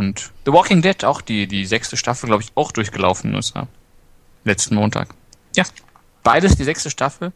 [0.01, 3.67] Und The Walking Dead, auch die, die sechste Staffel, glaube ich, auch durchgelaufen den USA.
[4.43, 5.13] Letzten Montag.
[5.55, 5.63] Ja,
[6.23, 7.33] beides, die sechste Staffel,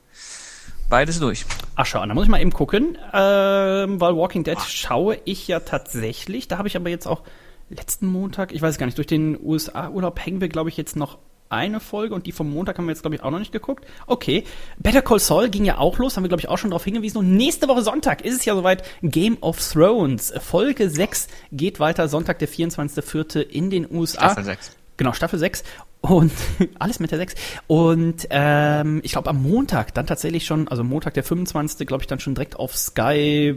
[0.89, 1.45] beides durch.
[1.75, 5.59] Ach schau, da muss ich mal eben gucken, ähm, weil Walking Dead schaue ich ja
[5.59, 6.47] tatsächlich.
[6.47, 7.21] Da habe ich aber jetzt auch
[7.69, 11.19] letzten Montag, ich weiß gar nicht, durch den USA-Urlaub hängen wir, glaube ich, jetzt noch
[11.49, 13.85] eine Folge und die vom Montag haben wir jetzt, glaube ich, auch noch nicht geguckt.
[14.07, 14.43] Okay,
[14.77, 17.19] Better Call Saul ging ja auch los, haben wir, glaube ich, auch schon darauf hingewiesen.
[17.19, 20.33] Und nächste Woche Sonntag ist es ja soweit Game of Thrones.
[20.41, 23.39] Folge 6 geht weiter, Sonntag, der 24.04.
[23.41, 24.25] in den USA.
[24.29, 24.75] Staffel sechs.
[24.97, 25.63] Genau, Staffel 6.
[26.01, 26.31] Und
[26.79, 27.35] alles mit der 6.
[27.67, 31.87] Und ähm, ich glaube am Montag dann tatsächlich schon, also Montag der 25.
[31.87, 33.55] glaube ich dann schon direkt auf Sky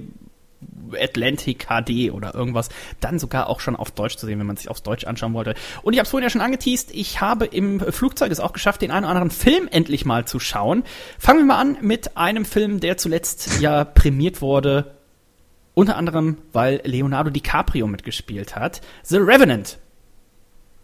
[0.99, 2.69] Atlantic HD oder irgendwas,
[3.01, 5.55] dann sogar auch schon auf Deutsch zu sehen, wenn man sich aufs Deutsch anschauen wollte.
[5.83, 8.83] Und ich habe es vorhin ja schon angeteased, ich habe im Flugzeug es auch geschafft,
[8.83, 10.85] den einen oder anderen Film endlich mal zu schauen.
[11.19, 14.95] Fangen wir mal an mit einem Film, der zuletzt ja prämiert wurde,
[15.75, 18.81] unter anderem, weil Leonardo DiCaprio mitgespielt hat.
[19.05, 19.79] The Revenant.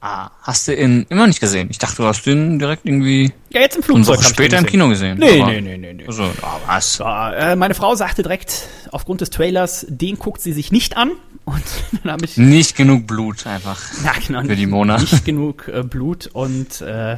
[0.07, 1.69] Ah, hast du ihn immer nicht gesehen?
[1.71, 4.19] Ich dachte, du hast den direkt irgendwie Ja, jetzt im Flugzeug.
[4.19, 5.17] Woche später im Kino gesehen.
[5.19, 6.07] Nee, Aber- nee, nee, nee, nee.
[6.07, 6.99] Also, ah, was?
[6.99, 11.13] Ja, äh, meine Frau sagte direkt, aufgrund des Trailers, den guckt sie sich nicht an.
[11.47, 11.63] Und
[12.03, 13.81] dann habe ich, Nicht genug Blut einfach.
[14.05, 14.99] ja genau, Für die Mona.
[14.99, 17.17] nicht genug äh, Blut und äh,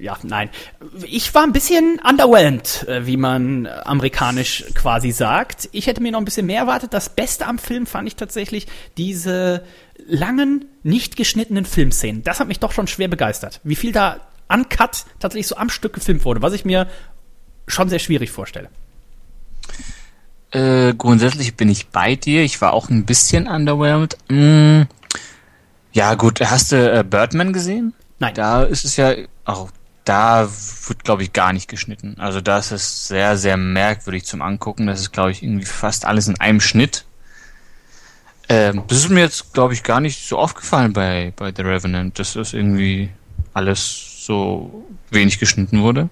[0.00, 0.50] ja, nein.
[1.04, 5.68] Ich war ein bisschen underwhelmed, äh, wie man äh, amerikanisch quasi sagt.
[5.72, 6.94] Ich hätte mir noch ein bisschen mehr erwartet.
[6.94, 9.62] Das Beste am Film fand ich tatsächlich diese
[10.06, 12.22] langen, nicht geschnittenen Filmszenen.
[12.22, 13.60] Das hat mich doch schon schwer begeistert.
[13.62, 16.88] Wie viel da uncut tatsächlich so am Stück gefilmt wurde, was ich mir
[17.66, 18.70] schon sehr schwierig vorstelle.
[20.50, 22.42] Äh, grundsätzlich bin ich bei dir.
[22.42, 24.16] Ich war auch ein bisschen underwhelmed.
[24.28, 24.82] Mm,
[25.92, 26.40] ja, gut.
[26.40, 27.94] Hast du äh, Birdman gesehen?
[28.18, 28.34] Nein.
[28.34, 29.70] Da ist es ja, auch
[30.04, 30.48] da
[30.86, 32.16] wird, glaube ich, gar nicht geschnitten.
[32.18, 34.86] Also da ist es sehr, sehr merkwürdig zum Angucken.
[34.86, 37.04] Das ist, glaube ich, irgendwie fast alles in einem Schnitt.
[38.48, 42.18] Ähm, das ist mir jetzt, glaube ich, gar nicht so aufgefallen bei, bei The Revenant,
[42.18, 43.10] dass das irgendwie
[43.54, 46.08] alles so wenig geschnitten wurde.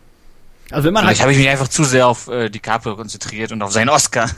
[0.70, 3.52] Also wenn man Vielleicht halt habe ich mich einfach zu sehr auf äh, DiCaprio konzentriert
[3.52, 4.30] und auf seinen Oscar.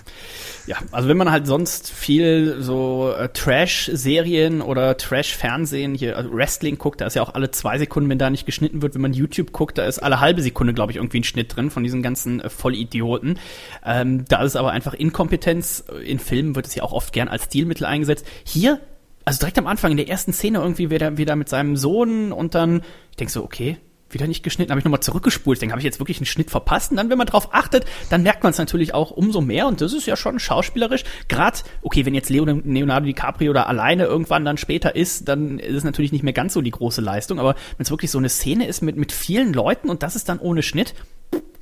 [0.67, 6.79] Ja, also wenn man halt sonst viel so äh, Trash-Serien oder Trash-Fernsehen, hier also Wrestling
[6.79, 8.95] guckt, da ist ja auch alle zwei Sekunden, wenn da nicht geschnitten wird.
[8.95, 11.71] Wenn man YouTube guckt, da ist alle halbe Sekunde, glaube ich, irgendwie ein Schnitt drin
[11.71, 13.41] von diesen ganzen äh, Vollidioten.
[13.85, 15.83] Ähm, da ist aber einfach Inkompetenz.
[16.05, 18.25] In Filmen wird es ja auch oft gern als Stilmittel eingesetzt.
[18.45, 18.81] Hier,
[19.25, 22.55] also direkt am Anfang, in der ersten Szene irgendwie wieder, wieder mit seinem Sohn und
[22.55, 23.79] dann, ich denk so, okay,
[24.13, 25.57] wieder nicht geschnitten, habe ich nochmal zurückgespult.
[25.57, 26.91] Ich denke, habe ich jetzt wirklich einen Schnitt verpasst?
[26.91, 29.67] Und dann, wenn man drauf achtet, dann merkt man es natürlich auch umso mehr.
[29.67, 31.05] Und das ist ja schon schauspielerisch.
[31.29, 35.77] Gerade, okay, wenn jetzt Leon- Leonardo DiCaprio da alleine irgendwann dann später ist, dann ist
[35.77, 37.39] es natürlich nicht mehr ganz so die große Leistung.
[37.39, 40.29] Aber wenn es wirklich so eine Szene ist mit, mit vielen Leuten und das ist
[40.29, 40.95] dann ohne Schnitt,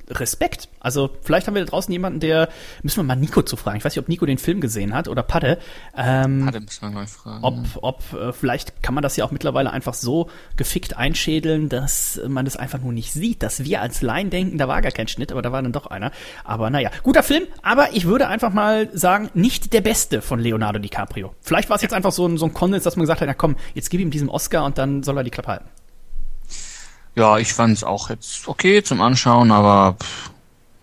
[0.09, 0.69] Respekt.
[0.79, 2.49] Also vielleicht haben wir da draußen jemanden, der,
[2.83, 3.77] müssen wir mal Nico zu fragen.
[3.77, 5.59] Ich weiß nicht, ob Nico den Film gesehen hat oder Padde.
[5.95, 7.43] Ähm, Hatte müssen wir mal fragen.
[7.43, 12.19] ob, ob äh, vielleicht kann man das ja auch mittlerweile einfach so gefickt einschädeln, dass
[12.27, 15.07] man das einfach nur nicht sieht, dass wir als Laien denken, da war gar kein
[15.07, 16.11] Schnitt, aber da war dann doch einer.
[16.43, 20.79] Aber naja, guter Film, aber ich würde einfach mal sagen, nicht der beste von Leonardo
[20.79, 21.33] DiCaprio.
[21.41, 23.33] Vielleicht war es jetzt einfach so ein, so ein Konsens, dass man gesagt hat, na
[23.33, 25.69] komm, jetzt gib ihm diesen Oscar und dann soll er die Klappe halten.
[27.19, 30.31] Ja, ich fand es auch jetzt okay zum Anschauen, aber pff,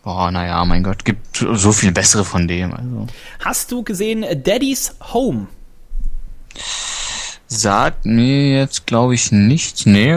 [0.02, 2.74] boah, naja, mein Gott, gibt so viel bessere von dem.
[2.74, 3.06] Also
[3.40, 5.46] Hast du gesehen Daddy's Home?
[7.48, 9.86] sagt mir jetzt, glaube ich, nichts.
[9.86, 10.14] Nee,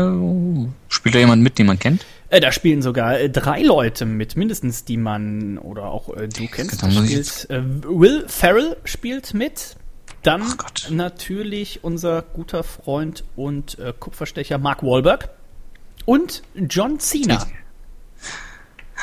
[0.89, 2.05] spielt da jemand mit, den man kennt?
[2.29, 6.47] Äh, da spielen sogar äh, drei Leute mit, mindestens die man oder auch äh, du
[6.47, 6.79] kennst.
[6.79, 9.77] Spielt, äh, Will Ferrell spielt mit.
[10.21, 10.43] Dann
[10.89, 15.29] natürlich unser guter Freund und äh, Kupferstecher Mark Wahlberg
[16.10, 17.45] und John Cena.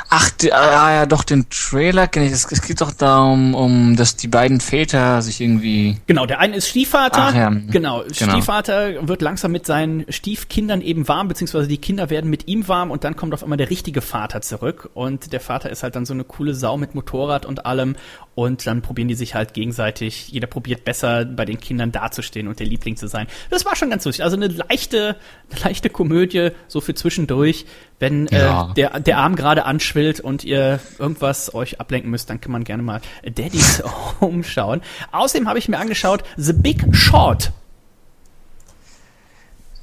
[0.08, 2.32] Ach, die, ah, ja, doch, den Trailer kenne ich.
[2.32, 5.98] Es, es geht doch darum, um, dass die beiden Väter sich irgendwie.
[6.06, 7.28] Genau, der eine ist Stiefvater.
[7.28, 8.32] Ach ja, Genau, genau.
[8.32, 12.90] Stiefvater wird langsam mit seinen Stiefkindern eben warm, beziehungsweise die Kinder werden mit ihm warm
[12.90, 16.06] und dann kommt auf einmal der richtige Vater zurück und der Vater ist halt dann
[16.06, 17.96] so eine coole Sau mit Motorrad und allem
[18.36, 22.60] und dann probieren die sich halt gegenseitig, jeder probiert besser bei den Kindern dazustehen und
[22.60, 23.26] der Liebling zu sein.
[23.48, 24.24] Das war schon ganz lustig.
[24.24, 25.16] Also eine leichte,
[25.50, 27.66] eine leichte Komödie, so für zwischendurch.
[27.98, 28.70] Wenn Ja.
[28.70, 32.64] äh, der, der Arm gerade anschwillt und ihr irgendwas euch ablenken müsst, dann kann man
[32.64, 33.82] gerne mal Daddy's
[34.20, 34.82] Home schauen.
[35.12, 37.52] Außerdem habe ich mir angeschaut The Big Short.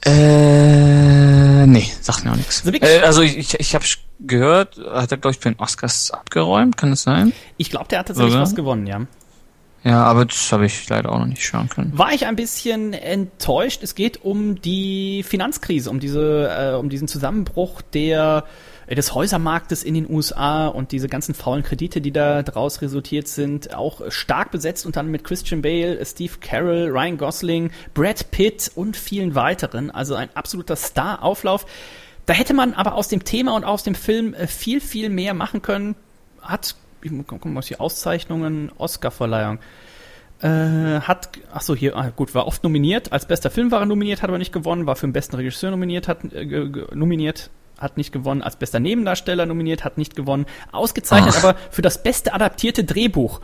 [0.06, 2.62] Äh, nee, sagt mir auch nichts.
[2.64, 3.86] The Big- Äh, also ich, ich, ich habe
[4.20, 7.32] gehört, hat er, glaube ich, bei den Oscars abgeräumt, kann das sein?
[7.58, 8.46] Ich glaube, der hat tatsächlich Sogar?
[8.46, 9.02] was gewonnen, ja.
[9.84, 11.98] Ja, aber das habe ich leider auch noch nicht schauen können.
[11.98, 13.84] War ich ein bisschen enttäuscht.
[13.84, 18.46] Es geht um die Finanzkrise, um diese, äh, um diesen Zusammenbruch der
[18.88, 23.28] äh, des Häusermarktes in den USA und diese ganzen faulen Kredite, die da draus resultiert
[23.28, 28.72] sind, auch stark besetzt und dann mit Christian Bale, Steve Carroll, Ryan Gosling, Brad Pitt
[28.76, 29.92] und vielen weiteren.
[29.92, 31.66] Also ein absoluter Star-Auflauf.
[32.26, 35.34] Da hätte man aber aus dem Thema und aus dem Film äh, viel, viel mehr
[35.34, 35.96] machen können.
[36.42, 39.60] Hat, ich gucken, was hier Auszeichnungen, Oscar-Verleihung.
[40.42, 43.14] Äh, hat, ach so, hier, ah, gut, war oft nominiert.
[43.14, 44.86] Als bester Film war er nominiert, hat aber nicht gewonnen.
[44.86, 47.50] War für den besten Regisseur nominiert, hat äh, nominiert,
[47.80, 48.42] hat nicht gewonnen.
[48.42, 50.46] Als bester Nebendarsteller nominiert, hat nicht gewonnen.
[50.72, 51.44] Ausgezeichnet, Ach.
[51.44, 53.40] aber für das beste adaptierte Drehbuch.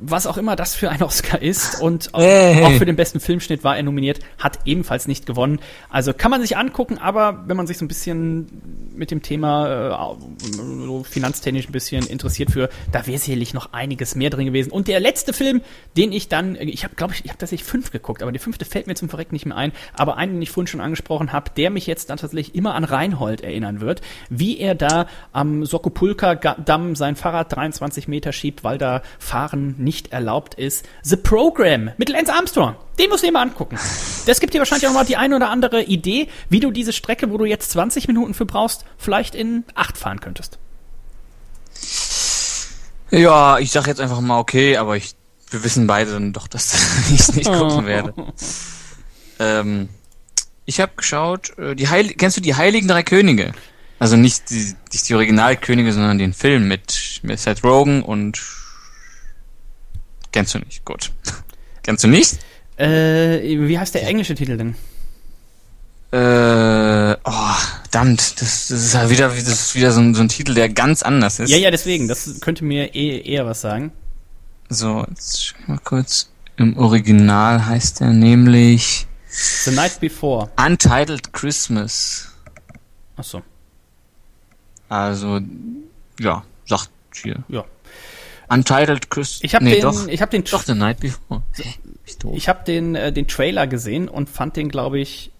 [0.00, 2.64] Was auch immer das für ein Oscar ist und auch, Hey.
[2.64, 5.60] auch für den besten Filmschnitt war er nominiert, hat ebenfalls nicht gewonnen.
[5.88, 10.16] Also kann man sich angucken, aber wenn man sich so ein bisschen mit dem Thema
[10.16, 10.56] äh,
[10.86, 14.72] so finanztechnisch ein bisschen interessiert für, da wäre sicherlich noch einiges mehr drin gewesen.
[14.72, 15.60] Und der letzte Film,
[15.96, 18.64] den ich dann, ich habe glaube ich, ich habe tatsächlich fünf geguckt, aber der fünfte
[18.64, 19.72] fällt mir zum Verreck nicht mehr ein.
[19.94, 22.84] Aber einen, den ich vorhin schon angesprochen habe, der mich jetzt dann tatsächlich immer an
[22.84, 29.02] Reinhold erinnern wird, wie er da am Sokopulka-Damm sein Fahrrad 23 Meter schiebt, weil da
[29.18, 30.84] Fahren nicht erlaubt ist.
[31.02, 32.76] The Program mit Lance Armstrong.
[32.98, 33.78] Den musst du dir mal angucken.
[34.26, 36.92] Das gibt dir wahrscheinlich auch noch mal die eine oder andere Idee, wie du diese
[36.92, 40.58] Strecke, wo du jetzt 20 Minuten für brauchst, vielleicht in 8 fahren könntest.
[43.10, 45.14] Ja, ich sag jetzt einfach mal okay, aber ich,
[45.50, 46.74] wir wissen beide dann doch, dass
[47.10, 48.14] ich es nicht gucken werde.
[49.38, 49.88] Ähm,
[50.64, 53.52] ich habe geschaut, äh, die Heil kennst du die Heiligen Drei Könige?
[53.98, 58.42] Also nicht die, nicht die Originalkönige, sondern den Film mit, mit Seth Rogen und
[60.34, 60.84] kennst du nicht?
[60.84, 61.12] Gut.
[61.82, 62.38] kennst du nicht?
[62.76, 64.74] Äh, wie heißt der englische Titel denn?
[66.10, 70.28] Äh, oh, verdammt, das, das ist ja wieder, das ist wieder so ein, so ein
[70.28, 71.50] Titel, der ganz anders ist.
[71.50, 72.08] Ja, ja, deswegen.
[72.08, 73.92] Das könnte mir eh, eher was sagen.
[74.68, 76.30] So, jetzt schau mal kurz.
[76.56, 80.50] Im Original heißt er nämlich The Night Before.
[80.56, 82.28] Untitled Christmas.
[83.16, 83.42] Achso,
[84.88, 85.40] Also,
[86.20, 86.90] ja, sagt
[87.22, 87.44] hier.
[87.48, 87.64] ja.
[88.48, 89.40] Untitled Christmas.
[89.42, 91.42] Ich habe nee, den, doch, ich habe den, doch, The Night Before.
[92.32, 95.30] Ich habe den, äh, den Trailer gesehen und fand den, glaube ich,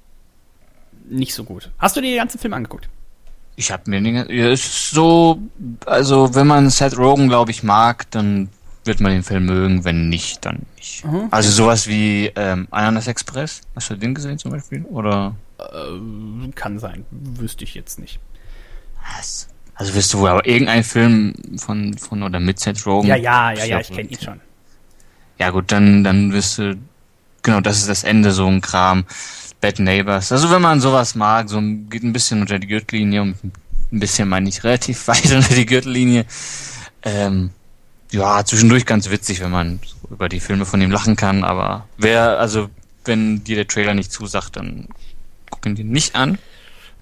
[1.08, 1.70] nicht so gut.
[1.78, 2.88] Hast du dir den ganzen Film angeguckt?
[3.56, 5.38] Ich habe mir den, ja, es ist so,
[5.86, 8.48] also wenn man Seth Rogen, glaube ich, mag, dann
[8.84, 11.04] wird man den Film mögen, wenn nicht, dann nicht.
[11.04, 11.28] Mhm.
[11.30, 14.82] Also sowas wie ähm, Ananas Express, hast du den gesehen zum Beispiel?
[14.86, 17.04] Oder Äh, kann sein.
[17.10, 18.18] Wüsste ich jetzt nicht.
[19.16, 19.48] was?
[19.76, 23.08] Also wirst du wohl aber irgendein Film von, von oder mit Seth Rogen?
[23.08, 24.40] Ja, ja, ja, ja, ich kenne ihn schon.
[25.38, 26.76] Ja gut, dann, dann wirst du,
[27.42, 29.04] genau, das ist das Ende, so ein Kram.
[29.60, 30.30] Bad Neighbors.
[30.30, 33.98] Also wenn man sowas mag, so ein- geht ein bisschen unter die Gürtellinie und ein
[33.98, 36.26] bisschen meine ich relativ weit unter die Gürtellinie.
[37.02, 37.50] Ähm,
[38.12, 41.88] ja, zwischendurch ganz witzig, wenn man so über die Filme von ihm lachen kann, aber
[41.96, 42.68] wer, also
[43.06, 44.86] wenn dir der Trailer nicht zusagt, dann
[45.50, 46.38] guck ihn dir nicht an.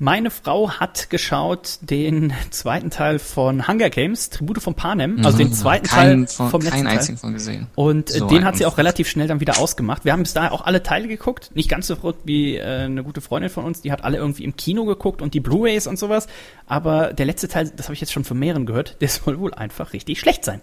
[0.02, 5.52] Meine Frau hat geschaut den zweiten Teil von Hunger Games, Tribute von Panem, also den
[5.52, 6.98] zweiten Kein Teil von, vom letzten keinen Teil.
[6.98, 7.68] einzigen von gesehen.
[7.76, 10.04] Und äh, So den hat sie auch relativ schnell dann wieder ausgemacht.
[10.04, 11.52] Wir haben bis dahin auch alle Teile geguckt.
[11.54, 14.42] Nicht ganz so verrückt wie äh, eine gute Freundin von uns, die hat alle irgendwie
[14.42, 16.26] im Kino geguckt und die Blu-rays und sowas.
[16.66, 19.54] Aber der letzte Teil, das habe ich jetzt schon von mehreren gehört, der soll wohl
[19.54, 20.62] einfach richtig schlecht sein.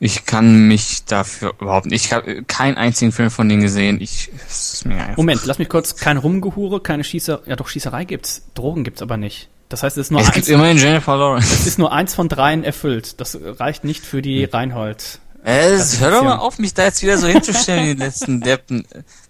[0.00, 2.04] Ich kann mich dafür überhaupt nicht.
[2.06, 4.00] Ich habe keinen einzigen Film von denen gesehen.
[4.00, 5.96] Ich, es ist mir einfach Moment, lass mich kurz.
[5.96, 7.40] Kein Rumgehure, keine Schießerei.
[7.46, 8.42] Ja, doch, Schießerei gibt's.
[8.54, 9.48] Drogen gibt's aber nicht.
[9.68, 11.52] Das heißt, es ist nur, Es eins, gibt immerhin Jennifer Lawrence.
[11.52, 13.20] es ist nur eins von dreien erfüllt.
[13.20, 15.20] Das reicht nicht für die Reinhold.
[15.44, 18.86] Es, hör doch mal auf, mich da jetzt wieder so hinzustellen, die letzten Deppen.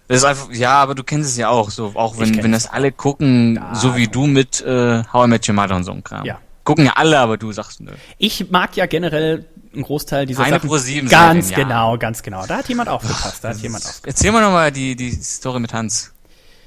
[0.07, 2.67] Das ist einfach, ja, aber du kennst es ja auch, so, auch wenn, wenn das
[2.67, 5.91] alle gucken, Ja, so wie du mit äh, How I Met Your Mother und so
[5.91, 6.25] ein Kram.
[6.25, 6.39] Ja.
[6.69, 7.91] Gucken ja alle, aber du sagst nö.
[8.19, 10.69] Ich mag ja generell einen Großteil dieser Eine Sachen.
[10.69, 11.75] Pro7 Ganz Serien, ja.
[11.75, 12.45] genau, ganz genau.
[12.45, 13.43] Da hat jemand aufgepasst.
[13.43, 14.05] Da hat jemand aufgepasst.
[14.07, 16.13] Erzähl mal nochmal die, die Story mit Hans.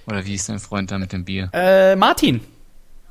[0.08, 1.50] Oder wie ist dein Freund da mit dem Bier?
[1.52, 2.40] Äh, Martin,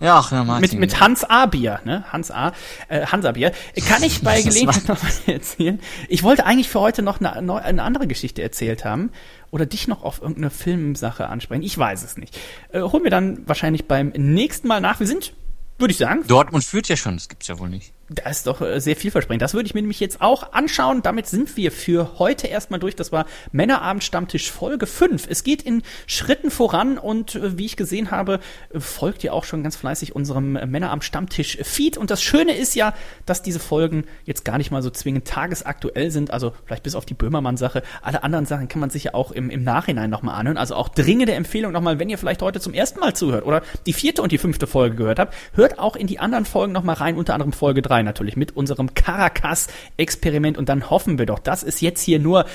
[0.02, 0.70] Ja, ach, ja, Martin.
[0.80, 1.46] mit, mit Hans A.
[1.46, 2.04] Bier, ne?
[2.12, 2.52] Hans A.
[2.90, 3.54] Äh, Hansa Bier.
[3.88, 5.80] Kann ich bei Gelegenheit noch was erzählen?
[6.10, 9.12] Ich wollte eigentlich für heute noch eine, eine andere Geschichte erzählt haben.
[9.52, 11.64] Oder dich noch auf irgendeine Filmsache ansprechen.
[11.64, 12.38] Ich weiß es nicht.
[12.74, 15.00] Äh, holen wir dann wahrscheinlich beim nächsten Mal nach.
[15.00, 15.34] Wir sind,
[15.82, 17.94] würde ich sagen, Dortmund führt ja schon, das gibt's ja wohl nicht.
[18.14, 19.42] Das ist doch äh, sehr vielversprechend.
[19.42, 21.02] Das würde ich mir nämlich jetzt auch anschauen.
[21.02, 22.96] Damit sind wir für heute erstmal durch.
[22.96, 25.28] Das war Männerabend Stammtisch Folge 5.
[25.30, 28.42] Es geht in Schritten voran und äh, wie ich gesehen habe,
[28.78, 31.98] folgt ihr auch schon ganz fleißig unserem Männerabend Stammtisch Feed.
[31.98, 32.94] Und das Schöne ist ja,
[33.26, 36.32] dass diese Folgen jetzt gar nicht mal so zwingend tagesaktuell sind.
[36.32, 37.82] Also vielleicht bis auf die Böhmermann-Sache.
[38.02, 40.58] Alle anderen Sachen kann man sich ja auch im, im Nachhinein nochmal anhören.
[40.58, 43.94] Also auch dringende Empfehlung nochmal, wenn ihr vielleicht heute zum ersten Mal zuhört oder die
[43.94, 47.16] vierte und die fünfte Folge gehört habt, hört auch in die anderen Folgen nochmal rein,
[47.16, 50.58] unter anderem Folge 3 natürlich mit unserem Caracas-Experiment.
[50.58, 52.46] Und dann hoffen wir doch, das ist jetzt hier nur.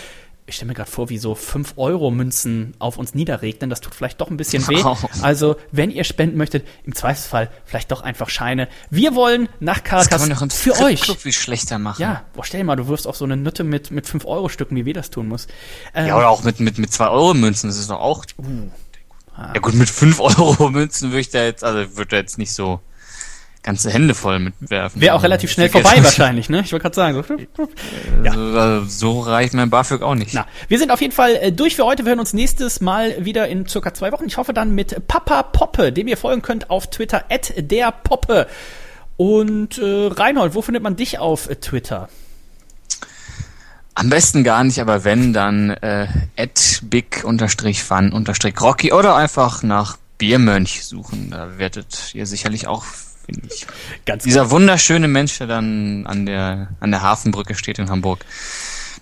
[0.49, 3.69] Ich stelle mir gerade vor, wie so 5-Euro-Münzen auf uns niederregnen.
[3.69, 4.81] Das tut vielleicht doch ein bisschen weh.
[5.21, 8.69] Also, wenn ihr spenden möchtet, im Zweifelsfall vielleicht doch einfach Scheine.
[8.89, 10.99] Wir wollen nach Das kann Caracas für euch.
[11.01, 12.01] Stripclub viel schlechter machen.
[12.01, 14.85] Ja, boah, stell dir mal, du wirfst auf so eine Nutte mit, mit 5-Euro-Stücken, wie
[14.85, 15.49] wir das tun muss.
[15.95, 18.25] Ähm, Ja, oder auch mit, mit, mit 2 Euro Münzen, das ist doch auch.
[18.39, 18.69] Uh.
[19.53, 22.53] Ja gut, mit 5 Euro Münzen würde ich da jetzt, also würde da jetzt nicht
[22.53, 22.81] so
[23.67, 25.03] ganze Hände voll mitwerfen.
[25.03, 26.63] Wäre auch relativ schnell vorbei wahrscheinlich, ne?
[26.65, 27.25] Ich wollte gerade sagen.
[27.57, 27.69] So.
[28.25, 28.31] Ja.
[28.31, 30.33] Also, also, so reicht mein BAföG auch nicht.
[30.33, 32.05] Na, wir sind auf jeden Fall äh, durch für heute.
[32.05, 34.27] Wir hören uns nächstes Mal wieder in circa zwei Wochen.
[34.27, 38.47] Ich hoffe dann mit Papa Poppe, dem ihr folgen könnt auf Twitter, at der Poppe.
[39.17, 42.09] Und äh, Reinhold, wo findet man dich auf äh, Twitter?
[43.95, 46.07] Am besten gar nicht, aber wenn, dann äh,
[46.37, 51.31] at big-fun-rocky oder einfach nach Biermönch suchen.
[51.31, 52.85] Da werdet ihr sicherlich auch,
[53.27, 53.67] finde ich.
[54.07, 58.25] Ganz Dieser wunderschöne Mensch, der dann an der, an der Hafenbrücke steht in Hamburg.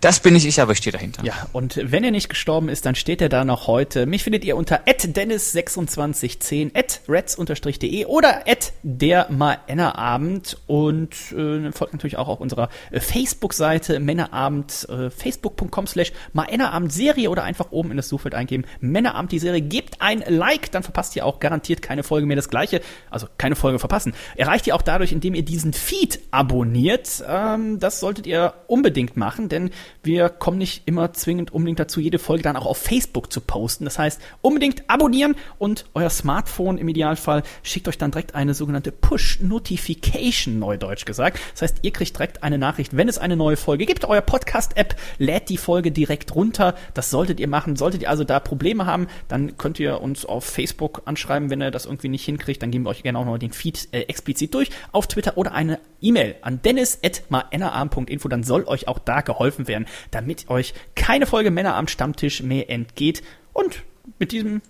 [0.05, 1.25] Das bin nicht ich, aber ich stehe dahinter.
[1.25, 4.05] Ja, und wenn er nicht gestorben ist, dann steht er da noch heute.
[4.05, 6.73] Mich findet ihr unter dennis2610,
[7.09, 8.45] reds-de oder
[8.83, 16.13] der Männerabend und äh, folgt natürlich auch auf unserer äh, Facebook-Seite Männerabend, äh, facebook.com slash
[16.35, 19.63] Männerabend-Serie oder einfach oben in das Suchfeld eingeben Männerabend die Serie.
[19.63, 23.57] Gebt ein Like, dann verpasst ihr auch garantiert keine Folge mehr das gleiche, also keine
[23.57, 24.13] Folge verpassen.
[24.37, 27.25] Erreicht ihr auch dadurch, indem ihr diesen Feed abonniert.
[27.27, 29.71] Ähm, das solltet ihr unbedingt machen, denn
[30.03, 33.85] wir kommen nicht immer zwingend unbedingt dazu, jede Folge dann auch auf Facebook zu posten.
[33.85, 38.93] Das heißt, unbedingt abonnieren und euer Smartphone im Idealfall schickt euch dann direkt eine sogenannte
[38.93, 41.39] Push-Notification, neudeutsch gesagt.
[41.53, 44.05] Das heißt, ihr kriegt direkt eine Nachricht, wenn es eine neue Folge gibt.
[44.05, 46.75] Euer Podcast-App lädt die Folge direkt runter.
[46.95, 47.77] Das solltet ihr machen.
[47.77, 51.71] Solltet ihr also da Probleme haben, dann könnt ihr uns auf Facebook anschreiben, wenn ihr
[51.71, 52.62] das irgendwie nicht hinkriegt.
[52.62, 54.71] Dann geben wir euch gerne auch noch den Feed äh, explizit durch.
[54.93, 58.29] Auf Twitter oder eine E-Mail an dennis.männerabend.info.
[58.29, 59.74] Dann soll euch auch da geholfen werden,
[60.11, 63.23] damit euch keine Folge Männerabend Stammtisch mehr entgeht.
[63.53, 63.83] Und
[64.19, 64.63] mit diesem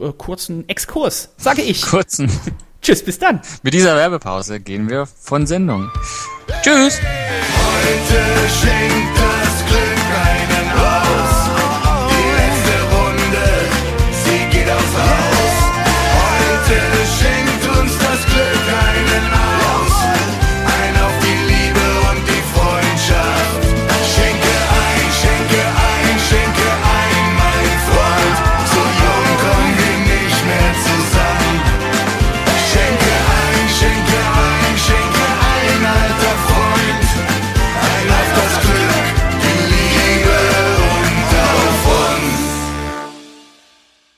[0.00, 2.30] äh, kurzen Exkurs sage ich Kurzen.
[2.82, 3.40] Tschüss, bis dann.
[3.62, 5.90] Mit dieser Werbepause gehen wir von Sendung.
[6.62, 6.98] Tschüss!
[6.98, 9.39] Heute schenkt